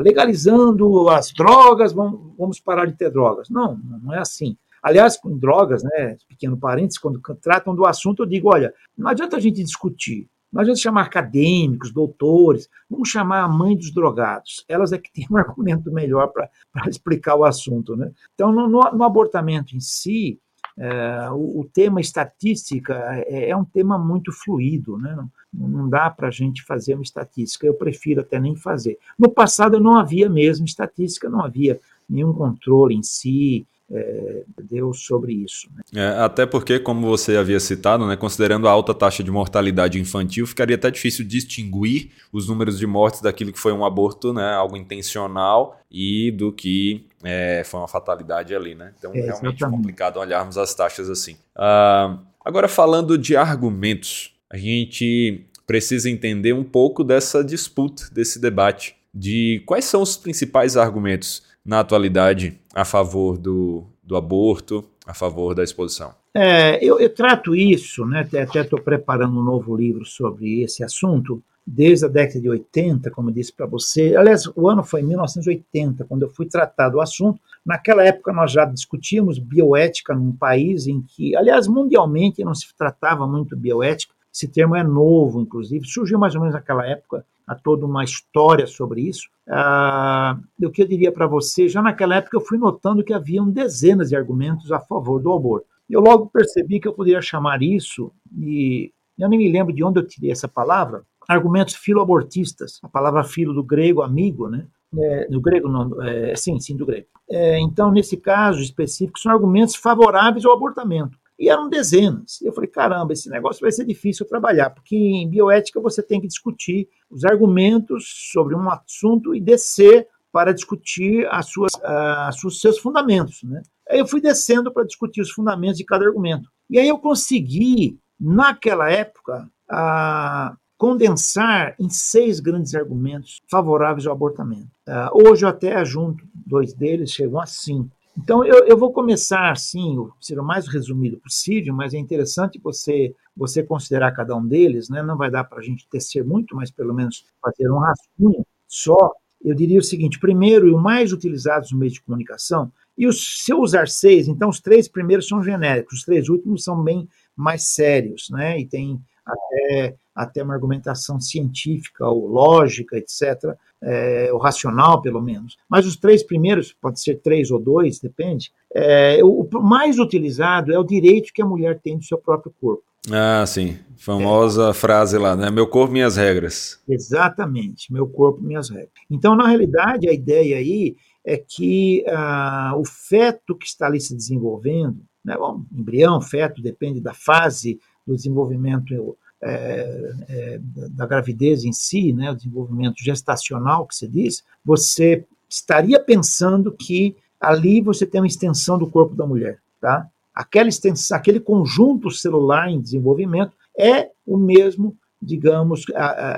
legalizando 0.03 1.09
as 1.09 1.32
drogas, 1.32 1.92
vamos, 1.92 2.34
vamos 2.38 2.61
parar 2.61 2.86
de 2.86 2.94
ter 2.94 3.11
drogas. 3.11 3.48
Não, 3.50 3.78
não 4.03 4.14
é 4.14 4.18
assim. 4.18 4.57
Aliás, 4.82 5.16
com 5.16 5.38
drogas, 5.38 5.82
né, 5.84 6.16
pequeno 6.28 6.57
parênteses, 6.57 6.98
quando 6.98 7.20
tratam 7.40 7.74
do 7.74 7.86
assunto, 7.86 8.22
eu 8.22 8.26
digo, 8.26 8.48
olha, 8.53 8.74
não 8.98 9.09
adianta 9.09 9.36
a 9.36 9.40
gente 9.40 9.62
discutir, 9.62 10.28
não 10.53 10.61
adianta 10.61 10.80
chamar 10.80 11.03
acadêmicos, 11.03 11.92
doutores, 11.92 12.68
vamos 12.90 13.09
chamar 13.09 13.44
a 13.44 13.48
mãe 13.48 13.76
dos 13.76 13.92
drogados. 13.92 14.64
Elas 14.68 14.92
é 14.92 14.98
que 14.98 15.12
têm 15.12 15.26
um 15.30 15.36
argumento 15.36 15.92
melhor 15.92 16.32
para 16.32 16.50
explicar 16.88 17.36
o 17.36 17.44
assunto. 17.44 17.96
Né? 17.96 18.11
Então, 18.34 18.50
no, 18.50 18.68
no, 18.68 18.80
no 18.90 19.05
abortamento 19.05 19.76
em 19.76 19.80
si, 19.80 20.40
é, 20.78 21.30
o, 21.30 21.60
o, 21.60 21.70
tema 21.72 22.00
estatística 22.00 22.94
é, 23.26 23.50
é, 23.50 23.56
um 23.56 23.64
tema 23.64 23.98
muito 23.98 24.32
fluido, 24.32 24.96
né? 24.98 25.14
não, 25.52 25.68
não 25.68 25.88
dá 25.88 26.08
para 26.08 26.28
a 26.28 26.30
gente 26.30 26.62
fazer 26.64 26.94
uma 26.94 27.02
estatística, 27.02 27.66
eu 27.66 27.74
prefiro 27.74 28.22
até 28.22 28.40
nem 28.40 28.56
fazer. 28.56 28.98
No 29.18 29.30
passado 29.30 29.78
não 29.78 29.96
havia 29.96 30.28
mesmo 30.28 30.64
estatística, 30.64 31.28
não 31.28 31.44
havia 31.44 31.78
nenhum 32.08 32.32
controle 32.32 32.94
em 32.94 33.02
si, 33.02 33.66
é, 33.92 34.44
deu 34.62 34.94
sobre 34.94 35.34
isso. 35.34 35.68
Né? 35.74 35.82
É, 36.02 36.24
até 36.24 36.46
porque, 36.46 36.78
como 36.78 37.06
você 37.06 37.36
havia 37.36 37.60
citado, 37.60 38.06
né, 38.06 38.16
considerando 38.16 38.66
a 38.66 38.70
alta 38.70 38.94
taxa 38.94 39.22
de 39.22 39.30
mortalidade 39.30 40.00
infantil, 40.00 40.46
ficaria 40.46 40.76
até 40.76 40.90
difícil 40.90 41.26
distinguir 41.26 42.10
os 42.32 42.48
números 42.48 42.78
de 42.78 42.86
mortes 42.86 43.20
daquilo 43.20 43.52
que 43.52 43.58
foi 43.58 43.72
um 43.72 43.84
aborto, 43.84 44.32
né, 44.32 44.54
algo 44.54 44.76
intencional, 44.76 45.78
e 45.90 46.30
do 46.30 46.50
que 46.50 47.04
é, 47.22 47.62
foi 47.64 47.80
uma 47.80 47.88
fatalidade 47.88 48.54
ali. 48.54 48.74
Né? 48.74 48.92
Então, 48.98 49.12
é 49.14 49.20
realmente 49.20 49.64
complicado 49.64 50.18
olharmos 50.18 50.58
as 50.58 50.74
taxas 50.74 51.08
assim. 51.10 51.34
Uh, 51.56 52.18
agora, 52.44 52.68
falando 52.68 53.16
de 53.16 53.36
argumentos, 53.36 54.34
a 54.50 54.56
gente 54.56 55.46
precisa 55.66 56.10
entender 56.10 56.52
um 56.52 56.64
pouco 56.64 57.02
dessa 57.02 57.42
disputa, 57.42 58.04
desse 58.12 58.40
debate, 58.40 58.96
de 59.14 59.62
quais 59.66 59.84
são 59.84 60.02
os 60.02 60.16
principais 60.16 60.76
argumentos 60.76 61.42
na 61.64 61.80
atualidade 61.80 62.58
a 62.74 62.84
favor 62.84 63.38
do, 63.38 63.84
do 64.02 64.16
aborto, 64.16 64.84
a 65.06 65.14
favor 65.14 65.54
da 65.54 65.62
exposição? 65.62 66.14
É, 66.34 66.82
eu, 66.82 66.98
eu, 66.98 67.12
trato 67.12 67.54
isso, 67.54 68.06
né, 68.06 68.20
até 68.20 68.60
estou 68.60 68.80
preparando 68.80 69.38
um 69.38 69.44
novo 69.44 69.76
livro 69.76 70.04
sobre 70.04 70.62
esse 70.62 70.82
assunto, 70.82 71.42
desde 71.66 72.06
a 72.06 72.08
década 72.08 72.40
de 72.40 72.48
80, 72.48 73.10
como 73.10 73.30
eu 73.30 73.34
disse 73.34 73.52
para 73.52 73.66
você. 73.66 74.16
Aliás, 74.16 74.46
o 74.56 74.68
ano 74.68 74.82
foi 74.82 75.02
1980, 75.02 76.04
quando 76.04 76.22
eu 76.22 76.28
fui 76.28 76.46
tratar 76.46 76.88
do 76.88 77.00
assunto. 77.00 77.40
Naquela 77.64 78.04
época, 78.04 78.32
nós 78.32 78.50
já 78.50 78.64
discutíamos 78.64 79.38
bioética 79.38 80.14
num 80.14 80.32
país 80.32 80.86
em 80.86 81.02
que, 81.02 81.36
aliás, 81.36 81.68
mundialmente 81.68 82.44
não 82.44 82.54
se 82.54 82.66
tratava 82.76 83.26
muito 83.26 83.56
bioética. 83.56 84.12
Esse 84.34 84.48
termo 84.48 84.74
é 84.74 84.82
novo, 84.82 85.40
inclusive, 85.40 85.86
surgiu 85.86 86.18
mais 86.18 86.34
ou 86.34 86.40
menos 86.40 86.54
naquela 86.54 86.86
época 86.86 87.24
há 87.46 87.54
toda 87.54 87.84
uma 87.86 88.04
história 88.04 88.66
sobre 88.66 89.02
isso. 89.02 89.28
Ah, 89.48 90.38
o 90.62 90.70
que 90.70 90.82
eu 90.82 90.88
diria 90.88 91.12
para 91.12 91.26
você, 91.26 91.68
já 91.68 91.82
naquela 91.82 92.16
época 92.16 92.36
eu 92.36 92.40
fui 92.40 92.58
notando 92.58 93.04
que 93.04 93.12
haviam 93.12 93.48
dezenas 93.48 94.08
de 94.08 94.16
argumentos 94.16 94.72
a 94.72 94.80
favor 94.80 95.20
do 95.20 95.32
aborto. 95.32 95.66
Eu 95.88 96.00
logo 96.00 96.26
percebi 96.26 96.80
que 96.80 96.88
eu 96.88 96.94
poderia 96.94 97.20
chamar 97.20 97.62
isso, 97.62 98.10
e 98.38 98.92
eu 99.18 99.28
nem 99.28 99.38
me 99.38 99.50
lembro 99.50 99.74
de 99.74 99.84
onde 99.84 100.00
eu 100.00 100.06
tirei 100.06 100.30
essa 100.30 100.48
palavra, 100.48 101.02
argumentos 101.28 101.74
filoabortistas. 101.74 102.78
A 102.82 102.88
palavra 102.88 103.24
filo 103.24 103.52
do 103.52 103.62
grego, 103.62 104.02
amigo, 104.02 104.48
né? 104.48 104.66
É, 104.94 105.26
do 105.28 105.40
grego, 105.40 105.68
não, 105.68 106.02
é, 106.02 106.36
sim, 106.36 106.60
sim, 106.60 106.76
do 106.76 106.84
grego. 106.84 107.06
É, 107.30 107.58
então, 107.60 107.90
nesse 107.90 108.16
caso 108.16 108.60
específico, 108.60 109.18
são 109.18 109.32
argumentos 109.32 109.74
favoráveis 109.74 110.44
ao 110.44 110.52
abortamento. 110.52 111.16
E 111.38 111.48
eram 111.48 111.68
dezenas. 111.68 112.40
E 112.42 112.46
eu 112.46 112.52
falei, 112.52 112.68
caramba, 112.68 113.12
esse 113.14 113.28
negócio 113.30 113.62
vai 113.62 113.72
ser 113.72 113.84
difícil 113.84 114.26
trabalhar, 114.26 114.70
porque 114.70 114.94
em 114.94 115.28
bioética 115.28 115.80
você 115.80 116.02
tem 116.02 116.20
que 116.20 116.26
discutir 116.26 116.88
os 117.10 117.24
argumentos 117.24 118.30
sobre 118.32 118.54
um 118.54 118.70
assunto 118.70 119.34
e 119.34 119.40
descer 119.40 120.06
para 120.30 120.52
discutir 120.52 121.26
as 121.30 121.46
suas, 121.46 121.72
uh, 121.74 122.46
os 122.46 122.60
seus 122.60 122.78
fundamentos. 122.78 123.42
Né? 123.42 123.62
Aí 123.88 123.98
eu 123.98 124.06
fui 124.06 124.20
descendo 124.20 124.72
para 124.72 124.84
discutir 124.84 125.20
os 125.20 125.30
fundamentos 125.30 125.78
de 125.78 125.84
cada 125.84 126.04
argumento. 126.04 126.48
E 126.70 126.78
aí 126.78 126.88
eu 126.88 126.98
consegui, 126.98 127.98
naquela 128.20 128.90
época, 128.90 129.48
uh, 129.70 130.56
condensar 130.83 131.76
em 131.78 131.89
seis 131.89 132.41
grandes 132.41 132.74
argumentos 132.74 133.41
favoráveis 133.49 134.05
ao 134.05 134.14
abortamento. 134.14 134.66
Uh, 134.85 135.28
hoje 135.28 135.45
eu 135.45 135.49
até 135.49 135.76
ajunto 135.76 136.26
dois 136.35 136.74
deles, 136.74 137.12
chegam 137.12 137.41
a 137.41 137.47
cinco. 137.47 137.89
Então, 138.18 138.45
eu, 138.45 138.66
eu 138.66 138.76
vou 138.76 138.93
começar 138.93 139.53
assim, 139.53 139.97
ser 140.20 140.41
o 140.41 140.45
mais 140.45 140.66
resumido 140.66 141.18
possível, 141.18 141.72
mas 141.72 141.95
é 141.95 141.99
interessante 141.99 142.61
você 142.61 143.14
você 143.35 143.62
considerar 143.62 144.11
cada 144.11 144.35
um 144.35 144.45
deles, 144.45 144.89
né? 144.91 145.05
não 145.05 145.16
vai 145.16 145.30
dar 145.30 145.45
para 145.45 145.61
a 145.61 145.62
gente 145.62 145.89
tecer 145.89 146.24
muito, 146.24 146.57
mas 146.57 146.68
pelo 146.72 146.93
menos 146.93 147.24
fazer 147.41 147.70
um 147.70 147.78
rascunho 147.78 148.45
só. 148.66 149.12
Eu 149.41 149.55
diria 149.55 149.78
o 149.78 149.85
seguinte: 149.85 150.18
primeiro, 150.18 150.66
e 150.66 150.72
o 150.72 150.78
mais 150.78 151.12
utilizado 151.12 151.64
no 151.70 151.78
meio 151.78 151.93
de 151.93 152.03
comunicação, 152.03 152.72
e 152.99 153.07
os, 153.07 153.45
se 153.45 153.53
eu 153.53 153.61
usar 153.61 153.87
seis, 153.87 154.26
então 154.26 154.49
os 154.49 154.61
três 154.61 154.89
primeiros 154.89 155.28
são 155.28 155.41
genéricos, 155.45 156.01
os 156.01 156.05
três 156.05 156.28
últimos 156.28 156.64
são 156.64 156.83
bem 156.83 157.09
mais 157.37 157.72
sérios, 157.72 158.26
né? 158.30 158.59
e 158.59 158.66
tem 158.66 159.01
até, 159.26 159.94
até 160.14 160.42
uma 160.42 160.54
argumentação 160.54 161.20
científica 161.20 162.06
ou 162.06 162.26
lógica, 162.26 162.96
etc., 162.96 163.54
é, 163.80 164.30
o 164.32 164.38
racional, 164.38 165.02
pelo 165.02 165.20
menos. 165.20 165.56
Mas 165.68 165.86
os 165.86 165.96
três 165.96 166.22
primeiros, 166.22 166.72
pode 166.72 167.00
ser 167.00 167.16
três 167.16 167.50
ou 167.50 167.58
dois, 167.58 167.98
depende. 167.98 168.52
É, 168.74 169.18
o, 169.22 169.48
o 169.52 169.62
mais 169.62 169.98
utilizado 169.98 170.72
é 170.72 170.78
o 170.78 170.84
direito 170.84 171.32
que 171.32 171.42
a 171.42 171.46
mulher 171.46 171.80
tem 171.80 171.98
do 171.98 172.04
seu 172.04 172.18
próprio 172.18 172.54
corpo. 172.60 172.84
Ah, 173.10 173.44
sim. 173.46 173.78
Famosa 173.96 174.70
é. 174.70 174.72
frase 174.72 175.18
lá, 175.18 175.34
né? 175.34 175.50
Meu 175.50 175.66
corpo, 175.66 175.92
minhas 175.92 176.16
regras. 176.16 176.80
Exatamente, 176.88 177.92
meu 177.92 178.06
corpo, 178.06 178.40
minhas 178.40 178.70
regras. 178.70 178.90
Então, 179.10 179.34
na 179.34 179.48
realidade, 179.48 180.08
a 180.08 180.12
ideia 180.12 180.58
aí 180.58 180.96
é 181.24 181.36
que 181.36 182.04
ah, 182.08 182.74
o 182.76 182.84
feto 182.84 183.56
que 183.56 183.66
está 183.66 183.86
ali 183.86 184.00
se 184.00 184.14
desenvolvendo, 184.14 185.00
né, 185.24 185.36
bom, 185.36 185.62
embrião, 185.72 186.20
feto, 186.20 186.62
depende 186.62 187.00
da 187.00 187.14
fase 187.14 187.78
do 188.07 188.14
desenvolvimento 188.14 189.16
é, 189.44 190.14
é, 190.28 190.61
da 190.90 191.05
gravidez 191.05 191.64
em 191.64 191.72
si, 191.72 192.12
né, 192.12 192.30
o 192.30 192.36
desenvolvimento 192.36 193.03
gestacional 193.03 193.86
que 193.86 193.96
se 193.96 194.07
diz, 194.07 194.44
você 194.64 195.24
estaria 195.48 195.98
pensando 195.98 196.70
que 196.70 197.16
ali 197.40 197.80
você 197.80 198.07
tem 198.07 198.20
uma 198.20 198.26
extensão 198.26 198.78
do 198.78 198.88
corpo 198.88 199.16
da 199.16 199.26
mulher, 199.26 199.59
tá? 199.80 200.09
Aquela 200.32 200.68
extensão, 200.68 201.16
aquele 201.16 201.40
conjunto 201.40 202.11
celular 202.11 202.70
em 202.70 202.80
desenvolvimento 202.80 203.53
é 203.78 204.11
o 204.24 204.36
mesmo, 204.36 204.96
digamos, 205.20 205.84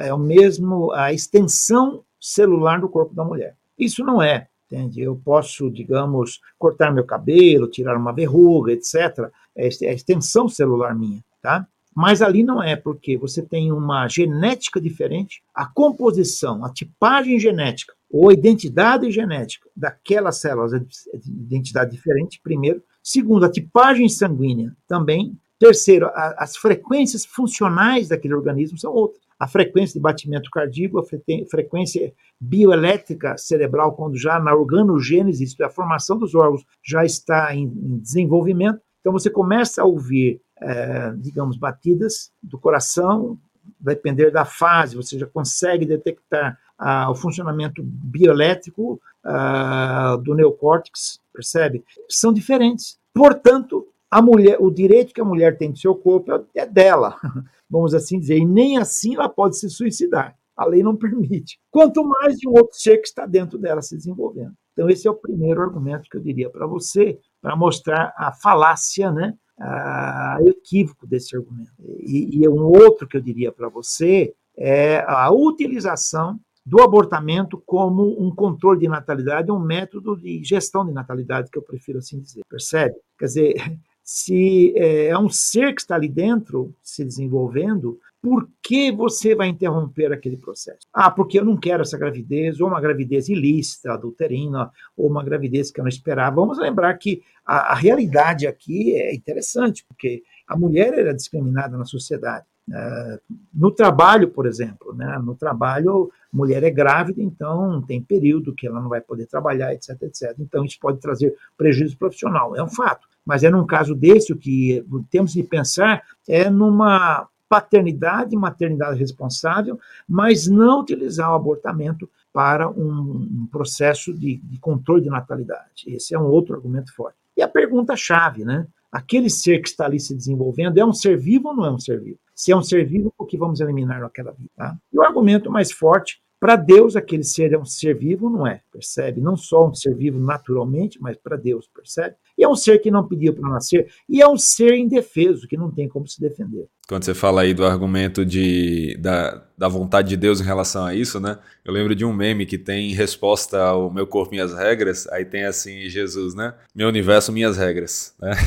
é 0.01 0.13
o 0.13 0.19
mesmo 0.19 0.91
a 0.93 1.13
extensão 1.13 2.03
celular 2.19 2.81
do 2.81 2.89
corpo 2.89 3.15
da 3.15 3.23
mulher. 3.23 3.55
Isso 3.79 4.03
não 4.03 4.23
é, 4.23 4.49
entende? 4.67 5.03
Eu 5.03 5.21
posso, 5.23 5.71
digamos, 5.71 6.41
cortar 6.59 6.93
meu 6.93 7.05
cabelo, 7.05 7.69
tirar 7.69 7.97
uma 7.97 8.13
verruga, 8.13 8.73
etc. 8.73 9.31
É 9.55 9.67
a 9.67 9.93
extensão 9.93 10.49
celular 10.49 10.95
minha, 10.95 11.23
tá? 11.45 11.69
Mas 11.95 12.23
ali 12.23 12.43
não 12.43 12.63
é, 12.63 12.75
porque 12.75 13.19
você 13.19 13.43
tem 13.43 13.71
uma 13.71 14.09
genética 14.09 14.81
diferente, 14.81 15.43
a 15.55 15.67
composição, 15.67 16.65
a 16.65 16.73
tipagem 16.73 17.39
genética 17.39 17.93
ou 18.11 18.31
a 18.31 18.33
identidade 18.33 19.11
genética 19.11 19.69
daquelas 19.77 20.41
células 20.41 20.73
é 20.73 20.79
de 20.79 21.31
identidade 21.31 21.91
diferente, 21.91 22.41
primeiro. 22.43 22.83
Segundo, 23.03 23.45
a 23.45 23.51
tipagem 23.51 24.09
sanguínea 24.09 24.75
também. 24.89 25.39
Terceiro, 25.59 26.07
a, 26.07 26.35
as 26.39 26.57
frequências 26.57 27.27
funcionais 27.27 28.09
daquele 28.09 28.35
organismo 28.35 28.79
são 28.79 28.93
outras. 28.93 29.23
A 29.39 29.47
frequência 29.47 29.95
de 29.95 30.01
batimento 30.01 30.51
cardíaco, 30.51 30.99
a 30.99 31.05
frequência 31.51 32.13
bioelétrica 32.41 33.37
cerebral, 33.37 33.95
quando 33.95 34.17
já 34.17 34.41
na 34.41 34.55
organogênese, 34.55 35.45
isso 35.45 35.63
é 35.63 35.67
a 35.67 35.71
formação 35.71 36.19
dos 36.19 36.35
órgãos, 36.35 36.65
já 36.83 37.05
está 37.05 37.55
em, 37.55 37.65
em 37.65 37.99
desenvolvimento. 37.99 38.81
Então 39.01 39.13
você 39.13 39.29
começa 39.29 39.83
a 39.83 39.85
ouvir 39.85 40.41
é, 40.61 41.13
digamos, 41.17 41.57
batidas 41.57 42.33
do 42.43 42.59
coração, 42.59 43.39
depender 43.81 44.31
da 44.31 44.45
fase, 44.45 44.97
você 44.97 45.19
já 45.19 45.27
consegue 45.27 45.87
detectar 45.87 46.59
ah, 46.79 47.11
o 47.11 47.15
funcionamento 47.15 47.83
bioelétrico 47.83 49.01
ah, 49.25 50.17
do 50.23 50.35
neocórtex, 50.35 51.21
percebe? 51.33 51.85
São 52.09 52.33
diferentes. 52.33 52.99
Portanto, 53.13 53.87
a 54.11 54.21
mulher, 54.21 54.59
o 54.61 54.71
direito 54.71 55.15
que 55.15 55.21
a 55.21 55.25
mulher 55.25 55.57
tem 55.57 55.71
do 55.71 55.79
seu 55.79 55.95
corpo 55.95 56.33
é, 56.33 56.63
é 56.63 56.67
dela, 56.67 57.17
vamos 57.69 57.95
assim 57.95 58.19
dizer, 58.19 58.39
e 58.39 58.47
nem 58.47 58.79
assim 58.79 59.15
ela 59.15 59.29
pode 59.29 59.59
se 59.59 59.69
suicidar. 59.69 60.37
A 60.57 60.65
lei 60.65 60.83
não 60.83 60.95
permite. 60.97 61.59
Quanto 61.71 62.05
mais 62.05 62.37
de 62.37 62.49
um 62.49 62.53
outro 62.53 62.79
ser 62.79 62.99
que 62.99 63.09
está 63.09 63.27
dentro 63.27 63.59
dela 63.59 63.83
se 63.83 63.97
desenvolvendo. 63.97 64.53
Então, 64.73 64.89
esse 64.91 65.07
é 65.07 65.11
o 65.11 65.15
primeiro 65.15 65.63
argumento 65.63 66.09
que 66.11 66.17
eu 66.17 66.21
diria 66.21 66.51
para 66.51 66.67
você, 66.67 67.19
para 67.41 67.55
mostrar 67.55 68.13
a 68.17 68.33
falácia, 68.33 69.11
né? 69.11 69.35
A, 69.59 70.39
o 70.41 70.49
equívoco 70.49 71.07
desse 71.07 71.37
argumento. 71.37 71.73
E, 72.01 72.43
e 72.43 72.49
um 72.49 72.65
outro 72.65 73.07
que 73.07 73.17
eu 73.17 73.21
diria 73.21 73.53
para 73.53 73.69
você 73.69 74.35
é 74.57 75.05
a 75.07 75.31
utilização 75.31 76.39
do 76.67 76.83
abortamento 76.83 77.63
como 77.67 78.21
um 78.21 78.35
controle 78.35 78.81
de 78.81 78.89
natalidade, 78.89 79.53
um 79.53 79.59
método 79.59 80.17
de 80.17 80.43
gestão 80.43 80.85
de 80.85 80.93
natalidade, 80.93 81.51
que 81.51 81.59
eu 81.59 81.63
prefiro 81.63 81.99
assim 81.99 82.21
dizer. 82.21 82.43
Percebe? 82.49 82.95
Quer 83.19 83.27
dizer, 83.27 83.55
se 84.03 84.73
é, 84.77 85.07
é 85.09 85.19
um 85.19 85.29
ser 85.29 85.75
que 85.75 85.83
está 85.83 85.95
ali 85.95 86.09
dentro 86.09 86.75
se 86.83 87.05
desenvolvendo, 87.05 87.99
por 88.25 88.49
que 88.63 88.91
você 88.91 89.35
vai 89.35 89.49
interromper 89.49 90.11
aquele 90.11 90.39
processo? 90.39 90.79
Ah, 90.91 91.11
porque 91.11 91.39
eu 91.39 91.45
não 91.45 91.59
quero 91.59 91.83
essa 91.83 91.99
gravidez, 91.99 92.59
ou 92.59 92.69
uma 92.69 92.81
gravidez 92.81 93.29
ilícita, 93.29 93.93
adulterina, 93.93 94.71
ou 94.97 95.11
uma 95.11 95.23
gravidez 95.23 95.71
que 95.71 95.79
eu 95.79 95.85
não 95.85 95.91
esperava. 95.91 96.35
Vamos 96.35 96.59
lembrar 96.59 96.95
que 96.95 97.23
a, 97.45 97.73
a 97.73 97.75
realidade 97.75 98.47
aqui 98.47 98.95
é 98.95 99.15
interessante, 99.15 99.85
porque 99.87 100.23
a 100.49 100.57
mulher 100.57 100.95
era 100.95 101.13
discriminada 101.13 101.77
na 101.77 101.85
sociedade. 101.85 102.47
Uh, 102.67 103.21
no 103.53 103.71
trabalho, 103.71 104.31
por 104.31 104.47
exemplo, 104.47 104.95
né? 104.95 105.21
no 105.23 105.35
trabalho, 105.35 106.11
mulher 106.33 106.63
é 106.65 106.71
grávida, 106.71 107.23
então 107.23 107.83
tem 107.83 108.01
período 108.01 108.55
que 108.55 108.67
ela 108.67 108.81
não 108.81 108.89
vai 108.89 109.03
poder 109.03 109.27
trabalhar, 109.27 109.75
etc, 109.75 110.01
etc. 110.01 110.35
Então 110.39 110.65
isso 110.65 110.79
pode 110.81 110.99
trazer 110.99 111.35
prejuízo 111.59 111.99
profissional, 111.99 112.57
é 112.57 112.63
um 112.63 112.71
fato. 112.71 113.07
Mas 113.23 113.45
é 113.45 113.51
num 113.51 113.67
caso 113.67 113.95
desse 113.95 114.33
o 114.33 114.37
que 114.39 114.83
temos 115.11 115.35
de 115.35 115.43
pensar 115.43 116.03
é 116.27 116.49
numa 116.49 117.29
paternidade 117.55 118.35
maternidade 118.35 118.99
responsável, 118.99 119.79
mas 120.09 120.49
não 120.49 120.81
utilizar 120.81 121.31
o 121.31 121.35
abortamento 121.35 122.11
para 122.33 122.69
um, 122.69 123.47
processo 123.51 124.13
de, 124.13 124.39
de, 124.39 124.59
controle 124.59 125.03
de 125.03 125.09
natalidade. 125.09 125.85
Esse 125.87 126.17
é 126.17 126.19
um 126.19 126.27
outro 126.27 126.57
argumento 126.57 126.93
forte. 126.93 127.17
E 127.37 127.43
a 127.43 127.47
pergunta-chave, 127.47 128.45
né? 128.45 128.67
Aquele 128.91 129.31
ser 129.31 129.61
que 129.61 129.69
está 129.69 129.85
ali 129.85 130.01
se 130.01 130.17
desenvolvendo 130.17 130.79
é 130.79 130.85
um 130.85 130.93
ser 130.93 131.17
vivo 131.17 131.49
ou 131.51 131.57
não 131.57 131.65
é 131.65 131.71
um 131.71 131.79
ser 131.79 132.01
vivo? 132.01 132.19
Se 132.35 132.51
é 132.51 132.57
um 132.57 132.63
ser 132.63 132.85
vivo, 132.87 133.15
por 133.17 133.29
que 133.29 133.39
vamos 133.39 133.61
eliminar 133.61 134.03
aquela 134.03 134.33
vida? 134.33 134.51
Tá? 134.57 134.77
E 134.93 134.99
o 134.99 135.03
argumento 135.03 135.49
mais 135.49 135.71
forte 135.71 136.21
para 136.45 136.57
Deus, 136.57 136.95
aquele 136.95 137.25
ser 137.25 137.55
é 137.55 137.59
um 137.59 137.65
ser 137.65 137.97
vivo, 137.97 138.29
não 138.29 138.47
é? 138.47 138.61
Percebe? 138.71 139.19
Não 139.19 139.35
só 139.35 139.67
um 139.67 139.73
ser 139.73 139.97
vivo 139.97 140.19
naturalmente, 140.21 141.01
mas 141.01 141.17
para 141.17 141.39
Deus, 141.39 141.67
percebe? 141.75 142.17
E 142.37 142.45
é 142.45 142.49
um 142.49 142.55
ser 142.55 142.81
que 142.81 142.91
não 142.91 143.09
pediu 143.09 143.33
para 143.33 143.49
nascer, 143.49 143.91
e 144.07 144.21
é 144.21 144.29
um 144.29 144.37
ser 144.37 144.75
indefeso, 144.75 145.49
que 145.49 145.57
não 145.57 145.71
tem 145.71 145.89
como 145.89 146.07
se 146.07 146.21
defender. 146.21 146.67
Quando 146.87 147.05
você 147.05 147.15
fala 147.15 147.41
aí 147.41 147.55
do 147.55 147.65
argumento 147.65 148.27
de, 148.27 148.95
da, 149.01 149.43
da 149.57 149.69
vontade 149.69 150.11
de 150.11 150.19
Deus 150.19 150.39
em 150.39 150.45
relação 150.45 150.85
a 150.85 150.95
isso, 150.95 151.19
né? 151.19 151.39
Eu 151.65 151.73
lembro 151.73 151.95
de 151.95 152.05
um 152.05 152.13
meme 152.13 152.45
que 152.45 152.59
tem 152.59 152.93
resposta 152.93 153.59
ao 153.59 153.91
meu 153.91 154.07
corpo, 154.07 154.33
minhas 154.33 154.53
regras, 154.53 155.09
aí 155.09 155.25
tem 155.25 155.45
assim, 155.45 155.89
Jesus, 155.89 156.35
né? 156.35 156.53
Meu 156.75 156.89
universo, 156.89 157.33
minhas 157.33 157.57
regras. 157.57 158.15
Né? 158.21 158.33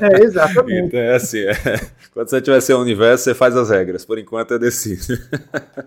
É, 0.00 0.22
exatamente. 0.22 0.86
Então 0.86 1.00
é 1.00 1.16
assim, 1.16 1.38
é, 1.38 1.54
quando 2.12 2.28
você 2.28 2.40
tiver 2.40 2.60
seu 2.60 2.78
universo, 2.78 3.24
você 3.24 3.34
faz 3.34 3.56
as 3.56 3.70
regras, 3.70 4.04
por 4.04 4.18
enquanto 4.18 4.54
é 4.54 4.58
decido. 4.58 5.18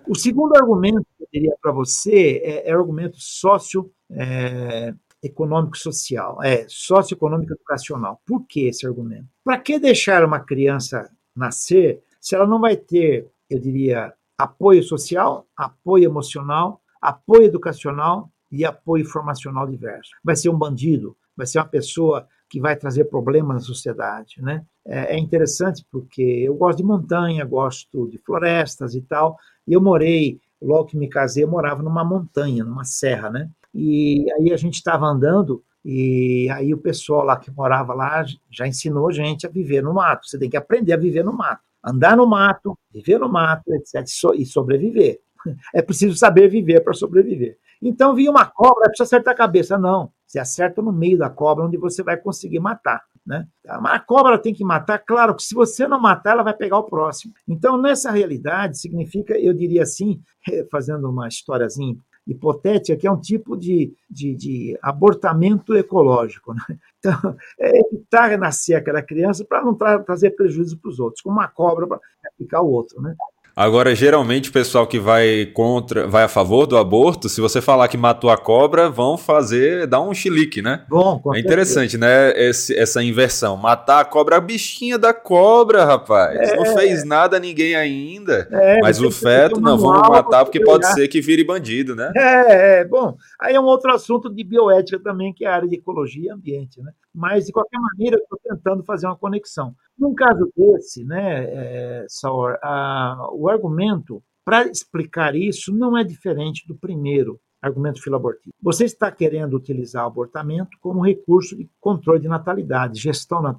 O 0.07 0.15
segundo 0.15 0.55
argumento 0.57 1.05
eu 1.33 1.39
diria 1.41 1.55
para 1.61 1.71
você 1.71 2.41
é, 2.43 2.69
é 2.69 2.73
argumento 2.73 3.17
sócio... 3.19 3.91
É, 4.11 4.93
econômico 5.23 5.77
social, 5.77 6.41
é 6.43 6.65
socioeconômico 6.67 7.53
educacional. 7.53 8.21
Por 8.25 8.45
que 8.45 8.67
esse 8.67 8.85
argumento? 8.85 9.27
Para 9.43 9.57
que 9.57 9.79
deixar 9.79 10.23
uma 10.23 10.39
criança 10.39 11.09
nascer 11.35 12.03
se 12.19 12.35
ela 12.35 12.45
não 12.45 12.59
vai 12.59 12.75
ter, 12.75 13.27
eu 13.49 13.59
diria, 13.59 14.13
apoio 14.37 14.83
social, 14.83 15.47
apoio 15.55 16.05
emocional, 16.05 16.81
apoio 17.01 17.45
educacional 17.45 18.29
e 18.51 18.65
apoio 18.65 19.05
formacional 19.05 19.67
diverso? 19.67 20.11
Vai 20.23 20.35
ser 20.35 20.49
um 20.49 20.57
bandido, 20.57 21.15
vai 21.35 21.47
ser 21.47 21.59
uma 21.59 21.65
pessoa 21.65 22.27
que 22.49 22.61
vai 22.61 22.75
trazer 22.75 23.05
problemas 23.05 23.55
na 23.55 23.59
sociedade, 23.61 24.41
né? 24.41 24.65
É, 24.85 25.15
é 25.15 25.19
interessante 25.19 25.85
porque 25.91 26.21
eu 26.21 26.55
gosto 26.55 26.77
de 26.77 26.83
montanha, 26.83 27.43
gosto 27.43 28.07
de 28.07 28.17
florestas 28.19 28.95
e 28.95 29.01
tal, 29.01 29.37
e 29.67 29.73
eu 29.73 29.81
morei 29.81 30.39
logo 30.61 30.85
que 30.85 30.97
me 30.97 31.07
casei, 31.07 31.43
eu 31.43 31.47
morava 31.47 31.83
numa 31.83 32.03
montanha, 32.03 32.63
numa 32.63 32.83
serra, 32.83 33.29
né? 33.29 33.49
E 33.73 34.25
aí 34.33 34.51
a 34.51 34.57
gente 34.57 34.75
estava 34.75 35.05
andando 35.05 35.63
e 35.89 36.49
aí 36.51 36.73
o 36.73 36.77
pessoal 36.77 37.23
lá 37.23 37.37
que 37.37 37.49
morava 37.49 37.93
lá 37.93 38.25
já 38.51 38.67
ensinou 38.67 39.07
a 39.07 39.11
gente 39.13 39.47
a 39.47 39.49
viver 39.49 39.81
no 39.81 39.93
mato. 39.93 40.27
Você 40.27 40.37
tem 40.37 40.49
que 40.49 40.57
aprender 40.57 40.93
a 40.93 40.97
viver 40.97 41.23
no 41.23 41.31
mato. 41.31 41.61
Andar 41.83 42.17
no 42.17 42.27
mato, 42.27 42.77
viver 42.91 43.19
no 43.19 43.29
mato, 43.29 43.73
etc. 43.73 44.05
E 44.35 44.45
sobreviver. 44.45 45.21
É 45.73 45.81
preciso 45.81 46.17
saber 46.17 46.49
viver 46.49 46.81
para 46.81 46.93
sobreviver. 46.93 47.57
Então 47.81 48.13
vinha 48.13 48.29
uma 48.29 48.45
cobra, 48.45 48.89
preciso 48.89 49.03
acertar 49.03 49.33
a 49.33 49.37
cabeça. 49.37 49.77
Não, 49.77 50.11
você 50.25 50.39
acerta 50.39 50.81
no 50.81 50.91
meio 50.91 51.17
da 51.17 51.29
cobra, 51.29 51.63
onde 51.63 51.77
você 51.77 52.03
vai 52.03 52.17
conseguir 52.17 52.59
matar. 52.59 53.01
Né? 53.27 53.45
Mas 53.81 53.95
a 53.95 53.99
cobra 53.99 54.39
tem 54.39 54.53
que 54.53 54.63
matar, 54.63 54.99
claro 54.99 55.35
que 55.35 55.43
se 55.43 55.53
você 55.53 55.85
não 55.85 55.99
matar, 55.99 56.31
ela 56.31 56.43
vai 56.43 56.53
pegar 56.53 56.77
o 56.77 56.85
próximo. 56.85 57.33
Então, 57.45 57.79
nessa 57.79 58.09
realidade, 58.09 58.79
significa, 58.79 59.37
eu 59.37 59.53
diria 59.53 59.83
assim, 59.83 60.21
fazendo 60.71 61.09
uma 61.09 61.27
historiazinha 61.27 61.97
hipotética, 62.25 62.97
que 62.97 63.05
é 63.07 63.11
um 63.11 63.19
tipo 63.19 63.57
de, 63.57 63.93
de, 64.09 64.33
de 64.33 64.79
abortamento 64.81 65.75
ecológico. 65.75 66.53
Né? 66.53 66.79
Então, 66.99 67.35
é 67.59 67.79
evitar 67.79 68.37
nascer 68.37 68.75
aquela 68.75 69.01
criança 69.01 69.43
para 69.43 69.61
não 69.61 69.75
tra 69.75 69.99
trazer 69.99 70.31
prejuízo 70.31 70.77
para 70.77 70.89
os 70.89 70.99
outros, 70.99 71.21
como 71.21 71.35
uma 71.35 71.47
cobra 71.49 71.85
para 71.85 71.99
picar 72.37 72.63
o 72.63 72.71
outro. 72.71 73.01
Né? 73.01 73.13
Agora, 73.57 73.95
geralmente, 73.95 74.51
o 74.51 74.53
pessoal 74.53 74.85
que 74.85 74.99
vai 74.99 75.47
contra, 75.47 76.05
vai 76.05 76.23
a 76.23 76.27
favor 76.27 76.67
do 76.67 76.77
aborto, 76.77 77.27
se 77.27 77.41
você 77.41 77.59
falar 77.59 77.87
que 77.87 77.97
matou 77.97 78.29
a 78.29 78.37
cobra, 78.37 78.87
vão 78.87 79.17
fazer, 79.17 79.87
dar 79.87 79.99
um 79.99 80.13
chilique, 80.13 80.61
né? 80.61 80.85
Bom, 80.87 81.19
é 81.33 81.39
interessante, 81.39 81.97
né? 81.97 82.39
Esse, 82.39 82.77
essa 82.77 83.01
inversão. 83.01 83.57
Matar 83.57 84.01
a 84.01 84.05
cobra, 84.05 84.37
a 84.37 84.39
bichinha 84.39 84.95
da 84.99 85.11
cobra, 85.11 85.83
rapaz. 85.83 86.37
É, 86.37 86.55
não 86.55 86.65
fez 86.77 87.03
nada 87.03 87.37
a 87.37 87.39
ninguém 87.39 87.75
ainda. 87.75 88.47
É, 88.51 88.77
mas 88.79 89.01
o 89.01 89.09
feto, 89.09 89.59
não, 89.59 89.75
vamos 89.75 90.07
matar 90.07 90.45
porque 90.45 90.63
pode 90.63 90.85
ser 90.93 91.07
que 91.07 91.19
vire 91.19 91.43
bandido, 91.43 91.95
né? 91.95 92.11
É, 92.15 92.81
é, 92.81 92.85
bom. 92.85 93.17
Aí 93.41 93.55
é 93.55 93.59
um 93.59 93.65
outro 93.65 93.91
assunto 93.91 94.31
de 94.31 94.43
bioética 94.43 94.99
também, 94.99 95.33
que 95.33 95.43
é 95.43 95.47
a 95.47 95.55
área 95.55 95.67
de 95.67 95.77
ecologia 95.77 96.27
e 96.27 96.31
ambiente, 96.31 96.79
né? 96.79 96.91
Mas, 97.17 97.47
de 97.47 97.51
qualquer 97.51 97.79
maneira, 97.79 98.15
estou 98.17 98.39
tentando 98.43 98.83
fazer 98.83 99.07
uma 99.07 99.17
conexão. 99.17 99.73
Num 99.97 100.13
caso 100.13 100.53
desse, 100.55 101.03
né, 101.03 101.45
é, 101.45 102.05
Saur, 102.07 102.59
a, 102.61 103.27
o 103.33 103.49
argumento 103.49 104.21
para 104.45 104.67
explicar 104.67 105.35
isso 105.35 105.73
não 105.73 105.97
é 105.97 106.03
diferente 106.03 106.67
do 106.67 106.75
primeiro 106.75 107.39
argumento 107.59 108.03
filoabortivo. 108.03 108.53
Você 108.61 108.85
está 108.85 109.11
querendo 109.11 109.57
utilizar 109.57 110.03
o 110.03 110.07
abortamento 110.07 110.77
como 110.79 111.03
recurso 111.03 111.57
de 111.57 111.67
controle 111.81 112.19
de 112.19 112.27
natalidade, 112.27 113.01
gestão 113.01 113.41
da 113.41 113.55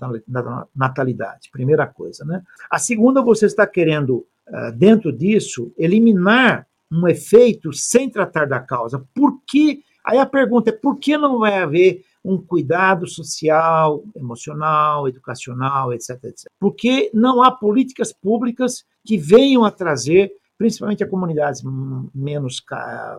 natalidade, 0.75 1.51
primeira 1.51 1.85
coisa. 1.85 2.25
Né? 2.25 2.41
A 2.71 2.79
segunda, 2.79 3.21
você 3.21 3.47
está 3.47 3.67
querendo, 3.67 4.25
ah, 4.47 4.71
dentro 4.71 5.13
disso, 5.13 5.73
eliminar 5.77 6.65
um 6.91 7.09
efeito 7.09 7.73
sem 7.73 8.09
tratar 8.09 8.47
da 8.47 8.61
causa. 8.61 9.05
Por 9.13 9.43
que? 9.47 9.83
Aí 10.07 10.17
a 10.17 10.25
pergunta 10.25 10.71
é: 10.71 10.73
por 10.73 10.99
que 10.99 11.19
não 11.19 11.41
vai 11.41 11.59
haver 11.59 12.05
um 12.25 12.39
cuidado 12.39 13.07
social, 13.07 14.03
emocional, 14.15 15.09
educacional, 15.09 15.93
etc, 15.93 16.25
etc. 16.25 16.47
Porque 16.59 17.11
não 17.15 17.43
há 17.43 17.51
políticas 17.51 18.13
públicas 18.13 18.85
que 19.05 19.17
venham 19.17 19.65
a 19.65 19.71
trazer, 19.71 20.33
principalmente 20.57 21.03
a 21.03 21.09
comunidades 21.09 21.63
menos, 22.15 22.63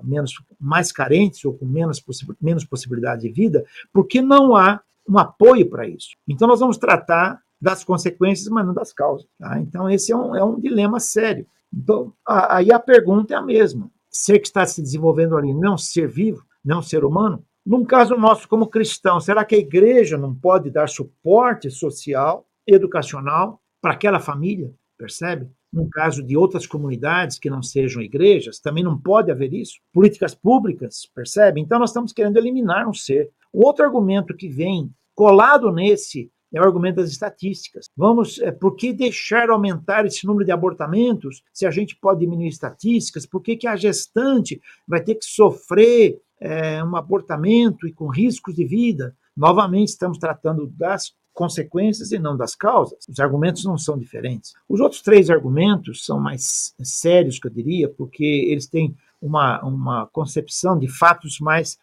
menos 0.04 0.34
mais 0.60 0.92
carentes 0.92 1.44
ou 1.46 1.54
com 1.54 1.66
menos, 1.66 2.04
menos 2.42 2.66
possibilidade 2.66 3.22
de 3.22 3.30
vida, 3.30 3.66
porque 3.94 4.22
não 4.22 4.56
há 4.56 4.82
um 5.08 5.18
apoio 5.18 5.68
para 5.70 5.88
isso. 5.88 6.10
Então 6.28 6.48
nós 6.48 6.60
vamos 6.60 6.78
tratar 6.78 7.42
das 7.62 7.84
consequências, 7.84 8.48
mas 8.50 8.66
não 8.66 8.74
das 8.74 8.94
causas. 8.94 9.28
Tá? 9.38 9.60
Então 9.60 9.90
esse 9.90 10.12
é 10.12 10.16
um, 10.16 10.36
é 10.36 10.44
um 10.44 10.60
dilema 10.60 11.00
sério. 11.00 11.46
Então, 11.74 12.14
aí 12.26 12.72
a 12.72 12.80
pergunta 12.80 13.34
é 13.34 13.38
a 13.38 13.42
mesma. 13.42 13.90
Ser 14.10 14.40
que 14.40 14.48
está 14.48 14.66
se 14.66 14.82
desenvolvendo 14.82 15.38
ali 15.38 15.54
não 15.54 15.78
ser 15.78 16.08
vivo, 16.08 16.44
não 16.64 16.82
ser 16.82 17.06
humano, 17.06 17.44
num 17.70 17.86
caso 17.86 18.16
nosso, 18.16 18.50
como 18.50 18.66
cristão, 18.66 19.20
será 19.20 19.46
que 19.46 19.54
a 19.54 19.60
igreja 19.60 20.18
não 20.18 20.34
pode 20.34 20.72
dar 20.72 20.90
suporte 20.90 21.70
social, 21.70 22.48
educacional 22.66 23.62
para 23.80 23.94
aquela 23.94 24.20
família? 24.20 24.74
Percebe? 24.98 25.48
Num 25.72 25.88
caso 25.88 26.24
de 26.24 26.36
outras 26.36 26.66
comunidades 26.66 27.38
que 27.38 27.48
não 27.48 27.62
sejam 27.62 28.02
igrejas, 28.02 28.60
também 28.60 28.84
não 28.84 29.00
pode 29.00 29.30
haver 29.30 29.54
isso. 29.54 29.80
Políticas 29.94 30.34
públicas, 30.34 31.08
percebe? 31.14 31.62
Então 31.62 31.78
nós 31.78 31.92
estamos 31.92 32.12
querendo 32.12 32.38
eliminar 32.38 32.90
um 32.90 32.94
ser. 32.94 33.30
O 33.54 33.64
outro 33.64 33.86
argumento 33.86 34.36
que 34.36 34.50
vem 34.50 34.92
colado 35.14 35.72
nesse 35.72 36.32
é 36.52 36.60
o 36.60 36.64
argumento 36.64 36.96
das 36.96 37.12
estatísticas. 37.12 37.86
Vamos, 37.96 38.40
é, 38.40 38.52
por 38.52 38.76
que 38.76 38.92
deixar 38.92 39.52
aumentar 39.52 40.08
esse 40.08 40.26
número 40.26 40.44
de 40.44 40.52
abortamentos 40.52 41.44
se 41.54 41.68
a 41.68 41.70
gente 41.70 41.96
pode 41.96 42.22
diminuir 42.22 42.48
estatísticas? 42.48 43.28
Por 43.28 43.44
que, 43.44 43.56
que 43.56 43.68
a 43.68 43.76
gestante 43.76 44.60
vai 44.88 45.04
ter 45.04 45.14
que 45.14 45.26
sofrer 45.26 46.20
é, 46.40 46.84
um 46.84 46.96
abortamento 46.96 47.88
e 47.88 47.94
com 47.94 48.08
riscos 48.08 48.56
de 48.56 48.66
vida, 48.66 49.16
Novamente, 49.40 49.88
estamos 49.88 50.18
tratando 50.18 50.68
das 50.68 51.14
consequências 51.34 52.12
e 52.12 52.20
não 52.20 52.36
das 52.36 52.58
causas. 52.58 53.06
Os 53.08 53.22
argumentos 53.22 53.64
não 53.64 53.78
são 53.78 53.98
diferentes. 53.98 54.52
Os 54.68 54.82
outros 54.82 55.02
três 55.02 55.30
argumentos 55.30 56.04
são 56.04 56.20
mais 56.20 56.76
sérios, 56.84 57.40
que 57.40 57.48
eu 57.48 57.52
diria, 57.52 57.88
porque 57.88 58.26
eles 58.26 58.68
têm 58.68 58.94
uma, 59.22 59.64
uma 59.64 60.08
concepção 60.08 60.78
de 60.78 60.90
fatos 60.90 61.40
mais. 61.40 61.78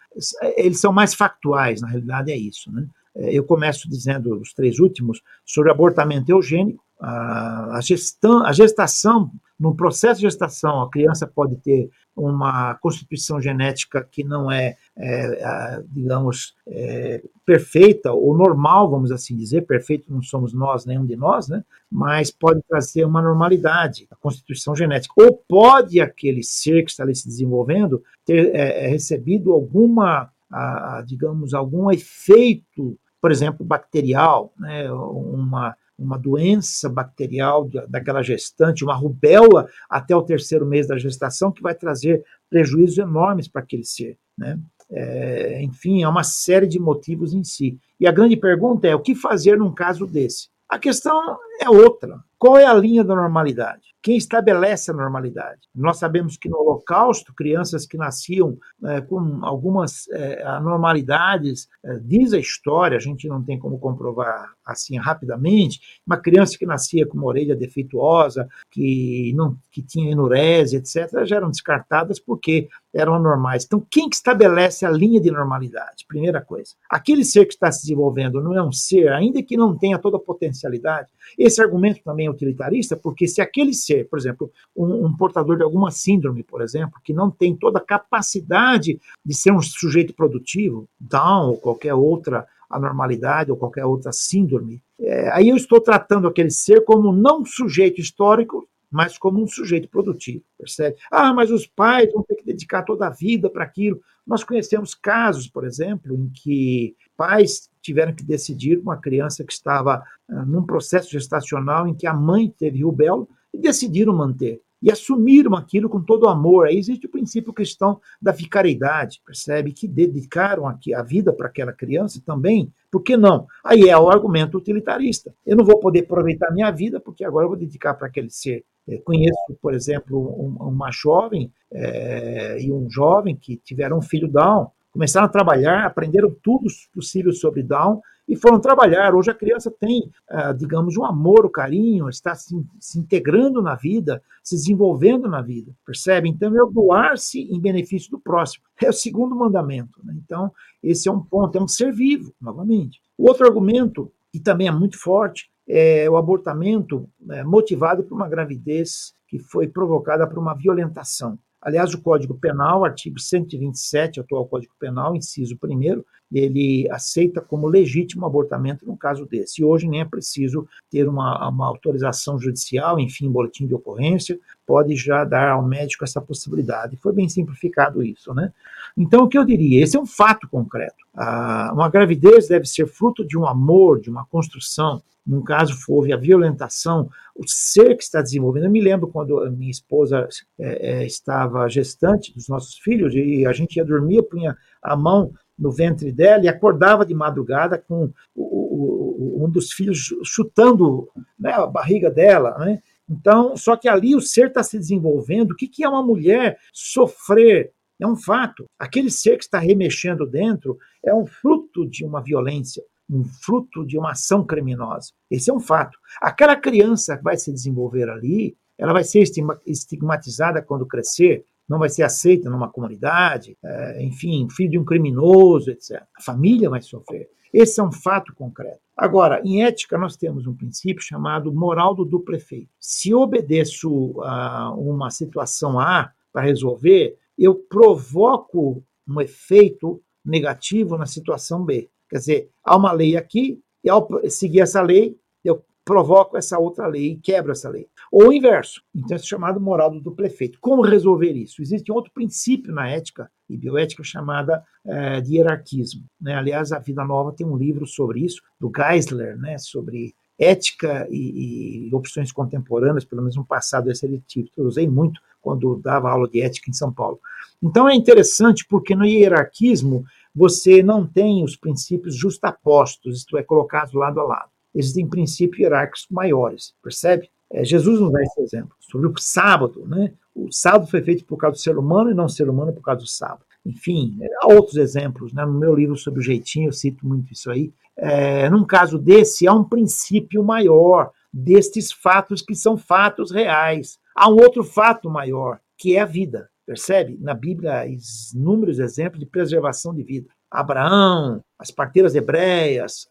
Eles 0.58 0.78
são 0.78 0.92
mais 0.92 1.14
factuais, 1.14 1.80
na 1.80 1.88
realidade 1.88 2.30
é 2.30 2.36
isso. 2.36 2.70
Né? 2.70 2.86
Eu 3.14 3.42
começo 3.42 3.88
dizendo 3.88 4.38
os 4.38 4.52
três 4.52 4.78
últimos 4.78 5.22
sobre 5.42 5.70
abortamento 5.70 6.30
eugênico, 6.30 6.84
a, 7.00 7.80
gestão, 7.82 8.44
a 8.44 8.52
gestação, 8.52 9.30
no 9.58 9.74
processo 9.74 10.20
de 10.20 10.26
gestação, 10.26 10.82
a 10.82 10.90
criança 10.90 11.26
pode 11.26 11.56
ter 11.56 11.90
uma 12.14 12.74
constituição 12.76 13.40
genética 13.40 14.06
que 14.10 14.22
não 14.22 14.50
é, 14.50 14.76
é 14.96 15.82
digamos, 15.88 16.54
é, 16.66 17.22
perfeita 17.44 18.12
ou 18.12 18.36
normal, 18.36 18.90
vamos 18.90 19.10
assim 19.10 19.36
dizer, 19.36 19.66
perfeito 19.66 20.12
não 20.12 20.22
somos 20.22 20.52
nós, 20.52 20.84
nenhum 20.84 21.06
de 21.06 21.16
nós, 21.16 21.48
né? 21.48 21.64
mas 21.90 22.30
pode 22.30 22.62
trazer 22.68 23.04
uma 23.04 23.22
normalidade, 23.22 24.06
a 24.10 24.16
constituição 24.16 24.74
genética. 24.74 25.14
Ou 25.16 25.42
pode 25.48 26.00
aquele 26.00 26.42
ser 26.42 26.82
que 26.82 26.90
está 26.90 27.02
ali 27.02 27.14
se 27.14 27.26
desenvolvendo 27.26 28.02
ter 28.24 28.54
é, 28.54 28.84
é 28.84 28.88
recebido 28.88 29.52
alguma, 29.52 30.30
a, 30.50 31.02
digamos, 31.06 31.54
algum 31.54 31.90
efeito, 31.90 32.98
por 33.20 33.30
exemplo, 33.30 33.64
bacterial, 33.64 34.52
né? 34.58 34.90
uma 34.90 35.74
uma 35.98 36.18
doença 36.18 36.88
bacterial 36.88 37.68
daquela 37.88 38.22
gestante, 38.22 38.84
uma 38.84 38.94
rubéola 38.94 39.68
até 39.88 40.14
o 40.14 40.22
terceiro 40.22 40.66
mês 40.66 40.86
da 40.86 40.98
gestação, 40.98 41.50
que 41.50 41.62
vai 41.62 41.74
trazer 41.74 42.24
prejuízos 42.50 42.98
enormes 42.98 43.48
para 43.48 43.62
aquele 43.62 43.84
ser. 43.84 44.18
Né? 44.36 44.58
É, 44.90 45.62
enfim, 45.62 46.02
é 46.02 46.08
uma 46.08 46.22
série 46.22 46.66
de 46.66 46.78
motivos 46.78 47.32
em 47.32 47.42
si. 47.42 47.78
E 47.98 48.06
a 48.06 48.12
grande 48.12 48.36
pergunta 48.36 48.86
é: 48.86 48.94
o 48.94 49.00
que 49.00 49.14
fazer 49.14 49.58
num 49.58 49.72
caso 49.72 50.06
desse? 50.06 50.48
A 50.68 50.78
questão 50.78 51.38
é 51.60 51.70
outra. 51.70 52.18
Qual 52.38 52.58
é 52.58 52.66
a 52.66 52.74
linha 52.74 53.02
da 53.02 53.14
normalidade? 53.14 53.96
Quem 54.02 54.16
estabelece 54.16 54.90
a 54.90 54.94
normalidade? 54.94 55.62
Nós 55.74 55.98
sabemos 55.98 56.36
que 56.36 56.48
no 56.48 56.58
Holocausto, 56.58 57.34
crianças 57.34 57.86
que 57.86 57.96
nasciam 57.96 58.56
é, 58.84 59.00
com 59.00 59.44
algumas 59.44 60.06
é, 60.10 60.44
anormalidades, 60.44 61.66
é, 61.84 61.98
diz 61.98 62.32
a 62.32 62.38
história, 62.38 62.96
a 62.96 63.00
gente 63.00 63.26
não 63.26 63.42
tem 63.42 63.58
como 63.58 63.78
comprovar 63.78 64.52
assim 64.64 64.98
rapidamente, 64.98 65.80
uma 66.06 66.18
criança 66.18 66.56
que 66.58 66.66
nascia 66.66 67.06
com 67.06 67.16
uma 67.16 67.26
orelha 67.26 67.56
defeituosa, 67.56 68.46
que 68.70 69.32
não 69.34 69.56
que 69.72 69.82
tinha 69.82 70.12
enurese, 70.12 70.76
etc., 70.76 71.24
já 71.24 71.36
eram 71.36 71.50
descartadas 71.50 72.20
porque 72.20 72.68
eram 72.94 73.14
anormais. 73.14 73.64
Então, 73.64 73.84
quem 73.90 74.08
que 74.08 74.16
estabelece 74.16 74.86
a 74.86 74.90
linha 74.90 75.20
de 75.20 75.30
normalidade? 75.30 76.04
Primeira 76.08 76.40
coisa. 76.40 76.72
Aquele 76.88 77.24
ser 77.24 77.44
que 77.44 77.54
está 77.54 77.70
se 77.70 77.82
desenvolvendo 77.82 78.40
não 78.40 78.56
é 78.56 78.62
um 78.62 78.72
ser, 78.72 79.12
ainda 79.12 79.42
que 79.42 79.56
não 79.56 79.76
tenha 79.76 79.98
toda 79.98 80.16
a 80.16 80.20
potencialidade. 80.20 81.10
Esse 81.38 81.60
argumento 81.60 82.02
também 82.02 82.25
é 82.26 82.30
utilitarista, 82.30 82.96
porque 82.96 83.26
se 83.26 83.40
aquele 83.40 83.72
ser, 83.72 84.08
por 84.08 84.18
exemplo, 84.18 84.50
um, 84.76 85.06
um 85.06 85.16
portador 85.16 85.56
de 85.56 85.62
alguma 85.62 85.90
síndrome, 85.90 86.42
por 86.42 86.62
exemplo, 86.62 87.00
que 87.02 87.12
não 87.12 87.30
tem 87.30 87.54
toda 87.54 87.78
a 87.78 87.84
capacidade 87.84 89.00
de 89.24 89.34
ser 89.34 89.52
um 89.52 89.62
sujeito 89.62 90.14
produtivo, 90.14 90.88
Down 90.98 91.50
ou 91.50 91.56
qualquer 91.56 91.94
outra 91.94 92.46
anormalidade 92.68 93.50
ou 93.50 93.56
qualquer 93.56 93.84
outra 93.84 94.12
síndrome, 94.12 94.82
é, 94.98 95.30
aí 95.32 95.48
eu 95.48 95.56
estou 95.56 95.80
tratando 95.80 96.26
aquele 96.26 96.50
ser 96.50 96.84
como 96.84 97.12
não 97.12 97.44
sujeito 97.44 98.00
histórico, 98.00 98.68
mas 98.90 99.18
como 99.18 99.42
um 99.42 99.46
sujeito 99.46 99.88
produtivo, 99.88 100.42
percebe? 100.58 100.96
Ah, 101.10 101.32
mas 101.34 101.50
os 101.50 101.66
pais 101.66 102.12
vão 102.12 102.22
ter 102.22 102.36
que 102.36 102.44
dedicar 102.44 102.82
toda 102.82 103.06
a 103.06 103.10
vida 103.10 103.50
para 103.50 103.64
aquilo. 103.64 104.00
Nós 104.26 104.42
conhecemos 104.42 104.94
casos, 104.94 105.48
por 105.48 105.64
exemplo, 105.64 106.14
em 106.14 106.28
que 106.30 106.96
pais 107.16 107.70
tiveram 107.80 108.14
que 108.14 108.24
decidir 108.24 108.78
uma 108.78 108.96
criança 108.96 109.44
que 109.44 109.52
estava 109.52 110.02
uh, 110.28 110.44
num 110.46 110.64
processo 110.64 111.10
gestacional 111.10 111.86
em 111.86 111.94
que 111.94 112.06
a 112.06 112.14
mãe 112.14 112.52
teve 112.58 112.82
rubéola 112.82 113.26
e 113.52 113.58
decidiram 113.58 114.14
manter 114.14 114.60
e 114.82 114.90
assumiram 114.90 115.54
aquilo 115.54 115.88
com 115.88 116.00
todo 116.00 116.24
o 116.24 116.28
amor. 116.28 116.66
Aí 116.66 116.76
existe 116.76 117.06
o 117.06 117.10
princípio 117.10 117.52
cristão 117.52 118.00
da 118.20 118.32
vicariedade, 118.32 119.20
percebe? 119.24 119.72
Que 119.72 119.88
dedicaram 119.88 120.66
aqui 120.66 120.94
a 120.94 121.02
vida 121.02 121.32
para 121.32 121.46
aquela 121.46 121.72
criança 121.72 122.22
também. 122.24 122.72
Por 122.90 123.02
que 123.02 123.16
não? 123.16 123.46
Aí 123.64 123.88
é 123.88 123.98
o 123.98 124.08
argumento 124.08 124.58
utilitarista. 124.58 125.34
Eu 125.44 125.56
não 125.56 125.64
vou 125.64 125.80
poder 125.80 126.04
aproveitar 126.04 126.52
minha 126.52 126.70
vida 126.70 127.00
porque 127.00 127.24
agora 127.24 127.46
eu 127.46 127.48
vou 127.48 127.58
dedicar 127.58 127.94
para 127.94 128.06
aquele 128.06 128.30
ser. 128.30 128.64
Eu 128.86 129.00
conheço, 129.00 129.56
por 129.60 129.74
exemplo, 129.74 130.18
um, 130.18 130.68
uma 130.68 130.92
jovem 130.92 131.52
é, 131.72 132.60
e 132.60 132.70
um 132.70 132.88
jovem 132.88 133.34
que 133.34 133.56
tiveram 133.56 133.98
um 133.98 134.02
filho 134.02 134.28
Down 134.28 134.70
começaram 134.96 135.26
a 135.26 135.30
trabalhar, 135.30 135.84
aprenderam 135.84 136.34
tudo 136.42 136.64
possível 136.90 137.30
sobre 137.30 137.62
Down 137.62 138.00
e 138.26 138.34
foram 138.34 138.58
trabalhar. 138.58 139.14
Hoje 139.14 139.30
a 139.30 139.34
criança 139.34 139.70
tem, 139.70 140.10
ah, 140.26 140.52
digamos, 140.52 140.96
um 140.96 141.04
amor, 141.04 141.44
o 141.44 141.48
um 141.48 141.52
carinho, 141.52 142.08
está 142.08 142.34
se, 142.34 142.56
se, 142.80 142.98
integrando 142.98 143.60
na 143.60 143.74
vida, 143.74 144.22
se 144.42 144.56
desenvolvendo 144.56 145.28
na 145.28 145.42
vida, 145.42 145.70
percebe? 145.84 146.30
Então, 146.30 146.48
é 146.48 146.72
doar-se 146.72 147.42
em 147.42 147.60
benefício 147.60 148.10
do 148.10 148.18
próximo. 148.18 148.64
É 148.82 148.88
o 148.88 148.92
segundo 148.92 149.36
mandamento. 149.36 150.00
Né? 150.02 150.14
Então, 150.24 150.50
esse 150.82 151.10
é 151.10 151.12
um 151.12 151.20
ponto, 151.22 151.58
é 151.58 151.62
um 151.62 151.68
ser 151.68 151.92
vivo, 151.92 152.32
novamente. 152.40 152.98
O 153.18 153.28
outro 153.28 153.46
argumento, 153.46 154.10
que 154.32 154.40
também 154.40 154.66
é 154.66 154.72
muito 154.72 154.98
forte, 154.98 155.50
é 155.68 156.08
o 156.08 156.16
abortamento 156.16 157.06
é, 157.30 157.44
motivado 157.44 158.02
por 158.02 158.14
uma 158.14 158.28
gravidez 158.28 159.12
que 159.28 159.38
foi 159.38 159.68
provocada 159.68 160.26
por 160.26 160.38
uma 160.38 160.54
violentação. 160.54 161.38
Aliás, 161.60 161.92
o 161.94 162.00
Código 162.00 162.34
Penal, 162.34 162.84
artigo 162.84 163.18
127, 163.18 164.20
atual 164.20 164.46
Código 164.46 164.74
Penal, 164.78 165.16
inciso 165.16 165.58
1, 165.62 166.02
ele 166.32 166.88
aceita 166.90 167.40
como 167.40 167.66
legítimo 167.66 168.26
abortamento 168.26 168.84
no 168.84 168.96
caso 168.96 169.26
desse. 169.26 169.60
E 169.60 169.64
hoje 169.64 169.88
nem 169.88 170.00
é 170.00 170.04
preciso 170.04 170.68
ter 170.90 171.08
uma, 171.08 171.48
uma 171.48 171.66
autorização 171.66 172.38
judicial, 172.38 172.98
enfim, 172.98 173.30
boletim 173.30 173.66
de 173.66 173.74
ocorrência, 173.74 174.38
pode 174.66 174.96
já 174.96 175.24
dar 175.24 175.50
ao 175.50 175.66
médico 175.66 176.04
essa 176.04 176.20
possibilidade. 176.20 176.96
Foi 176.96 177.12
bem 177.12 177.28
simplificado 177.28 178.02
isso, 178.02 178.34
né? 178.34 178.52
Então, 178.96 179.24
o 179.24 179.28
que 179.28 179.36
eu 179.36 179.44
diria? 179.44 179.82
Esse 179.82 179.96
é 179.96 180.00
um 180.00 180.06
fato 180.06 180.48
concreto. 180.48 180.96
Ah, 181.14 181.70
uma 181.74 181.88
gravidez 181.88 182.48
deve 182.48 182.66
ser 182.66 182.86
fruto 182.86 183.26
de 183.26 183.36
um 183.36 183.46
amor, 183.46 184.00
de 184.00 184.08
uma 184.08 184.24
construção, 184.24 185.02
num 185.26 185.42
caso 185.42 185.76
houve 185.88 186.12
a 186.12 186.16
violentação, 186.16 187.10
o 187.34 187.46
ser 187.46 187.96
que 187.96 188.04
está 188.04 188.22
desenvolvendo. 188.22 188.64
Eu 188.64 188.70
me 188.70 188.80
lembro 188.80 189.08
quando 189.08 189.40
a 189.40 189.50
minha 189.50 189.70
esposa 189.70 190.28
é, 190.58 191.00
é, 191.00 191.06
estava 191.06 191.68
gestante 191.68 192.32
dos 192.32 192.48
nossos 192.48 192.78
filhos 192.78 193.12
e 193.14 193.44
a 193.44 193.52
gente 193.52 193.76
ia 193.76 193.84
dormir, 193.84 194.22
punha 194.22 194.56
a 194.80 194.96
mão 194.96 195.32
no 195.58 195.72
ventre 195.72 196.12
dela 196.12 196.44
e 196.44 196.48
acordava 196.48 197.04
de 197.04 197.14
madrugada 197.14 197.78
com 197.78 198.12
o, 198.34 199.40
o, 199.40 199.44
um 199.44 199.50
dos 199.50 199.72
filhos 199.72 200.14
chutando 200.22 201.08
né, 201.38 201.52
a 201.52 201.66
barriga 201.66 202.10
dela, 202.10 202.56
né? 202.58 202.80
Então, 203.08 203.56
só 203.56 203.76
que 203.76 203.88
ali 203.88 204.16
o 204.16 204.20
ser 204.20 204.48
está 204.48 204.62
se 204.62 204.76
desenvolvendo. 204.76 205.52
O 205.52 205.56
que, 205.56 205.68
que 205.68 205.84
é 205.84 205.88
uma 205.88 206.02
mulher 206.02 206.58
sofrer? 206.72 207.72
É 208.00 208.06
um 208.06 208.16
fato. 208.16 208.64
Aquele 208.78 209.10
ser 209.10 209.36
que 209.36 209.44
está 209.44 209.58
remexendo 209.58 210.26
dentro 210.26 210.78
é 211.04 211.14
um 211.14 211.26
fruto 211.26 211.88
de 211.88 212.04
uma 212.04 212.22
violência 212.22 212.82
um 213.08 213.24
fruto 213.24 213.86
de 213.86 213.96
uma 213.96 214.12
ação 214.12 214.44
criminosa. 214.44 215.12
Esse 215.30 215.50
é 215.50 215.54
um 215.54 215.60
fato. 215.60 215.98
Aquela 216.20 216.56
criança 216.56 217.16
que 217.16 217.22
vai 217.22 217.36
se 217.36 217.52
desenvolver 217.52 218.08
ali, 218.08 218.56
ela 218.76 218.92
vai 218.92 219.04
ser 219.04 219.22
estigmatizada 219.64 220.60
quando 220.60 220.86
crescer, 220.86 221.44
não 221.68 221.78
vai 221.78 221.88
ser 221.88 222.02
aceita 222.02 222.50
numa 222.50 222.68
comunidade, 222.68 223.56
é, 223.64 224.02
enfim, 224.02 224.46
filho 224.50 224.70
de 224.70 224.78
um 224.78 224.84
criminoso, 224.84 225.70
etc. 225.70 226.02
A 226.16 226.22
família 226.22 226.70
vai 226.70 226.82
sofrer. 226.82 227.28
Esse 227.52 227.80
é 227.80 227.82
um 227.82 227.92
fato 227.92 228.34
concreto. 228.34 228.80
Agora, 228.96 229.40
em 229.44 229.64
ética, 229.64 229.96
nós 229.96 230.16
temos 230.16 230.46
um 230.46 230.54
princípio 230.54 231.02
chamado 231.02 231.52
moral 231.52 231.94
do 231.94 232.04
duplo 232.04 232.34
efeito. 232.34 232.68
Se 232.78 233.14
obedeço 233.14 234.20
a 234.22 234.72
uma 234.74 235.10
situação 235.10 235.78
A 235.78 236.12
para 236.32 236.42
resolver, 236.42 237.16
eu 237.38 237.54
provoco 237.54 238.84
um 239.06 239.20
efeito 239.20 240.02
negativo 240.24 240.96
na 240.96 241.06
situação 241.06 241.64
B. 241.64 241.88
Quer 242.08 242.18
dizer, 242.18 242.50
há 242.64 242.76
uma 242.76 242.92
lei 242.92 243.16
aqui, 243.16 243.60
e 243.84 243.88
ao 243.88 244.08
seguir 244.28 244.60
essa 244.60 244.82
lei, 244.82 245.16
eu 245.44 245.64
provoco 245.84 246.36
essa 246.36 246.58
outra 246.58 246.86
lei 246.88 247.12
e 247.12 247.16
quebro 247.16 247.52
essa 247.52 247.68
lei. 247.68 247.88
Ou 248.10 248.28
o 248.28 248.32
inverso. 248.32 248.82
Então, 248.94 249.16
isso 249.16 249.26
é 249.26 249.28
chamado 249.28 249.60
moral 249.60 249.90
do 249.90 250.00
duplo 250.00 250.26
efeito. 250.26 250.58
Como 250.60 250.82
resolver 250.82 251.32
isso? 251.32 251.62
Existe 251.62 251.92
outro 251.92 252.12
princípio 252.12 252.72
na 252.72 252.88
ética 252.88 253.30
e 253.48 253.56
bioética 253.56 254.02
chamada 254.02 254.64
é, 254.84 255.20
de 255.20 255.36
hierarquismo. 255.36 256.04
Né? 256.20 256.34
Aliás, 256.34 256.72
a 256.72 256.80
Vida 256.80 257.04
Nova 257.04 257.32
tem 257.32 257.46
um 257.46 257.56
livro 257.56 257.86
sobre 257.86 258.20
isso, 258.20 258.42
do 258.58 258.70
Geisler, 258.74 259.36
né? 259.38 259.58
sobre 259.58 260.14
ética 260.38 261.06
e, 261.10 261.88
e, 261.88 261.94
opções 261.94 262.30
contemporâneas, 262.30 263.04
pelo 263.04 263.22
menos 263.22 263.36
no 263.36 263.44
passado, 263.44 263.90
esse 263.90 264.04
ele 264.04 264.22
título 264.26 264.52
eu 264.56 264.66
usei 264.66 264.88
muito 264.88 265.20
quando 265.40 265.76
dava 265.76 266.10
aula 266.10 266.28
de 266.28 266.42
ética 266.42 266.70
em 266.70 266.74
São 266.74 266.92
Paulo. 266.92 267.18
Então 267.62 267.88
é 267.88 267.94
interessante 267.94 268.66
porque 268.68 268.94
no 268.94 269.06
hierarquismo 269.06 270.04
você 270.34 270.82
não 270.82 271.06
tem 271.06 271.42
os 271.42 271.56
princípios 271.56 272.14
justapostos, 272.14 273.18
isto 273.18 273.38
é, 273.38 273.42
colocados 273.42 273.94
lado 273.94 274.20
a 274.20 274.24
lado. 274.24 274.50
Existem 274.74 275.06
princípios 275.06 275.60
hierárquicos 275.60 276.06
maiores, 276.10 276.74
percebe? 276.82 277.30
É, 277.50 277.64
Jesus 277.64 278.00
nos 278.00 278.12
dá 278.12 278.22
esse 278.22 278.40
exemplo 278.42 278.76
sobre 278.80 279.06
o 279.08 279.14
sábado, 279.16 279.86
né? 279.86 280.12
O 280.34 280.52
sábado 280.52 280.86
foi 280.86 281.00
feito 281.00 281.24
por 281.24 281.38
causa 281.38 281.56
do 281.56 281.60
ser 281.60 281.78
humano 281.78 282.10
e 282.10 282.14
não 282.14 282.26
o 282.26 282.28
ser 282.28 282.50
humano 282.50 282.72
por 282.72 282.82
causa 282.82 283.00
do 283.00 283.06
sábado. 283.06 283.46
Enfim, 283.66 284.16
há 284.42 284.52
outros 284.52 284.76
exemplos. 284.76 285.32
Né? 285.32 285.44
No 285.44 285.58
meu 285.58 285.74
livro 285.74 285.96
sobre 285.96 286.20
o 286.20 286.22
jeitinho, 286.22 286.68
eu 286.68 286.72
cito 286.72 287.06
muito 287.06 287.32
isso 287.32 287.50
aí. 287.50 287.72
É, 287.96 288.48
num 288.48 288.64
caso 288.64 288.98
desse, 288.98 289.46
há 289.46 289.52
um 289.52 289.64
princípio 289.64 290.44
maior 290.44 291.10
destes 291.32 291.90
fatos 291.90 292.40
que 292.40 292.54
são 292.54 292.76
fatos 292.76 293.30
reais. 293.30 293.98
Há 294.14 294.30
um 294.30 294.36
outro 294.36 294.62
fato 294.62 295.10
maior, 295.10 295.60
que 295.76 295.96
é 295.96 296.00
a 296.00 296.06
vida. 296.06 296.48
Percebe? 296.64 297.18
Na 297.20 297.34
Bíblia, 297.34 297.80
há 297.80 297.86
inúmeros 297.86 298.78
exemplos 298.78 299.20
de 299.20 299.26
preservação 299.26 299.94
de 299.94 300.02
vida. 300.02 300.28
Abraão, 300.50 301.42
as 301.58 301.70
parteiras 301.70 302.14
hebreias, 302.14 303.06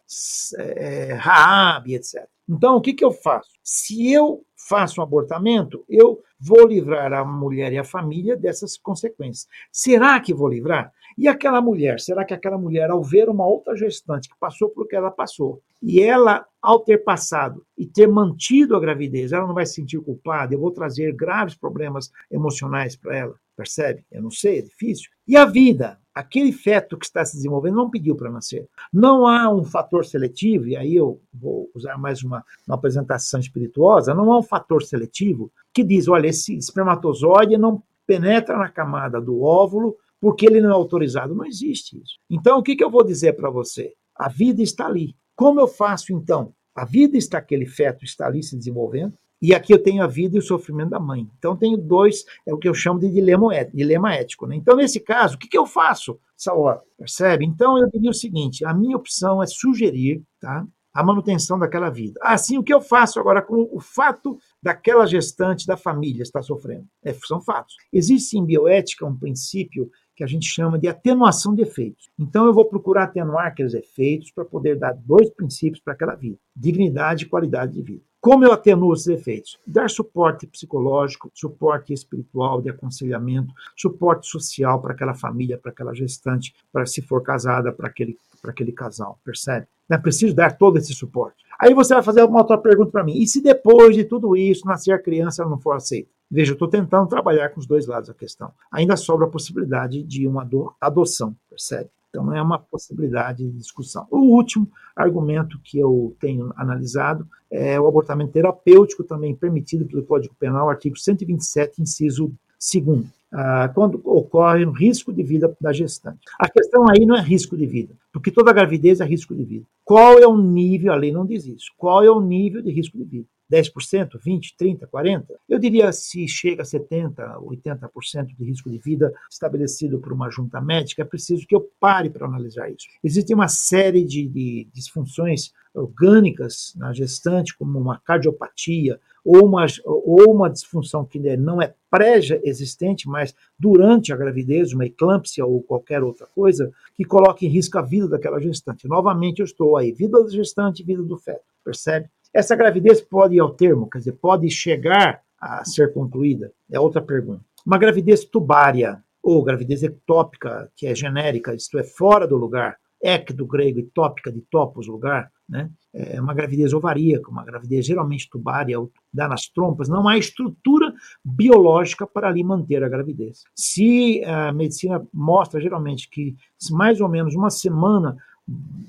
é, 0.58 1.14
Raab, 1.14 1.94
etc. 1.94 2.26
Então, 2.48 2.76
o 2.76 2.82
que, 2.82 2.94
que 2.94 3.04
eu 3.04 3.12
faço? 3.12 3.50
Se 3.64 4.12
eu 4.12 4.44
faço 4.68 5.00
um 5.00 5.04
abortamento, 5.04 5.84
eu 5.90 6.20
vou 6.40 6.68
livrar 6.68 7.14
a 7.14 7.24
mulher 7.24 7.72
e 7.74 7.78
a 7.78 7.84
família 7.84 8.36
dessas 8.36 8.78
consequências. 8.78 9.48
Será 9.72 10.20
que 10.20 10.34
vou 10.34 10.48
livrar? 10.48 10.92
E 11.18 11.28
aquela 11.28 11.62
mulher, 11.62 12.00
será 12.00 12.26
que 12.26 12.34
aquela 12.34 12.58
mulher, 12.58 12.90
ao 12.90 13.04
ver 13.04 13.30
uma 13.30 13.48
outra 13.48 13.76
gestante 13.76 14.28
que 14.28 14.36
passou 14.40 14.70
por 14.70 14.88
que 14.88 14.96
ela 14.96 15.12
passou, 15.12 15.62
e 15.82 16.02
ela, 16.02 16.46
ao 16.62 16.80
ter 16.80 17.00
passado 17.04 17.66
e 17.78 17.86
ter 17.86 18.08
mantido 18.08 18.76
a 18.76 18.80
gravidez, 18.80 19.32
ela 19.32 19.48
não 19.48 19.54
vai 19.54 19.66
se 19.66 19.76
sentir 19.76 20.00
culpada? 20.02 20.54
Eu 20.54 20.60
vou 20.60 20.72
trazer 20.72 21.14
graves 21.14 21.56
problemas 21.56 22.12
emocionais 22.30 22.96
para 22.96 23.16
ela, 23.16 23.36
percebe? 23.56 24.04
Eu 24.12 24.22
não 24.22 24.32
sei, 24.32 24.60
é 24.60 24.62
difícil. 24.62 25.10
E 25.28 25.38
a 25.38 25.46
vida? 25.46 26.00
Aquele 26.16 26.54
feto 26.54 26.98
que 26.98 27.06
está 27.06 27.26
se 27.26 27.36
desenvolvendo 27.36 27.76
não 27.76 27.90
pediu 27.90 28.16
para 28.16 28.32
nascer. 28.32 28.68
Não 28.92 29.28
há 29.28 29.54
um 29.54 29.66
fator 29.66 30.06
seletivo, 30.06 30.68
e 30.68 30.78
aí 30.78 30.96
eu 30.96 31.20
vou 31.34 31.70
usar 31.76 31.98
mais 31.98 32.24
uma, 32.24 32.44
uma 32.66 32.76
apresentação 32.76 33.40
espirituosa, 33.40 34.14
não 34.14 34.32
há 34.32 34.40
um 34.40 34.44
fator 34.44 34.82
seletivo 34.82 35.52
que 35.74 35.84
diz, 35.84 36.08
olha, 36.08 36.28
esse 36.28 36.56
espermatozoide 36.56 37.58
não 37.58 37.84
penetra 38.08 38.58
na 38.58 38.70
camada 38.70 39.20
do 39.20 39.42
óvulo 39.42 39.98
porque 40.22 40.46
ele 40.46 40.62
não 40.62 40.70
é 40.70 40.74
autorizado. 40.74 41.36
Não 41.36 41.46
existe 41.46 42.02
isso. 42.02 42.18
Então, 42.30 42.60
o 42.60 42.64
que, 42.64 42.76
que 42.76 42.84
eu 42.84 42.90
vou 42.90 43.04
dizer 43.04 43.34
para 43.34 43.50
você? 43.50 43.94
A 44.16 44.30
vida 44.30 44.62
está 44.62 44.88
ali. 44.88 45.16
Como 45.36 45.60
eu 45.60 45.68
faço 45.68 46.14
então? 46.14 46.54
A 46.74 46.86
vida 46.86 47.18
está, 47.18 47.38
aquele 47.38 47.66
feto 47.66 48.04
está 48.04 48.28
ali 48.28 48.42
se 48.42 48.58
desenvolvendo, 48.58 49.14
e 49.46 49.54
aqui 49.54 49.72
eu 49.72 49.82
tenho 49.82 50.04
a 50.04 50.08
vida 50.08 50.36
e 50.36 50.40
o 50.40 50.42
sofrimento 50.42 50.90
da 50.90 51.00
mãe. 51.00 51.30
Então, 51.38 51.56
tenho 51.56 51.78
dois, 51.78 52.26
é 52.48 52.54
o 52.54 52.58
que 52.58 52.68
eu 52.68 52.74
chamo 52.74 53.00
de 53.00 53.12
dilema, 53.12 53.50
dilema 53.72 54.16
ético. 54.16 54.48
Né? 54.48 54.56
Então, 54.56 54.76
nesse 54.76 55.00
caso, 55.00 55.36
o 55.36 55.38
que, 55.38 55.48
que 55.48 55.58
eu 55.58 55.68
faço 55.68 56.20
essa 56.36 56.52
hora? 56.52 56.82
Percebe? 56.98 57.46
Então, 57.46 57.78
eu 57.78 57.88
diria 57.88 58.10
o 58.10 58.14
seguinte: 58.14 58.66
a 58.66 58.74
minha 58.74 58.98
opção 58.98 59.44
é 59.44 59.46
sugerir 59.46 60.24
tá, 60.42 60.66
a 60.92 61.04
manutenção 61.04 61.60
daquela 61.60 61.92
vida. 61.92 62.20
Assim, 62.24 62.58
o 62.58 62.64
que 62.64 62.74
eu 62.74 62.82
faço 62.82 63.20
agora 63.20 63.40
com 63.40 63.70
o 63.72 63.80
fato 63.80 64.40
daquela 64.64 65.06
gestante 65.06 65.68
da 65.68 65.78
família 65.78 66.24
estar 66.24 66.42
sofrendo? 66.42 66.88
É, 67.04 67.14
são 67.14 67.40
fatos. 67.40 67.76
Existe 67.94 68.40
em 68.40 68.46
bioética 68.46 69.06
um 69.06 69.16
princípio 69.16 69.92
que 70.16 70.24
a 70.24 70.28
gente 70.28 70.48
chama 70.48 70.80
de 70.80 70.88
atenuação 70.88 71.54
de 71.54 71.62
efeitos. 71.62 72.10
Então 72.18 72.46
eu 72.46 72.54
vou 72.54 72.66
procurar 72.66 73.04
atenuar 73.04 73.48
aqueles 73.48 73.74
efeitos 73.74 74.32
para 74.32 74.46
poder 74.46 74.80
dar 74.80 74.94
dois 74.94 75.30
princípios 75.30 75.84
para 75.84 75.94
aquela 75.94 76.16
vida: 76.16 76.40
dignidade 76.56 77.26
e 77.26 77.28
qualidade 77.28 77.74
de 77.74 77.82
vida. 77.82 78.04
Como 78.26 78.44
eu 78.44 78.52
atenuo 78.52 78.92
esses 78.92 79.06
efeitos? 79.06 79.60
Dar 79.68 79.88
suporte 79.88 80.48
psicológico, 80.48 81.30
suporte 81.32 81.94
espiritual, 81.94 82.60
de 82.60 82.72
aconselhamento, 82.72 83.54
suporte 83.76 84.26
social 84.26 84.82
para 84.82 84.94
aquela 84.94 85.14
família, 85.14 85.60
para 85.60 85.70
aquela 85.70 85.94
gestante, 85.94 86.52
para 86.74 86.88
se 86.88 87.04
for 87.04 87.22
casada, 87.22 87.72
para 87.72 87.88
aquele, 87.88 88.18
para 88.42 88.50
aquele 88.50 88.72
casal, 88.72 89.20
percebe? 89.24 89.68
É 89.88 89.96
preciso 89.96 90.34
dar 90.34 90.58
todo 90.58 90.80
esse 90.80 90.92
suporte. 90.92 91.46
Aí 91.60 91.76
você 91.76 91.94
vai 91.94 92.02
fazer 92.02 92.24
uma 92.24 92.40
outra 92.40 92.58
pergunta 92.58 92.90
para 92.90 93.04
mim. 93.04 93.16
E 93.16 93.28
se 93.28 93.44
depois 93.44 93.96
de 93.96 94.04
tudo 94.04 94.36
isso 94.36 94.66
nascer 94.66 94.94
a 94.94 95.00
criança 95.00 95.44
ela 95.44 95.52
não 95.52 95.60
for 95.60 95.74
aceita? 95.74 96.10
Veja, 96.32 96.54
eu 96.54 96.56
estou 96.56 96.68
tentando 96.68 97.08
trabalhar 97.08 97.50
com 97.50 97.60
os 97.60 97.68
dois 97.68 97.86
lados 97.86 98.08
da 98.08 98.16
questão. 98.16 98.52
Ainda 98.72 98.98
sobra 98.98 99.28
a 99.28 99.30
possibilidade 99.30 100.02
de 100.02 100.28
uma 100.28 100.50
adoção, 100.82 101.36
percebe? 101.48 101.92
Então 102.16 102.34
é 102.34 102.42
uma 102.42 102.58
possibilidade 102.58 103.44
de 103.44 103.58
discussão. 103.58 104.08
O 104.10 104.20
último 104.20 104.70
argumento 104.96 105.60
que 105.62 105.78
eu 105.78 106.16
tenho 106.20 106.54
analisado 106.56 107.28
é 107.52 107.80
o 107.80 107.88
abortamento 107.88 108.32
terapêutico, 108.32 109.04
também 109.04 109.36
permitido 109.36 109.86
pelo 109.86 110.04
Código 110.04 110.34
Penal, 110.40 110.70
artigo 110.70 110.98
127, 110.98 111.82
inciso 111.82 112.32
2 112.74 113.06
ah, 113.34 113.70
quando 113.74 114.02
ocorre 114.06 114.66
um 114.66 114.72
risco 114.72 115.12
de 115.12 115.22
vida 115.22 115.54
da 115.60 115.74
gestante. 115.74 116.20
A 116.40 116.50
questão 116.50 116.86
aí 116.90 117.06
não 117.06 117.18
é 117.18 117.22
risco 117.22 117.58
de 117.58 117.66
vida, 117.66 117.94
porque 118.14 118.32
toda 118.32 118.54
gravidez 118.54 119.02
é 119.02 119.06
risco 119.06 119.36
de 119.36 119.44
vida. 119.44 119.66
Qual 119.84 120.18
é 120.18 120.26
o 120.26 120.38
nível, 120.38 120.94
a 120.94 120.96
lei 120.96 121.12
não 121.12 121.26
diz 121.26 121.46
isso, 121.46 121.74
qual 121.78 122.02
é 122.02 122.10
o 122.10 122.22
nível 122.22 122.62
de 122.62 122.72
risco 122.72 122.98
de 122.98 123.04
vida? 123.04 123.28
10%, 123.52 124.20
20%, 124.20 124.56
30%, 124.60 124.88
40%? 124.88 125.26
Eu 125.48 125.60
diria 125.60 125.92
se 125.92 126.28
chega 126.28 126.64
a 126.64 126.66
70%, 126.66 127.16
80% 127.42 128.36
de 128.36 128.44
risco 128.44 128.70
de 128.70 128.78
vida 128.78 129.14
estabelecido 129.30 130.00
por 130.00 130.14
uma 130.14 130.30
junta 130.30 130.60
médica, 130.62 131.02
é 131.02 131.06
preciso 131.06 131.46
que 131.48 131.56
eu 131.56 131.70
pare 131.80 132.10
para 132.10 132.26
analisar 132.26 132.70
isso. 132.70 132.88
Existe 133.04 133.34
uma 133.34 133.48
série 133.48 134.04
de, 134.04 134.28
de 134.28 134.68
disfunções 134.74 135.52
orgânicas 135.74 136.74
na 136.76 136.94
gestante, 136.94 137.56
como 137.58 137.78
uma 137.78 138.00
cardiopatia, 138.00 139.00
ou 139.24 139.46
uma, 139.46 139.66
ou 139.84 140.32
uma 140.32 140.50
disfunção 140.50 141.04
que 141.04 141.20
não 141.36 141.62
é 141.62 141.74
pré-existente, 141.90 143.10
mas 143.10 143.34
durante 143.58 144.14
a 144.14 144.16
gravidez, 144.16 144.72
uma 144.72 144.86
eclâmpsia 144.86 145.46
ou 145.46 145.64
qualquer 145.64 146.04
outra 146.04 146.28
coisa, 146.28 146.72
que 146.96 147.04
coloque 147.04 147.48
em 147.48 147.50
risco 147.50 147.78
a 147.78 147.82
vida 147.82 148.08
daquela 148.08 148.40
gestante. 148.40 148.88
Novamente, 148.88 149.40
eu 149.40 149.46
estou 149.46 149.76
aí, 149.76 149.92
vida 149.92 150.24
da 150.24 150.30
gestante, 150.30 150.84
vida 150.84 151.02
do 151.02 151.18
feto, 151.18 151.44
percebe? 151.64 152.08
Essa 152.36 152.54
gravidez 152.54 153.00
pode 153.00 153.36
ir 153.36 153.40
ao 153.40 153.54
termo, 153.54 153.90
quer 153.90 154.00
dizer, 154.00 154.12
pode 154.12 154.50
chegar 154.50 155.22
a 155.40 155.64
ser 155.64 155.94
concluída? 155.94 156.52
É 156.70 156.78
outra 156.78 157.02
pergunta. 157.02 157.42
Uma 157.66 157.78
gravidez 157.78 158.26
tubária 158.26 159.02
ou 159.24 159.42
gravidez 159.42 159.84
ectópica, 159.84 160.70
que 160.76 160.86
é 160.86 160.94
genérica, 160.94 161.56
isto 161.56 161.80
é, 161.80 161.84
fora 161.84 162.28
do 162.28 162.36
lugar, 162.36 162.78
ec 163.02 163.32
do 163.32 163.48
grego 163.48 163.80
e 163.80 163.84
tópica 163.84 164.34
de 164.34 164.42
topos, 164.52 164.86
lugar, 164.86 165.32
né? 165.48 165.70
É 165.94 166.20
uma 166.20 166.34
gravidez 166.34 166.74
ovaríaca, 166.74 167.32
uma 167.32 167.46
gravidez 167.46 167.86
geralmente 167.86 168.30
tubária, 168.30 168.76
dá 169.14 169.30
nas 169.30 169.48
trompas, 169.48 169.88
não 169.88 170.06
há 170.06 170.18
estrutura 170.18 170.94
biológica 171.24 172.06
para 172.06 172.28
ali 172.28 172.44
manter 172.44 172.84
a 172.84 172.90
gravidez. 172.90 173.44
Se 173.56 174.22
a 174.26 174.52
medicina 174.52 175.08
mostra 175.14 175.62
geralmente 175.62 176.10
que 176.10 176.36
mais 176.72 177.00
ou 177.00 177.08
menos 177.08 177.34
uma 177.34 177.50
semana 177.50 178.18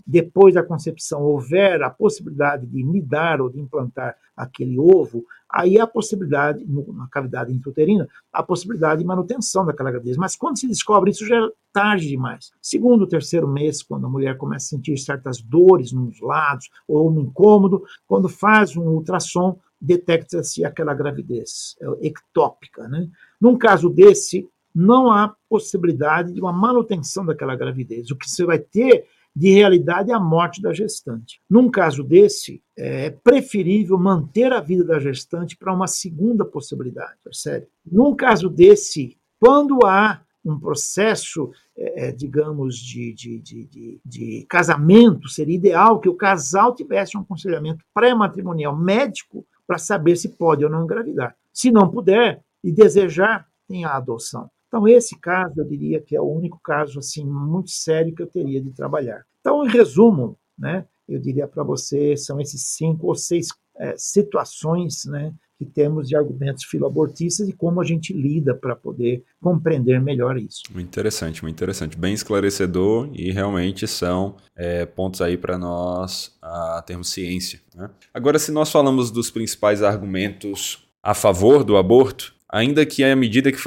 depois 0.07 0.54
da 0.54 0.62
concepção 0.62 1.22
houver 1.22 1.82
a 1.82 1.90
possibilidade 1.90 2.66
de 2.66 2.82
nidar 2.82 3.40
ou 3.40 3.48
de 3.48 3.59
implantar 3.59 4.16
aquele 4.36 4.78
ovo, 4.78 5.24
aí 5.48 5.78
há 5.78 5.84
a 5.84 5.86
possibilidade, 5.86 6.64
na 6.66 7.09
cavidade 7.09 7.52
intrauterina, 7.52 8.07
a 8.32 8.42
possibilidade 8.42 9.00
de 9.00 9.07
manutenção 9.07 9.64
daquela 9.64 9.90
gravidez. 9.90 10.16
Mas 10.16 10.36
quando 10.36 10.59
se 10.59 10.68
descobre 10.68 11.11
isso, 11.11 11.26
já 11.26 11.36
é 11.36 11.48
tarde 11.72 12.07
demais. 12.07 12.52
Segundo, 12.61 13.07
terceiro 13.07 13.48
mês, 13.48 13.82
quando 13.82 14.07
a 14.07 14.11
mulher 14.11 14.36
começa 14.36 14.66
a 14.66 14.68
sentir 14.76 14.98
certas 14.98 15.40
dores 15.40 15.90
nos 15.90 16.20
lados 16.20 16.68
ou 16.86 17.11
um 17.11 17.20
incômodo, 17.20 17.82
quando 18.07 18.28
faz 18.28 18.76
um 18.76 18.82
ultrassom, 18.82 19.59
detecta-se 19.80 20.64
aquela 20.64 20.94
gravidez 20.94 21.76
é, 21.80 22.07
ectópica. 22.07 22.86
Né? 22.88 23.09
Num 23.40 23.57
caso 23.57 23.88
desse, 23.88 24.48
não 24.74 25.11
há 25.11 25.34
possibilidade 25.48 26.32
de 26.34 26.40
uma 26.40 26.52
manutenção 26.52 27.24
daquela 27.24 27.57
gravidez. 27.57 28.11
O 28.11 28.16
que 28.16 28.28
você 28.28 28.44
vai 28.44 28.59
ter 28.59 29.07
de 29.37 29.51
realidade 29.51 30.11
é 30.11 30.14
a 30.14 30.18
morte 30.18 30.62
da 30.62 30.72
gestante. 30.72 31.43
Num 31.49 31.70
caso 31.70 32.03
desse, 32.03 32.62
é 32.74 33.11
preferível 33.11 33.99
manter 33.99 34.51
a 34.51 34.61
vida 34.61 34.82
da 34.82 34.99
gestante 34.99 35.55
para 35.59 35.74
uma 35.74 35.87
segunda 35.87 36.43
possibilidade, 36.43 37.18
percebe? 37.22 37.66
Num 37.84 38.16
caso 38.16 38.49
desse, 38.49 39.18
quando 39.39 39.84
há 39.84 40.22
um 40.43 40.59
processo, 40.59 41.51
é, 41.76 42.09
é 42.09 42.12
digamos, 42.12 42.78
de, 42.78 43.12
de, 43.12 43.39
de, 43.41 44.01
de, 44.03 44.47
casamento, 44.49 45.28
seria 45.28 45.57
ideal 45.57 46.01
que 46.01 46.09
o 46.09 46.14
casal 46.14 46.74
tivesse 46.74 47.18
um 47.18 47.20
aconselhamento 47.20 47.84
pré-matrimonial 47.93 48.74
médico 48.74 49.47
para 49.66 49.76
saber 49.76 50.16
se 50.16 50.30
pode 50.30 50.64
ou 50.64 50.70
não 50.70 50.84
engravidar. 50.84 51.37
Se 51.53 51.70
não 51.70 51.91
puder 51.91 52.43
e 52.64 52.72
desejar, 52.72 53.47
tem 53.68 53.84
a 53.84 53.97
adoção. 53.97 54.49
Então, 54.76 54.86
esse 54.86 55.18
caso, 55.18 55.54
eu 55.56 55.64
diria 55.64 56.02
que 56.02 56.14
é 56.14 56.20
o 56.20 56.30
único 56.30 56.60
caso 56.62 56.98
assim 56.98 57.24
muito 57.24 57.70
sério 57.70 58.14
que 58.14 58.22
eu 58.22 58.26
teria 58.26 58.60
de 58.60 58.70
trabalhar. 58.72 59.24
Então, 59.40 59.64
em 59.64 59.70
resumo, 59.70 60.38
né, 60.58 60.84
eu 61.08 61.18
diria 61.18 61.48
para 61.48 61.64
você, 61.64 62.14
são 62.14 62.38
esses 62.38 62.74
cinco 62.74 63.06
ou 63.06 63.14
seis 63.14 63.48
é, 63.78 63.94
situações 63.96 65.06
né, 65.06 65.32
que 65.58 65.64
temos 65.64 66.08
de 66.08 66.14
argumentos 66.14 66.64
filoabortistas 66.64 67.48
e 67.48 67.54
como 67.54 67.80
a 67.80 67.84
gente 67.86 68.12
lida 68.12 68.54
para 68.54 68.76
poder 68.76 69.24
compreender 69.40 69.98
melhor 69.98 70.36
isso. 70.36 70.64
Muito 70.70 70.88
interessante, 70.88 71.42
muito 71.42 71.56
interessante. 71.56 71.96
Bem 71.96 72.12
esclarecedor 72.12 73.08
e 73.14 73.32
realmente 73.32 73.86
são 73.86 74.36
é, 74.54 74.84
pontos 74.84 75.22
aí 75.22 75.38
para 75.38 75.56
nós 75.56 76.36
a 76.42 76.82
termos 76.86 77.08
ciência. 77.08 77.62
Né? 77.74 77.88
Agora, 78.12 78.38
se 78.38 78.52
nós 78.52 78.70
falamos 78.70 79.10
dos 79.10 79.30
principais 79.30 79.82
argumentos 79.82 80.86
a 81.02 81.14
favor 81.14 81.64
do 81.64 81.78
aborto, 81.78 82.36
Ainda 82.57 82.86
que 82.86 83.04
à 83.04 83.14
medida 83.14 83.52
que 83.52 83.59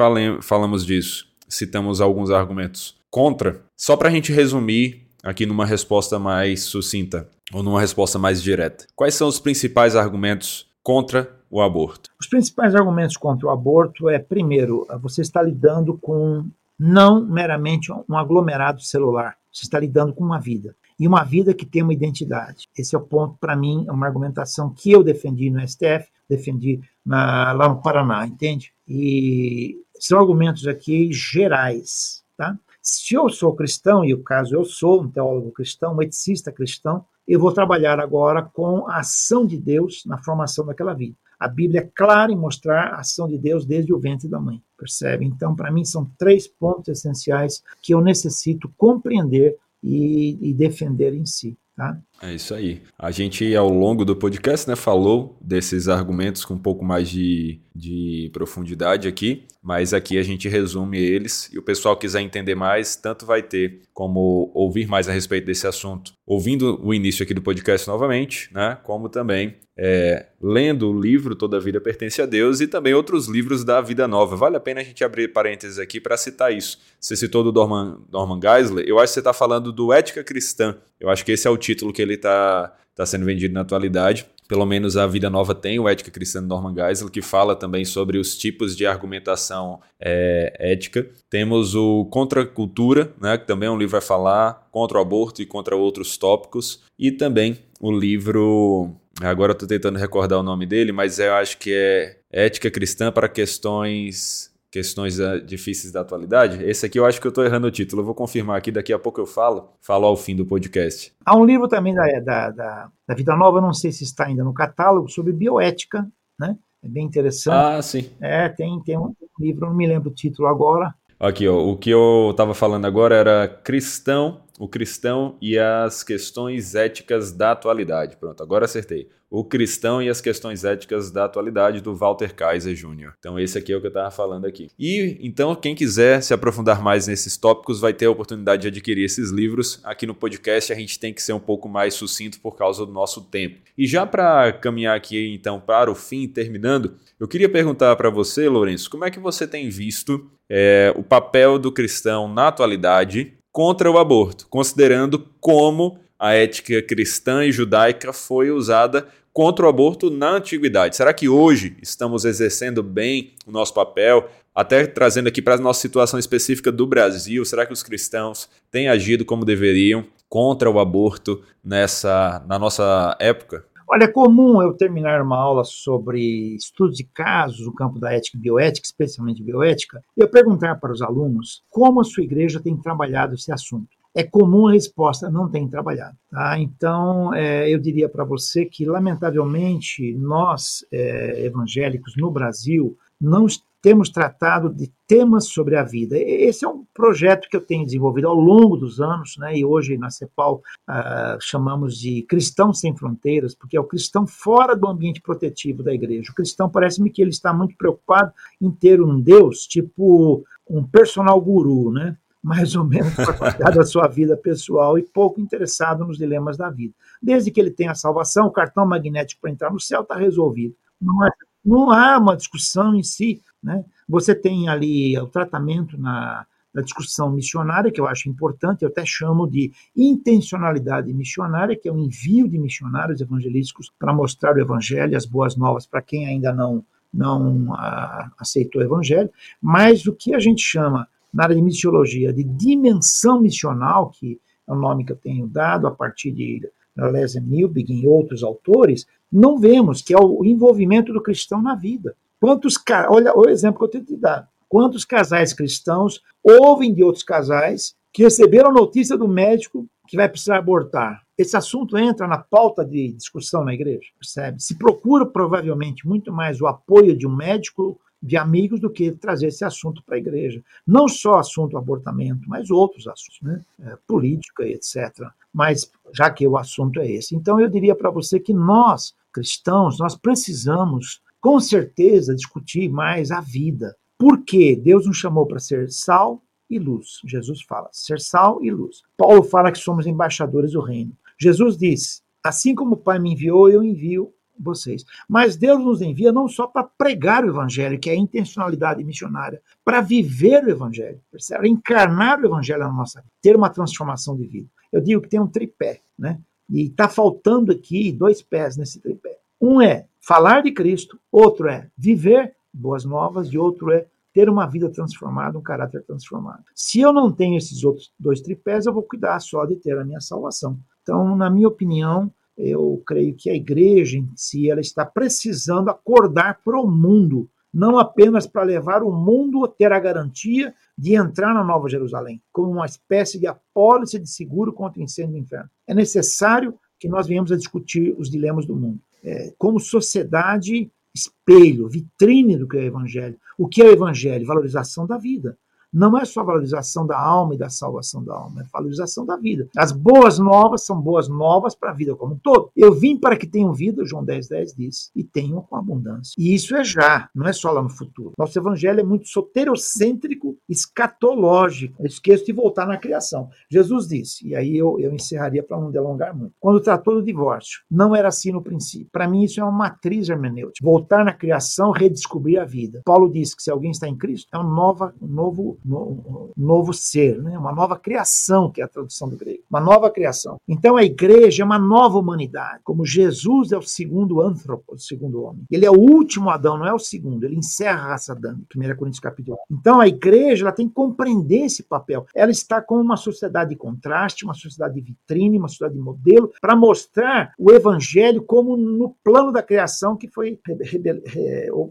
falamos 0.42 0.84
disso, 0.84 1.28
citamos 1.48 2.02
alguns 2.02 2.32
argumentos 2.32 2.98
contra, 3.12 3.62
só 3.78 3.96
para 3.96 4.10
a 4.10 4.12
gente 4.12 4.34
resumir 4.34 5.06
aqui 5.22 5.46
numa 5.46 5.64
resposta 5.64 6.18
mais 6.18 6.64
sucinta 6.64 7.30
ou 7.54 7.62
numa 7.62 7.80
resposta 7.80 8.18
mais 8.18 8.42
direta. 8.42 8.88
Quais 8.96 9.14
são 9.14 9.28
os 9.28 9.40
principais 9.40 9.96
argumentos 9.96 10.72
contra 10.82 11.32
o 11.52 11.62
aborto? 11.62 12.10
Os 12.20 12.28
principais 12.28 12.74
argumentos 12.74 13.16
contra 13.16 13.46
o 13.46 13.52
aborto 13.52 14.10
é, 14.10 14.18
primeiro, 14.18 14.88
você 15.00 15.22
está 15.22 15.40
lidando 15.40 15.96
com 15.96 16.50
não 16.80 17.24
meramente 17.24 17.92
um 17.92 18.18
aglomerado 18.18 18.82
celular. 18.82 19.36
Você 19.54 19.66
está 19.66 19.80
lidando 19.80 20.16
com 20.16 20.24
uma 20.24 20.40
vida. 20.40 20.76
E 21.00 21.08
uma 21.08 21.24
vida 21.24 21.54
que 21.54 21.66
tem 21.66 21.82
uma 21.82 21.94
identidade. 21.94 22.68
Esse 22.78 22.96
é 22.96 23.00
o 23.00 23.02
ponto, 23.02 23.38
para 23.40 23.56
mim, 23.56 23.86
é 23.88 23.92
uma 23.92 24.06
argumentação 24.06 24.70
que 24.70 24.92
eu 24.92 25.02
defendi 25.02 25.50
no 25.50 25.66
STF, 25.66 26.10
defendi 26.28 26.82
na, 27.06 27.54
lá 27.54 27.70
no 27.70 27.82
Paraná, 27.82 28.28
entende? 28.28 28.74
E 28.88 29.78
são 30.00 30.20
argumentos 30.20 30.68
aqui 30.68 31.12
gerais, 31.12 32.24
tá? 32.36 32.58
Se 32.82 33.14
eu 33.14 33.30
sou 33.30 33.56
cristão, 33.56 34.04
e 34.04 34.14
o 34.14 34.24
caso 34.24 34.56
eu 34.56 34.66
sou 34.66 35.04
um 35.04 35.10
teólogo 35.10 35.52
cristão, 35.52 35.96
um 35.96 36.02
eticista 36.02 36.52
cristão, 36.52 37.06
eu 37.28 37.40
vou 37.40 37.52
trabalhar 37.52 38.00
agora 38.00 38.42
com 38.42 38.88
a 38.88 39.00
ação 39.00 39.46
de 39.46 39.58
Deus 39.58 40.04
na 40.06 40.18
formação 40.18 40.66
daquela 40.66 40.94
vida. 40.94 41.16
A 41.40 41.48
Bíblia 41.48 41.82
é 41.82 41.90
clara 41.96 42.32
em 42.32 42.36
mostrar 42.36 42.94
a 42.94 43.00
ação 43.00 43.28
de 43.28 43.38
Deus 43.38 43.66
desde 43.66 43.94
o 43.94 44.00
ventre 44.00 44.28
da 44.28 44.40
mãe, 44.40 44.62
percebe? 44.78 45.26
Então, 45.26 45.56
para 45.56 45.72
mim, 45.72 45.86
são 45.86 46.10
três 46.18 46.48
pontos 46.48 46.90
essenciais 46.90 47.64
que 47.82 47.94
eu 47.94 48.02
necessito 48.02 48.70
compreender 48.78 49.56
e, 49.84 50.50
e 50.50 50.54
defender 50.54 51.14
em 51.14 51.26
si. 51.26 51.58
Tá? 51.76 52.00
É 52.22 52.34
isso 52.34 52.54
aí. 52.54 52.82
A 52.98 53.12
gente, 53.12 53.56
ao 53.56 53.70
longo 53.70 54.04
do 54.04 54.16
podcast, 54.16 54.68
né, 54.68 54.76
falou 54.76 55.38
desses 55.42 55.88
argumentos 55.88 56.44
com 56.44 56.56
um 56.56 56.60
pouco 56.60 56.84
mais 56.84 57.10
de, 57.10 57.62
de 57.74 58.30
profundidade 58.34 59.08
aqui, 59.08 59.46
mas 59.62 59.94
aqui 59.94 60.18
a 60.18 60.24
gente 60.24 60.50
resume 60.50 61.00
eles 61.00 61.50
e 61.54 61.58
o 61.58 61.62
pessoal 61.64 61.96
quiser 61.96 62.22
entender 62.22 62.56
mais, 62.56 62.96
tanto 62.96 63.26
vai 63.26 63.42
ter 63.42 63.82
como 63.94 64.52
ouvir 64.54 64.86
mais 64.88 65.08
a 65.08 65.14
respeito 65.14 65.46
desse 65.46 65.66
assunto, 65.66 66.14
ouvindo 66.26 66.80
o 66.86 66.94
início 66.94 67.24
aqui 67.24 67.34
do 67.34 67.42
podcast 67.42 67.88
novamente, 67.88 68.54
né, 68.54 68.78
como 68.84 69.08
também 69.08 69.56
é, 69.82 70.26
lendo 70.42 70.90
o 70.90 71.00
livro 71.00 71.36
Toda 71.36 71.56
a 71.56 71.60
Vida 71.60 71.80
Pertence 71.80 72.22
a 72.22 72.26
Deus 72.26 72.60
e 72.60 72.68
também 72.68 72.94
outros 72.94 73.30
livros 73.30 73.64
da 73.64 73.80
Vida 73.80 74.10
Nova. 74.10 74.36
Vale 74.36 74.58
a 74.58 74.60
pena 74.60 74.82
a 74.82 74.84
gente 74.84 75.06
abrir 75.06 75.30
parênteses 75.30 75.80
aqui 75.80 76.02
para 76.02 76.18
citar 76.18 76.54
isso. 76.54 76.78
Você 77.00 77.16
citou 77.16 77.46
do 77.46 77.54
Norman, 77.54 77.98
Norman 78.12 78.42
Geisler, 78.42 78.86
eu 78.86 79.00
acho 79.00 79.12
que 79.12 79.14
você 79.14 79.20
está 79.22 79.32
falando 79.32 79.72
do 79.72 79.94
Ética 79.94 80.22
Cristã. 80.22 80.76
Eu 81.00 81.10
acho 81.10 81.24
que 81.24 81.32
esse 81.32 81.48
é 81.48 81.50
o 81.50 81.58
título 81.58 81.94
que 81.94 82.02
ele 82.02 82.09
está 82.16 82.76
tá 82.96 83.06
sendo 83.06 83.26
vendido 83.26 83.54
na 83.54 83.62
atualidade. 83.62 84.26
Pelo 84.48 84.66
menos 84.66 84.98
a 84.98 85.06
Vida 85.06 85.30
Nova 85.30 85.54
tem 85.54 85.80
o 85.80 85.88
Ética 85.88 86.10
Cristã 86.10 86.42
de 86.42 86.48
Norman 86.48 86.74
Geisler, 86.74 87.12
que 87.12 87.22
fala 87.22 87.56
também 87.56 87.86
sobre 87.86 88.18
os 88.18 88.36
tipos 88.36 88.76
de 88.76 88.86
argumentação 88.86 89.80
é, 90.00 90.54
ética. 90.60 91.08
Temos 91.30 91.76
o 91.76 92.06
Contra 92.06 92.42
a 92.42 92.46
Cultura, 92.48 93.14
né, 93.22 93.38
que 93.38 93.46
também 93.46 93.68
é 93.68 93.72
um 93.72 93.78
livro 93.78 93.98
a 93.98 94.02
falar 94.02 94.68
contra 94.72 94.98
o 94.98 95.02
aborto 95.02 95.42
e 95.42 95.46
contra 95.46 95.76
outros 95.76 96.18
tópicos. 96.18 96.82
E 96.98 97.12
também 97.12 97.60
o 97.80 97.92
livro 97.92 98.96
Agora 99.22 99.52
eu 99.52 99.54
estou 99.54 99.68
tentando 99.68 100.00
recordar 100.00 100.40
o 100.40 100.44
nome 100.44 100.66
dele, 100.66 100.92
mas 100.92 101.20
eu 101.20 101.34
acho 101.34 101.58
que 101.58 101.74
é 101.74 102.18
Ética 102.32 102.72
Cristã 102.72 103.12
para 103.12 103.28
Questões 103.28 104.50
questões 104.72 105.20
uh, 105.20 105.42
difíceis 105.42 105.92
da 105.92 106.02
atualidade. 106.02 106.64
Esse 106.64 106.86
aqui 106.86 107.00
eu 107.00 107.06
acho 107.06 107.20
que 107.20 107.28
eu 107.28 107.30
estou 107.30 107.44
errando 107.44 107.68
o 107.68 107.72
título. 107.72 108.02
Eu 108.02 108.06
vou 108.06 108.16
confirmar 108.16 108.58
aqui, 108.58 108.72
daqui 108.72 108.94
a 108.94 109.00
pouco 109.00 109.20
eu 109.20 109.26
falo. 109.26 109.70
Falo 109.82 110.06
ao 110.06 110.16
fim 110.16 110.36
do 110.36 110.46
podcast. 110.46 111.14
Há 111.26 111.36
um 111.36 111.46
livro 111.46 111.68
também 111.68 111.94
da, 111.94 112.06
da, 112.20 112.50
da, 112.52 112.92
da 113.08 113.16
Vida 113.16 113.36
Nova, 113.36 113.62
não 113.62 113.74
sei 113.74 113.92
se 113.92 114.04
está 114.04 114.26
ainda 114.26 114.44
no 114.44 114.54
catálogo, 114.54 115.10
sobre 115.10 115.34
bioética, 115.34 116.08
né? 116.40 116.56
É 116.84 116.88
bem 116.88 117.06
interessante. 117.06 117.54
Ah, 117.54 117.82
sim. 117.82 118.10
É, 118.22 118.48
tem, 118.48 118.82
tem 118.84 118.98
um 118.98 119.14
livro, 119.40 119.68
não 119.68 119.76
me 119.76 119.86
lembro 119.86 120.10
o 120.10 120.14
título 120.14 120.48
agora. 120.48 120.94
Aqui, 121.20 121.46
ó, 121.48 121.58
o 121.58 121.76
que 121.76 121.90
eu 121.90 122.30
estava 122.32 122.54
falando 122.54 122.86
agora 122.86 123.14
era 123.14 123.48
cristão 123.48 124.42
o 124.60 124.68
cristão 124.68 125.38
e 125.42 125.58
as 125.58 126.04
questões 126.04 126.76
éticas 126.76 127.32
da 127.32 127.54
atualidade. 127.54 128.18
Pronto, 128.18 128.44
agora 128.44 128.66
acertei. 128.66 129.08
O 129.32 129.44
cristão 129.46 130.02
e 130.02 130.10
as 130.10 130.20
questões 130.20 130.66
éticas 130.66 131.12
da 131.12 131.26
atualidade 131.26 131.82
do 131.82 131.96
Walter 131.96 132.34
Kaiser 132.34 132.74
Jr. 132.74 133.14
Então 133.20 133.40
esse 133.40 133.58
aqui 133.58 133.72
é 133.72 133.78
o 133.78 133.80
que 133.80 133.86
eu 133.86 133.90
estava 133.90 134.12
falando 134.12 134.46
aqui. 134.46 134.70
E 134.78 135.18
então 135.22 135.56
quem 135.56 135.76
quiser 135.76 136.22
se 136.22 136.34
aprofundar 136.34 136.82
mais 136.82 137.08
nesses 137.08 137.38
tópicos 137.38 137.80
vai 137.80 137.94
ter 137.94 138.08
a 138.08 138.12
oportunidade 138.12 138.64
de 138.64 138.68
adquirir 138.68 139.06
esses 139.06 139.30
livros. 139.30 139.80
Aqui 139.84 140.06
no 140.06 140.16
podcast 140.16 140.74
a 140.74 140.76
gente 140.76 141.00
tem 141.00 141.14
que 141.14 141.22
ser 141.22 141.32
um 141.32 141.40
pouco 141.40 141.70
mais 141.70 141.94
sucinto 141.94 142.42
por 142.42 142.58
causa 142.58 142.86
do 142.86 142.92
nosso 142.92 143.22
tempo. 143.22 143.62
E 143.78 143.88
já 143.88 144.06
para 144.06 144.52
caminhar 144.52 144.98
aqui 144.98 145.34
então 145.34 145.60
para 145.60 145.90
o 145.90 145.96
fim, 145.96 146.28
terminando, 146.28 146.96
eu 147.18 147.28
queria 147.30 147.48
perguntar 147.48 147.96
para 147.96 148.10
você, 148.10 148.50
Lourenço, 148.50 148.90
como 148.90 149.06
é 149.06 149.12
que 149.12 149.20
você 149.20 149.48
tem 149.48 149.70
visto 149.70 150.30
é, 150.50 150.92
o 150.98 151.04
papel 151.04 151.60
do 151.60 151.72
cristão 151.72 152.28
na 152.28 152.48
atualidade 152.48 153.39
contra 153.52 153.90
o 153.90 153.98
aborto, 153.98 154.48
considerando 154.50 155.28
como 155.40 156.00
a 156.18 156.34
ética 156.34 156.82
cristã 156.82 157.46
e 157.46 157.52
judaica 157.52 158.12
foi 158.12 158.52
usada 158.52 159.08
contra 159.32 159.66
o 159.66 159.70
aborto 159.70 160.10
na 160.10 160.32
antiguidade. 160.32 160.96
Será 160.96 161.14
que 161.14 161.30
hoje 161.30 161.78
estamos 161.82 162.26
exercendo 162.26 162.84
bem 162.84 163.34
o 163.48 163.52
nosso 163.52 163.74
papel? 163.74 164.30
Até 164.54 164.86
trazendo 164.86 165.28
aqui 165.28 165.42
para 165.42 165.56
a 165.56 165.58
nossa 165.58 165.80
situação 165.80 166.20
específica 166.20 166.72
do 166.72 166.86
Brasil, 166.86 167.46
será 167.46 167.66
que 167.66 167.72
os 167.72 167.82
cristãos 167.82 168.50
têm 168.70 168.90
agido 168.90 169.24
como 169.24 169.46
deveriam 169.46 170.06
contra 170.28 170.70
o 170.70 170.80
aborto 170.80 171.42
nessa 171.64 172.44
na 172.48 172.60
nossa 172.60 173.16
época? 173.20 173.64
Olha, 173.92 174.04
é 174.04 174.08
comum 174.08 174.62
eu 174.62 174.72
terminar 174.74 175.20
uma 175.20 175.36
aula 175.36 175.64
sobre 175.64 176.54
estudos 176.56 176.96
de 176.96 177.04
casos 177.04 177.66
no 177.66 177.74
campo 177.74 177.98
da 177.98 178.14
ética 178.14 178.38
e 178.38 178.40
bioética, 178.40 178.86
especialmente 178.86 179.42
bioética, 179.42 180.04
e 180.16 180.22
eu 180.22 180.30
perguntar 180.30 180.76
para 180.76 180.92
os 180.92 181.02
alunos 181.02 181.64
como 181.72 182.00
a 182.00 182.04
sua 182.04 182.24
igreja 182.24 182.60
tem 182.60 182.78
trabalhado 182.78 183.34
esse 183.34 183.52
assunto. 183.52 183.88
É 184.14 184.24
comum 184.24 184.68
a 184.68 184.74
resposta, 184.74 185.32
não 185.32 185.50
tem 185.50 185.68
trabalhado. 185.68 186.16
Tá? 186.30 186.60
Então, 186.60 187.34
é, 187.34 187.68
eu 187.68 187.80
diria 187.80 188.08
para 188.08 188.24
você 188.24 188.64
que, 188.64 188.86
lamentavelmente, 188.86 190.14
nós, 190.14 190.86
é, 190.92 191.46
evangélicos 191.46 192.14
no 192.16 192.30
Brasil, 192.30 192.96
não 193.20 193.48
temos 193.82 194.10
tratado 194.10 194.70
de 194.70 194.92
temas 195.08 195.48
sobre 195.48 195.76
a 195.76 195.84
vida. 195.84 196.18
Esse 196.18 196.66
é 196.66 196.68
um 196.68 196.86
projeto 196.94 197.48
que 197.50 197.56
eu 197.56 197.62
tenho 197.62 197.86
desenvolvido 197.86 198.28
ao 198.28 198.36
longo 198.36 198.76
dos 198.76 199.00
anos, 199.00 199.38
né? 199.38 199.58
e 199.58 199.64
hoje 199.64 199.98
na 199.98 200.10
CEPAL 200.10 200.62
uh, 200.90 201.40
chamamos 201.40 201.98
de 201.98 202.24
cristão 202.24 202.74
sem 202.74 202.96
fronteiras, 202.96 203.56
porque 203.56 203.78
é 203.78 203.80
o 203.80 203.86
cristão 203.86 204.28
fora 204.28 204.76
do 204.76 204.88
ambiente 204.88 205.22
protetivo 205.22 205.82
da 205.82 205.94
igreja. 205.94 206.32
O 206.32 206.36
cristão 206.36 206.70
parece-me 206.70 207.10
que 207.10 207.22
ele 207.22 207.32
está 207.32 207.54
muito 207.54 207.76
preocupado 207.78 208.34
em 208.62 208.70
ter 208.70 209.02
um 209.02 209.20
Deus, 209.20 209.66
tipo 209.66 210.44
um 210.70 210.84
personal 210.84 211.40
guru, 211.40 211.92
né? 211.92 212.18
mais 212.42 212.76
ou 212.76 212.86
menos 212.86 213.14
para 213.16 213.34
cuidar 213.34 213.72
da 213.72 213.84
sua 213.84 214.08
vida 214.08 214.38
pessoal 214.38 214.98
e 214.98 215.04
pouco 215.04 215.42
interessado 215.42 216.06
nos 216.06 216.18
dilemas 216.18 216.58
da 216.58 216.70
vida. 216.70 216.94
Desde 217.22 217.52
que 217.52 217.60
ele 217.60 217.72
tenha 217.72 217.92
a 217.92 217.96
salvação, 217.96 218.48
o 218.48 218.52
cartão 218.52 218.86
magnético 218.86 219.42
para 219.42 219.52
entrar 219.52 219.72
no 219.72 219.80
céu 219.80 220.02
está 220.02 220.16
resolvido. 220.16 220.74
Não, 221.02 221.26
é, 221.26 221.32
não 221.64 221.92
há 221.92 222.18
uma 222.18 222.38
discussão 222.38 222.96
em 222.96 223.04
si 223.04 223.42
né? 223.62 223.84
Você 224.08 224.34
tem 224.34 224.70
ali 224.70 225.18
o 225.20 225.28
tratamento 225.28 225.98
na, 225.98 226.46
na 226.74 226.82
discussão 226.82 227.32
missionária, 227.32 227.92
que 227.92 228.00
eu 228.00 228.08
acho 228.08 228.30
importante, 228.30 228.84
eu 228.84 228.90
até 228.90 229.06
chamo 229.06 229.48
de 229.48 229.72
intencionalidade 229.96 231.14
missionária, 231.14 231.76
que 231.76 231.88
é 231.88 231.92
o 231.92 232.00
envio 232.00 232.48
de 232.48 232.58
missionários 232.58 233.22
evangelísticos 233.22 233.92
para 233.98 234.14
mostrar 234.14 234.56
o 234.56 234.60
evangelho, 234.60 235.18
as 235.18 235.26
boas 235.26 235.56
novas 235.56 235.86
para 235.86 236.02
quem 236.02 236.28
ainda 236.28 236.54
não, 236.54 236.84
não 237.14 237.74
a, 237.74 238.32
aceitou 238.40 238.82
o 238.82 238.86
evangelho, 238.86 239.30
mas 239.62 240.06
o 240.06 240.14
que 240.14 240.34
a 240.34 240.40
gente 240.40 240.62
chama 240.62 241.08
na 241.34 241.44
área 241.44 241.56
de 241.56 241.62
missiologia 241.62 242.34
de 242.34 242.44
dimensão 242.44 243.42
missional, 243.42 244.10
que 244.10 244.40
é 244.68 244.72
o 244.72 244.76
nome 244.76 245.06
que 245.06 245.12
eu 245.12 245.18
tenho 245.18 245.48
dado 245.48 245.88
a 245.88 245.92
partir 245.92 246.32
de 246.32 246.70
Leslie 246.96 247.44
Milbig 247.44 247.92
e 247.92 248.08
outros 248.08 248.44
autores, 248.44 249.08
não 249.32 249.60
vemos 249.60 250.02
que 250.02 250.14
é 250.14 250.18
o 250.18 250.44
envolvimento 250.44 251.14
do 251.14 251.22
cristão 251.22 251.62
na 251.62 251.76
vida. 251.76 252.16
Quantos, 252.40 252.76
olha 253.10 253.38
o 253.38 253.50
exemplo 253.50 253.80
que 253.80 253.86
eu 253.86 253.90
tenho 253.90 254.06
te 254.06 254.16
dar. 254.16 254.48
Quantos 254.68 255.04
casais 255.04 255.52
cristãos 255.52 256.22
ouvem 256.44 256.94
de 256.94 257.04
outros 257.04 257.24
casais 257.24 257.96
que 258.14 258.24
receberam 258.24 258.72
notícia 258.72 259.18
do 259.18 259.28
médico 259.28 259.88
que 260.08 260.16
vai 260.16 260.30
precisar 260.30 260.58
abortar? 260.58 261.24
Esse 261.38 261.58
assunto 261.58 261.98
entra 261.98 262.28
na 262.28 262.38
pauta 262.38 262.86
de 262.86 263.12
discussão 263.14 263.64
na 263.64 263.74
igreja, 263.74 264.08
percebe? 264.20 264.62
Se 264.62 264.78
procura 264.78 265.26
provavelmente 265.26 266.08
muito 266.08 266.32
mais 266.32 266.62
o 266.62 266.68
apoio 266.68 267.18
de 267.18 267.26
um 267.26 267.36
médico, 267.36 268.00
de 268.22 268.38
amigos, 268.38 268.80
do 268.80 268.90
que 268.90 269.12
trazer 269.12 269.48
esse 269.48 269.66
assunto 269.66 270.04
para 270.04 270.16
a 270.16 270.20
igreja. 270.20 270.62
Não 270.86 271.08
só 271.08 271.40
assunto 271.40 271.78
abortamento, 271.78 272.48
mas 272.48 272.70
outros 272.70 273.08
assuntos, 273.08 273.40
né? 273.42 273.62
É, 273.82 273.98
política 274.06 274.68
etc. 274.68 275.30
Mas 275.52 275.92
já 276.14 276.30
que 276.30 276.46
o 276.46 276.58
assunto 276.58 277.00
é 277.00 277.10
esse. 277.10 277.36
Então 277.36 277.60
eu 277.60 277.70
diria 277.70 277.96
para 277.96 278.12
você 278.12 278.40
que 278.40 278.54
nós, 278.54 279.16
cristãos, 279.32 279.98
nós 279.98 280.16
precisamos 280.16 281.22
com 281.42 281.60
certeza 281.60 282.36
discutir 282.36 282.90
mais 282.90 283.32
a 283.32 283.42
vida. 283.42 283.96
Por 284.18 284.44
que 284.44 284.76
Deus 284.76 285.06
nos 285.06 285.18
chamou 285.18 285.46
para 285.46 285.60
ser 285.60 285.90
sal 285.90 286.44
e 286.70 286.78
luz? 286.78 287.20
Jesus 287.26 287.62
fala, 287.62 287.90
ser 287.92 288.20
sal 288.20 288.64
e 288.64 288.70
luz. 288.70 289.02
Paulo 289.18 289.44
fala 289.44 289.72
que 289.72 289.80
somos 289.80 290.06
embaixadores 290.06 290.74
do 290.74 290.82
reino. 290.82 291.14
Jesus 291.40 291.78
diz: 291.78 292.22
assim 292.44 292.76
como 292.76 292.96
o 292.96 292.98
Pai 292.98 293.20
me 293.20 293.32
enviou, 293.34 293.70
eu 293.70 293.84
envio 293.84 294.34
vocês. 294.60 295.06
Mas 295.28 295.56
Deus 295.56 295.80
nos 295.80 296.02
envia 296.02 296.32
não 296.32 296.48
só 296.48 296.68
para 296.68 296.84
pregar 296.84 297.46
o 297.46 297.50
evangelho, 297.50 297.98
que 297.98 298.10
é 298.10 298.14
a 298.14 298.18
intencionalidade 298.18 299.04
missionária, 299.04 299.62
para 299.86 300.02
viver 300.02 300.66
o 300.66 300.70
evangelho, 300.70 301.22
percebe? 301.32 301.70
encarnar 301.70 302.42
o 302.42 302.46
evangelho 302.46 302.82
na 302.82 302.92
nossa 302.92 303.22
vida, 303.22 303.32
ter 303.42 303.56
uma 303.56 303.70
transformação 303.70 304.36
de 304.36 304.46
vida. 304.46 304.68
Eu 304.92 305.02
digo 305.02 305.22
que 305.22 305.30
tem 305.30 305.40
um 305.40 305.48
tripé, 305.48 306.02
né? 306.18 306.40
E 306.70 306.88
está 306.88 307.08
faltando 307.08 307.72
aqui 307.72 308.12
dois 308.12 308.42
pés 308.42 308.76
nesse 308.76 309.00
tripé. 309.00 309.40
Um 309.62 309.82
é 309.82 310.06
falar 310.20 310.62
de 310.62 310.72
Cristo, 310.72 311.20
outro 311.32 311.68
é 311.68 311.90
viver 311.98 312.56
boas 312.74 313.04
novas 313.04 313.48
e 313.50 313.58
outro 313.58 313.92
é 313.92 314.06
ter 314.34 314.50
uma 314.50 314.68
vida 314.68 314.90
transformada, 314.90 315.58
um 315.58 315.62
caráter 315.62 316.04
transformado. 316.04 316.64
Se 316.76 317.00
eu 317.00 317.12
não 317.12 317.32
tenho 317.32 317.58
esses 317.58 317.84
outros 317.84 318.12
dois 318.20 318.42
tripés, 318.42 318.86
eu 318.86 318.94
vou 318.94 319.04
cuidar 319.04 319.40
só 319.40 319.66
de 319.66 319.76
ter 319.76 319.98
a 319.98 320.06
minha 320.06 320.22
salvação. 320.22 320.80
Então, 321.02 321.36
na 321.36 321.50
minha 321.50 321.68
opinião, 321.68 322.32
eu 322.56 323.02
creio 323.06 323.36
que 323.36 323.50
a 323.50 323.56
igreja 323.56 324.18
em 324.18 324.30
si 324.36 324.70
ela 324.70 324.82
está 324.82 325.06
precisando 325.06 325.90
acordar 325.90 326.62
para 326.64 326.80
o 326.80 326.86
mundo, 326.86 327.50
não 327.74 327.98
apenas 327.98 328.46
para 328.46 328.64
levar 328.64 329.02
o 329.02 329.12
mundo 329.12 329.64
a 329.64 329.68
ter 329.68 329.92
a 329.92 330.00
garantia 330.00 330.74
de 330.98 331.16
entrar 331.16 331.54
na 331.54 331.64
Nova 331.64 331.88
Jerusalém, 331.88 332.42
como 332.52 332.72
uma 332.72 332.86
espécie 332.86 333.40
de 333.40 333.48
apólice 333.48 334.20
de 334.20 334.30
seguro 334.30 334.74
contra 334.74 335.00
o 335.00 335.04
incêndio 335.04 335.34
do 335.34 335.40
inferno. 335.40 335.70
É 335.88 335.94
necessário 335.94 336.78
que 337.00 337.08
nós 337.08 337.28
venhamos 337.28 337.52
a 337.52 337.56
discutir 337.56 338.14
os 338.18 338.30
dilemas 338.30 338.66
do 338.66 338.76
mundo. 338.76 339.00
É, 339.24 339.54
como 339.58 339.80
sociedade, 339.80 340.92
espelho, 341.14 341.90
vitrine 341.90 342.58
do 342.58 342.68
que 342.68 342.78
é 342.78 342.82
o 342.82 342.86
Evangelho. 342.86 343.38
O 343.58 343.68
que 343.68 343.82
é 343.82 343.86
o 343.86 343.92
Evangelho? 343.92 344.46
Valorização 344.46 345.06
da 345.06 345.18
vida 345.18 345.58
não 345.92 346.18
é 346.18 346.26
só 346.26 346.44
valorização 346.44 347.06
da 347.06 347.20
alma 347.20 347.56
e 347.56 347.58
da 347.58 347.70
salvação 347.70 348.24
da 348.24 348.34
alma, 348.34 348.62
é 348.62 348.66
valorização 348.72 349.26
da 349.26 349.36
vida. 349.36 349.68
As 349.76 349.92
boas 349.92 350.40
novas 350.40 350.86
são 350.86 351.00
boas 351.00 351.28
novas 351.28 351.76
para 351.76 351.92
a 351.92 351.94
vida 351.94 352.16
como 352.16 352.36
um 352.36 352.38
todo. 352.38 352.72
Eu 352.76 352.94
vim 352.94 353.18
para 353.18 353.36
que 353.36 353.48
tenham 353.48 353.74
vida, 353.74 354.06
João 354.06 354.24
10, 354.24 354.48
10 354.48 354.74
diz, 354.76 355.12
e 355.16 355.24
tenham 355.24 355.62
com 355.62 355.76
abundância. 355.76 356.34
E 356.38 356.54
isso 356.54 356.76
é 356.76 356.84
já, 356.84 357.30
não 357.34 357.48
é 357.48 357.54
só 357.54 357.72
lá 357.72 357.82
no 357.82 357.90
futuro. 357.90 358.34
Nosso 358.38 358.58
evangelho 358.58 359.00
é 359.00 359.04
muito 359.04 359.28
soterocêntrico, 359.28 360.58
escatológico. 360.68 361.96
Eu 362.00 362.06
esqueço 362.06 362.46
de 362.46 362.54
voltar 362.54 362.86
na 362.86 362.98
criação. 362.98 363.50
Jesus 363.70 364.08
disse, 364.08 364.48
e 364.48 364.56
aí 364.56 364.78
eu, 364.78 365.00
eu 365.00 365.14
encerraria 365.14 365.64
para 365.64 365.80
não 365.80 365.92
delongar 365.92 366.36
muito, 366.36 366.54
quando 366.60 366.82
tratou 366.82 367.16
do 367.16 367.24
divórcio, 367.24 367.82
não 367.90 368.16
era 368.16 368.28
assim 368.28 368.52
no 368.52 368.62
princípio. 368.62 369.10
Para 369.12 369.28
mim, 369.28 369.44
isso 369.44 369.60
é 369.60 369.64
uma 369.64 369.72
matriz 369.72 370.30
hermenêutica. 370.30 370.86
Voltar 370.86 371.26
na 371.26 371.34
criação, 371.34 371.92
redescobrir 371.92 372.60
a 372.60 372.66
vida. 372.66 373.02
Paulo 373.06 373.32
diz 373.32 373.56
que 373.56 373.64
se 373.64 373.72
alguém 373.72 373.92
está 373.92 374.08
em 374.08 374.18
Cristo, 374.18 374.48
é 374.54 374.60
um, 374.60 374.64
nova, 374.64 375.14
um 375.22 375.28
novo 375.28 375.79
no, 375.84 376.52
novo 376.56 376.94
ser, 376.94 377.42
né? 377.42 377.58
uma 377.58 377.74
nova 377.74 377.98
criação, 377.98 378.72
que 378.72 378.82
é 378.82 378.84
a 378.84 378.88
tradução 378.88 379.30
do 379.30 379.38
grego. 379.38 379.64
Uma 379.70 379.80
nova 379.80 380.10
criação. 380.10 380.60
Então 380.68 380.98
a 380.98 381.04
igreja 381.04 381.64
é 381.64 381.66
uma 381.66 381.80
nova 381.80 382.18
humanidade. 382.18 382.82
Como 382.84 383.06
Jesus 383.06 383.72
é 383.72 383.78
o 383.78 383.82
segundo 383.82 384.42
antropo, 384.42 384.96
o 384.96 384.98
segundo 384.98 385.44
homem. 385.44 385.64
Ele 385.72 385.86
é 385.86 385.92
o 385.92 386.00
último 386.00 386.50
Adão, 386.50 386.78
não 386.78 386.88
é 386.88 386.94
o 386.94 387.00
segundo. 387.00 387.44
Ele 387.44 387.58
encerra 387.58 388.00
a 388.00 388.08
raça 388.10 388.34
adâmica. 388.34 388.66
1 388.76 388.96
Coríntios 388.96 389.20
capítulo 389.20 389.58
1. 389.72 389.76
Então 389.78 390.00
a 390.00 390.08
igreja 390.08 390.64
ela 390.64 390.72
tem 390.72 390.88
que 390.88 390.94
compreender 390.94 391.66
esse 391.66 391.84
papel. 391.84 392.26
Ela 392.36 392.52
está 392.52 392.82
como 392.82 393.02
uma 393.02 393.18
sociedade 393.18 393.72
de 393.72 393.76
contraste, 393.76 394.44
uma 394.44 394.54
sociedade 394.54 394.96
de 394.96 395.02
vitrine, 395.02 395.58
uma 395.58 395.68
sociedade 395.68 395.96
de 395.96 396.02
modelo, 396.04 396.52
para 396.62 396.76
mostrar 396.76 397.54
o 397.58 397.72
evangelho 397.72 398.44
como 398.44 398.76
no 398.76 399.16
plano 399.24 399.52
da 399.52 399.62
criação 399.62 400.16
que 400.16 400.28
foi, 400.28 400.60
rebel, 400.82 401.22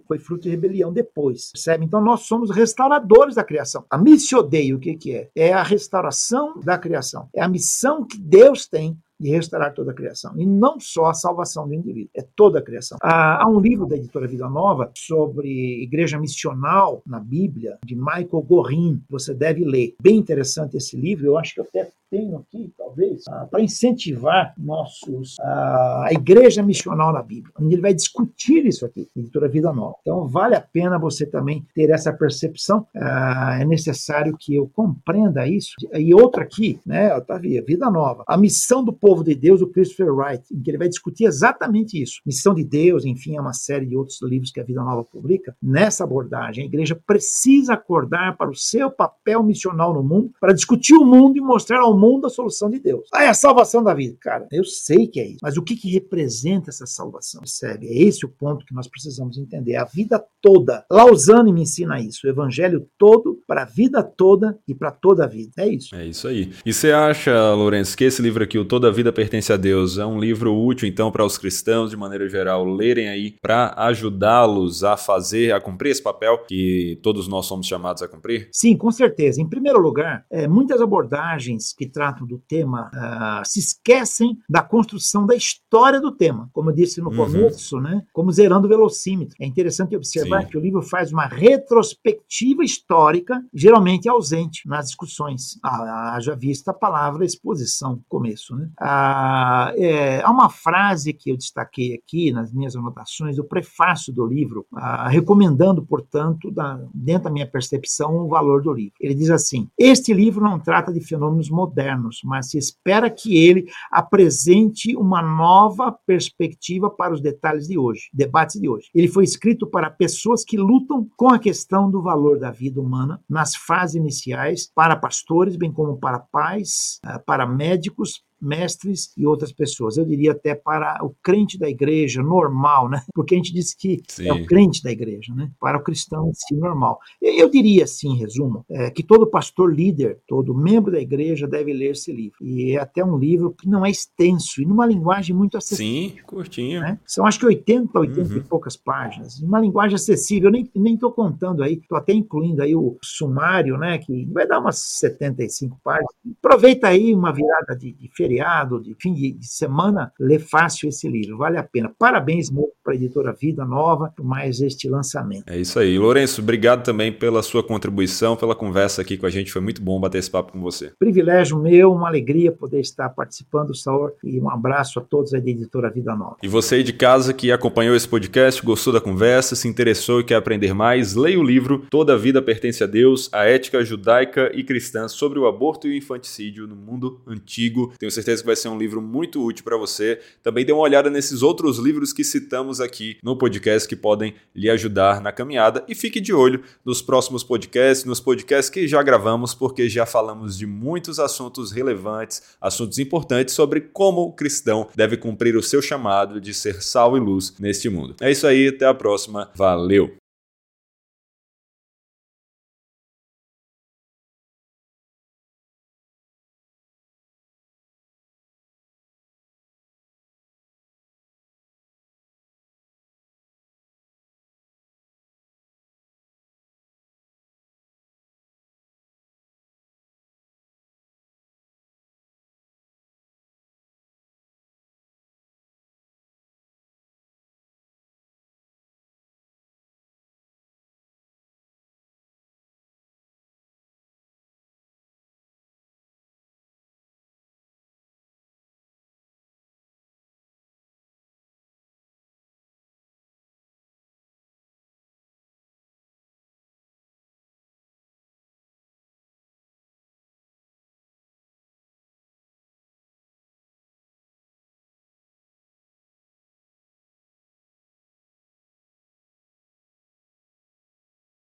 foi 0.06 0.18
fruto 0.18 0.42
de 0.42 0.50
rebelião 0.50 0.92
depois. 0.92 1.50
Percebe? 1.52 1.84
Então 1.84 2.00
nós 2.00 2.22
somos 2.22 2.50
restauradores 2.50 3.34
da 3.34 3.44
criação 3.44 3.77
criação. 3.78 3.86
A 3.90 3.98
missiodeia, 3.98 4.74
o 4.74 4.80
que, 4.80 4.94
que 4.94 5.14
é? 5.14 5.30
É 5.34 5.52
a 5.52 5.62
restauração 5.62 6.58
da 6.60 6.78
criação. 6.78 7.28
É 7.34 7.42
a 7.42 7.48
missão 7.48 8.06
que 8.06 8.18
Deus 8.18 8.66
tem 8.66 8.96
de 9.18 9.30
restaurar 9.30 9.74
toda 9.74 9.90
a 9.90 9.94
criação. 9.94 10.32
E 10.36 10.46
não 10.46 10.78
só 10.78 11.06
a 11.06 11.14
salvação 11.14 11.66
do 11.66 11.74
indivíduo, 11.74 12.10
é 12.14 12.24
toda 12.36 12.58
a 12.58 12.62
criação. 12.62 12.98
Há, 13.02 13.42
há 13.42 13.48
um 13.48 13.60
livro 13.60 13.86
da 13.86 13.96
editora 13.96 14.26
Vida 14.26 14.48
Nova 14.48 14.90
sobre 14.96 15.82
igreja 15.82 16.18
missional 16.18 17.02
na 17.06 17.18
Bíblia, 17.18 17.78
de 17.84 17.94
Michael 17.94 18.42
Gorin, 18.42 19.02
você 19.08 19.34
deve 19.34 19.64
ler. 19.64 19.94
Bem 20.00 20.16
interessante 20.16 20.76
esse 20.76 20.96
livro, 20.96 21.26
eu 21.26 21.38
acho 21.38 21.54
que 21.54 21.60
eu 21.60 21.64
até 21.64 21.90
tenho 22.10 22.38
aqui, 22.38 22.72
talvez, 22.76 23.24
ah, 23.28 23.46
para 23.50 23.60
incentivar 23.60 24.54
nossos 24.56 25.36
ah, 25.40 26.04
a 26.06 26.12
igreja 26.12 26.62
missional 26.62 27.12
na 27.12 27.22
Bíblia, 27.22 27.52
ele 27.60 27.80
vai 27.80 27.94
discutir 27.94 28.66
isso 28.66 28.84
aqui, 28.86 29.06
editora 29.16 29.48
Vida 29.48 29.72
Nova. 29.72 29.96
Então 30.00 30.26
vale 30.26 30.54
a 30.54 30.60
pena 30.60 30.98
você 30.98 31.26
também 31.26 31.66
ter 31.74 31.90
essa 31.90 32.12
percepção. 32.12 32.86
Ah, 32.96 33.58
é 33.60 33.64
necessário 33.64 34.36
que 34.38 34.54
eu 34.54 34.70
compreenda 34.74 35.46
isso. 35.46 35.72
E 35.94 36.14
outra 36.14 36.42
aqui, 36.42 36.80
né, 36.84 37.14
Otávio, 37.14 37.64
Vida 37.64 37.90
Nova, 37.90 38.24
a 38.26 38.36
missão 38.36 38.84
do 38.84 38.92
povo 38.92 39.07
de 39.24 39.34
Deus, 39.34 39.60
o 39.60 39.66
Christopher 39.66 40.14
Wright, 40.14 40.44
em 40.52 40.60
que 40.60 40.70
ele 40.70 40.78
vai 40.78 40.88
discutir 40.88 41.24
exatamente 41.24 42.00
isso. 42.00 42.20
Missão 42.24 42.54
de 42.54 42.64
Deus, 42.64 43.04
enfim, 43.04 43.36
é 43.36 43.40
uma 43.40 43.52
série 43.52 43.86
de 43.86 43.96
outros 43.96 44.20
livros 44.22 44.50
que 44.50 44.60
a 44.60 44.64
Vida 44.64 44.82
Nova 44.82 45.04
publica. 45.04 45.56
Nessa 45.62 46.04
abordagem, 46.04 46.64
a 46.64 46.66
igreja 46.66 46.98
precisa 47.06 47.74
acordar 47.74 48.36
para 48.36 48.50
o 48.50 48.54
seu 48.54 48.90
papel 48.90 49.42
missional 49.42 49.92
no 49.94 50.02
mundo, 50.02 50.32
para 50.40 50.52
discutir 50.52 50.94
o 50.94 51.04
mundo 51.04 51.36
e 51.36 51.40
mostrar 51.40 51.80
ao 51.80 51.96
mundo 51.96 52.26
a 52.26 52.30
solução 52.30 52.70
de 52.70 52.78
Deus. 52.78 53.08
Ah, 53.12 53.24
é 53.24 53.28
a 53.28 53.34
salvação 53.34 53.82
da 53.82 53.94
vida. 53.94 54.16
Cara, 54.20 54.46
eu 54.52 54.64
sei 54.64 55.06
que 55.06 55.20
é 55.20 55.28
isso. 55.28 55.38
Mas 55.42 55.56
o 55.56 55.62
que, 55.62 55.76
que 55.76 55.90
representa 55.90 56.70
essa 56.70 56.86
salvação? 56.86 57.40
Percebe? 57.40 57.86
É 57.86 58.02
esse 58.02 58.24
o 58.24 58.28
ponto 58.28 58.64
que 58.64 58.74
nós 58.74 58.86
precisamos 58.88 59.38
entender. 59.38 59.76
A 59.76 59.84
vida 59.84 60.22
toda. 60.40 60.84
Lausanne 60.90 61.52
me 61.52 61.62
ensina 61.62 62.00
isso. 62.00 62.26
O 62.26 62.30
evangelho 62.30 62.86
todo, 62.98 63.40
para 63.46 63.62
a 63.62 63.66
vida 63.66 64.02
toda 64.02 64.58
e 64.66 64.74
para 64.74 64.90
toda 64.90 65.24
a 65.24 65.26
vida. 65.26 65.52
É 65.58 65.68
isso. 65.68 65.94
É 65.94 66.06
isso 66.06 66.28
aí. 66.28 66.52
E 66.64 66.72
você 66.72 66.92
acha, 66.92 67.54
Lourenço, 67.54 67.96
que 67.96 68.04
esse 68.04 68.22
livro 68.22 68.42
aqui, 68.44 68.58
o 68.58 68.64
Toda 68.64 68.92
Vida 68.98 69.12
Pertence 69.12 69.52
a 69.52 69.56
Deus, 69.56 69.96
é 69.96 70.04
um 70.04 70.18
livro 70.18 70.52
útil, 70.52 70.88
então, 70.88 71.08
para 71.12 71.24
os 71.24 71.38
cristãos, 71.38 71.90
de 71.90 71.96
maneira 71.96 72.28
geral, 72.28 72.64
lerem 72.64 73.08
aí, 73.08 73.36
para 73.40 73.72
ajudá-los 73.76 74.82
a 74.82 74.96
fazer, 74.96 75.52
a 75.52 75.60
cumprir 75.60 75.90
esse 75.90 76.02
papel 76.02 76.38
que 76.48 76.98
todos 77.00 77.28
nós 77.28 77.46
somos 77.46 77.68
chamados 77.68 78.02
a 78.02 78.08
cumprir? 78.08 78.48
Sim, 78.52 78.76
com 78.76 78.90
certeza. 78.90 79.40
Em 79.40 79.48
primeiro 79.48 79.78
lugar, 79.78 80.24
é, 80.28 80.48
muitas 80.48 80.80
abordagens 80.80 81.72
que 81.72 81.86
tratam 81.86 82.26
do 82.26 82.40
tema 82.40 82.90
uh, 82.92 83.48
se 83.48 83.60
esquecem 83.60 84.36
da 84.50 84.62
construção 84.62 85.24
da 85.24 85.36
história 85.36 86.00
do 86.00 86.10
tema, 86.10 86.50
como 86.52 86.70
eu 86.70 86.74
disse 86.74 87.00
no 87.00 87.10
uhum. 87.10 87.16
começo, 87.18 87.80
né? 87.80 88.02
Como 88.12 88.32
zerando 88.32 88.66
o 88.66 88.68
velocímetro. 88.68 89.36
É 89.40 89.46
interessante 89.46 89.94
observar 89.94 90.42
Sim. 90.42 90.48
que 90.48 90.58
o 90.58 90.60
livro 90.60 90.82
faz 90.82 91.12
uma 91.12 91.26
retrospectiva 91.26 92.64
histórica, 92.64 93.40
geralmente 93.54 94.08
ausente 94.08 94.66
nas 94.66 94.86
discussões. 94.86 95.56
Ah, 95.64 96.16
haja 96.16 96.34
vista 96.34 96.72
a 96.72 96.74
palavra 96.74 97.24
exposição, 97.24 98.02
começo, 98.08 98.56
né? 98.56 98.68
Ah, 98.90 99.70
é, 99.76 100.22
há 100.22 100.30
uma 100.30 100.48
frase 100.48 101.12
que 101.12 101.30
eu 101.30 101.36
destaquei 101.36 101.92
aqui 101.92 102.32
nas 102.32 102.50
minhas 102.54 102.74
anotações 102.74 103.36
do 103.36 103.44
prefácio 103.44 104.10
do 104.14 104.26
livro, 104.26 104.64
ah, 104.74 105.06
recomendando, 105.10 105.84
portanto, 105.84 106.50
da, 106.50 106.80
dentro 106.94 107.24
da 107.24 107.30
minha 107.30 107.46
percepção, 107.46 108.16
o 108.16 108.28
valor 108.28 108.62
do 108.62 108.72
livro. 108.72 108.94
Ele 108.98 109.14
diz 109.14 109.28
assim: 109.28 109.68
Este 109.78 110.14
livro 110.14 110.42
não 110.42 110.58
trata 110.58 110.90
de 110.90 111.02
fenômenos 111.02 111.50
modernos, 111.50 112.20
mas 112.24 112.48
se 112.48 112.56
espera 112.56 113.10
que 113.10 113.36
ele 113.36 113.66
apresente 113.92 114.96
uma 114.96 115.20
nova 115.20 115.92
perspectiva 116.06 116.88
para 116.88 117.12
os 117.12 117.20
detalhes 117.20 117.68
de 117.68 117.76
hoje, 117.76 118.08
debates 118.14 118.58
de 118.58 118.70
hoje. 118.70 118.88
Ele 118.94 119.08
foi 119.08 119.24
escrito 119.24 119.66
para 119.66 119.90
pessoas 119.90 120.42
que 120.42 120.56
lutam 120.56 121.06
com 121.14 121.28
a 121.28 121.38
questão 121.38 121.90
do 121.90 122.00
valor 122.00 122.38
da 122.38 122.50
vida 122.50 122.80
humana 122.80 123.20
nas 123.28 123.54
fases 123.54 123.96
iniciais, 123.96 124.66
para 124.74 124.96
pastores, 124.96 125.56
bem 125.56 125.70
como 125.70 125.98
para 125.98 126.18
pais, 126.18 126.98
ah, 127.04 127.18
para 127.18 127.46
médicos, 127.46 128.26
mestres 128.40 129.12
e 129.16 129.26
outras 129.26 129.52
pessoas. 129.52 129.96
Eu 129.96 130.04
diria 130.04 130.32
até 130.32 130.54
para 130.54 130.98
o 131.04 131.14
crente 131.22 131.58
da 131.58 131.68
igreja 131.68 132.22
normal, 132.22 132.88
né? 132.88 133.02
Porque 133.14 133.34
a 133.34 133.38
gente 133.38 133.52
diz 133.52 133.74
que 133.74 134.00
Sim. 134.08 134.28
é 134.28 134.32
o 134.32 134.46
crente 134.46 134.82
da 134.82 134.90
igreja, 134.90 135.34
né? 135.34 135.50
Para 135.60 135.78
o 135.78 135.82
cristão 135.82 136.28
em 136.28 136.34
si 136.34 136.54
normal. 136.54 136.98
Eu 137.20 137.48
diria 137.48 137.84
assim, 137.84 138.10
em 138.10 138.18
resumo, 138.18 138.64
é, 138.70 138.90
que 138.90 139.02
todo 139.02 139.26
pastor 139.26 139.74
líder, 139.74 140.20
todo 140.26 140.54
membro 140.54 140.92
da 140.92 141.00
igreja 141.00 141.46
deve 141.46 141.72
ler 141.72 141.92
esse 141.92 142.12
livro. 142.12 142.38
E 142.40 142.72
é 142.72 142.80
até 142.80 143.04
um 143.04 143.16
livro 143.16 143.52
que 143.52 143.68
não 143.68 143.84
é 143.84 143.90
extenso 143.90 144.62
e 144.62 144.66
numa 144.66 144.86
linguagem 144.86 145.34
muito 145.34 145.56
acessível. 145.56 146.16
Sim, 146.16 146.22
curtinho. 146.26 146.80
Né? 146.80 146.98
São 147.06 147.26
acho 147.26 147.38
que 147.38 147.46
80, 147.46 147.98
80 147.98 148.20
uhum. 148.20 148.36
e 148.38 148.40
poucas 148.40 148.76
páginas. 148.76 149.40
Uma 149.40 149.60
linguagem 149.60 149.94
acessível. 149.94 150.48
Eu 150.48 150.52
nem 150.52 150.68
nem 150.74 150.94
estou 150.94 151.12
contando 151.12 151.62
aí, 151.62 151.74
estou 151.74 151.98
até 151.98 152.12
incluindo 152.12 152.62
aí 152.62 152.74
o 152.74 152.96
sumário, 153.02 153.76
né? 153.76 153.98
Que 153.98 154.24
vai 154.26 154.46
dar 154.46 154.60
umas 154.60 154.78
75 154.78 155.78
páginas. 155.82 156.08
Aproveita 156.38 156.88
aí 156.88 157.14
uma 157.14 157.32
virada 157.32 157.76
de, 157.76 157.92
de 157.92 158.08
feriado, 158.28 158.82
de 158.82 158.94
fim 159.00 159.14
de, 159.14 159.36
semana, 159.40 160.12
lê 160.20 160.38
fácil 160.38 160.90
esse 160.90 161.08
livro, 161.08 161.38
vale 161.38 161.56
a 161.56 161.62
pena. 161.62 161.90
Parabéns 161.98 162.50
para 162.84 162.92
a 162.92 162.96
editora 162.96 163.32
Vida 163.32 163.64
Nova 163.64 164.12
por 164.14 164.24
mais 164.24 164.60
este 164.60 164.88
lançamento. 164.88 165.44
É 165.46 165.58
isso 165.58 165.78
aí. 165.78 165.98
Lourenço, 165.98 166.42
obrigado 166.42 166.84
também 166.84 167.10
pela 167.10 167.42
sua 167.42 167.62
contribuição, 167.62 168.36
pela 168.36 168.54
conversa 168.54 169.00
aqui 169.00 169.16
com 169.16 169.24
a 169.24 169.30
gente. 169.30 169.50
Foi 169.50 169.62
muito 169.62 169.80
bom 169.80 169.98
bater 169.98 170.18
esse 170.18 170.30
papo 170.30 170.52
com 170.52 170.60
você. 170.60 170.92
Privilégio 170.98 171.58
meu, 171.58 171.92
uma 171.92 172.08
alegria 172.08 172.52
poder 172.52 172.80
estar 172.80 173.08
participando, 173.10 173.74
Saur, 173.74 174.12
e 174.22 174.38
um 174.38 174.50
abraço 174.50 174.98
a 174.98 175.02
todos 175.02 175.32
aí 175.32 175.40
da 175.40 175.50
editora 175.50 175.90
Vida 175.90 176.14
Nova. 176.14 176.36
E 176.42 176.48
você 176.48 176.76
aí 176.76 176.82
de 176.82 176.92
casa 176.92 177.32
que 177.32 177.50
acompanhou 177.50 177.96
esse 177.96 178.08
podcast, 178.08 178.62
gostou 178.62 178.92
da 178.92 179.00
conversa, 179.00 179.56
se 179.56 179.68
interessou 179.68 180.20
e 180.20 180.24
quer 180.24 180.36
aprender 180.36 180.74
mais, 180.74 181.14
leia 181.14 181.40
o 181.40 181.42
livro 181.42 181.86
Toda 181.90 182.14
a 182.14 182.16
Vida 182.16 182.42
Pertence 182.42 182.84
a 182.84 182.86
Deus, 182.86 183.30
a 183.32 183.44
ética 183.44 183.82
judaica 183.84 184.50
e 184.54 184.62
cristã 184.62 185.08
sobre 185.08 185.38
o 185.38 185.46
aborto 185.46 185.86
e 185.86 185.90
o 185.90 185.96
infanticídio 185.96 186.66
no 186.66 186.76
mundo 186.76 187.20
antigo. 187.26 187.92
Tenho 187.98 188.10
certeza 188.22 188.42
que 188.42 188.46
vai 188.46 188.56
ser 188.56 188.68
um 188.68 188.78
livro 188.78 189.00
muito 189.00 189.44
útil 189.44 189.64
para 189.64 189.76
você. 189.76 190.20
Também 190.42 190.64
dê 190.64 190.72
uma 190.72 190.82
olhada 190.82 191.10
nesses 191.10 191.42
outros 191.42 191.78
livros 191.78 192.12
que 192.12 192.24
citamos 192.24 192.80
aqui 192.80 193.16
no 193.22 193.36
podcast 193.36 193.88
que 193.88 193.96
podem 193.96 194.34
lhe 194.54 194.68
ajudar 194.70 195.20
na 195.20 195.32
caminhada 195.32 195.84
e 195.88 195.94
fique 195.94 196.20
de 196.20 196.32
olho 196.32 196.62
nos 196.84 197.00
próximos 197.00 197.44
podcasts, 197.44 198.04
nos 198.04 198.20
podcasts 198.20 198.70
que 198.70 198.86
já 198.86 199.02
gravamos, 199.02 199.54
porque 199.54 199.88
já 199.88 200.04
falamos 200.06 200.56
de 200.56 200.66
muitos 200.66 201.18
assuntos 201.18 201.72
relevantes, 201.72 202.42
assuntos 202.60 202.98
importantes 202.98 203.54
sobre 203.54 203.80
como 203.80 204.22
o 204.22 204.32
cristão 204.32 204.88
deve 204.94 205.16
cumprir 205.16 205.56
o 205.56 205.62
seu 205.62 205.80
chamado 205.80 206.40
de 206.40 206.52
ser 206.52 206.82
sal 206.82 207.16
e 207.16 207.20
luz 207.20 207.54
neste 207.58 207.88
mundo. 207.88 208.14
É 208.20 208.30
isso 208.30 208.46
aí, 208.46 208.68
até 208.68 208.86
a 208.86 208.94
próxima. 208.94 209.50
Valeu! 209.54 210.27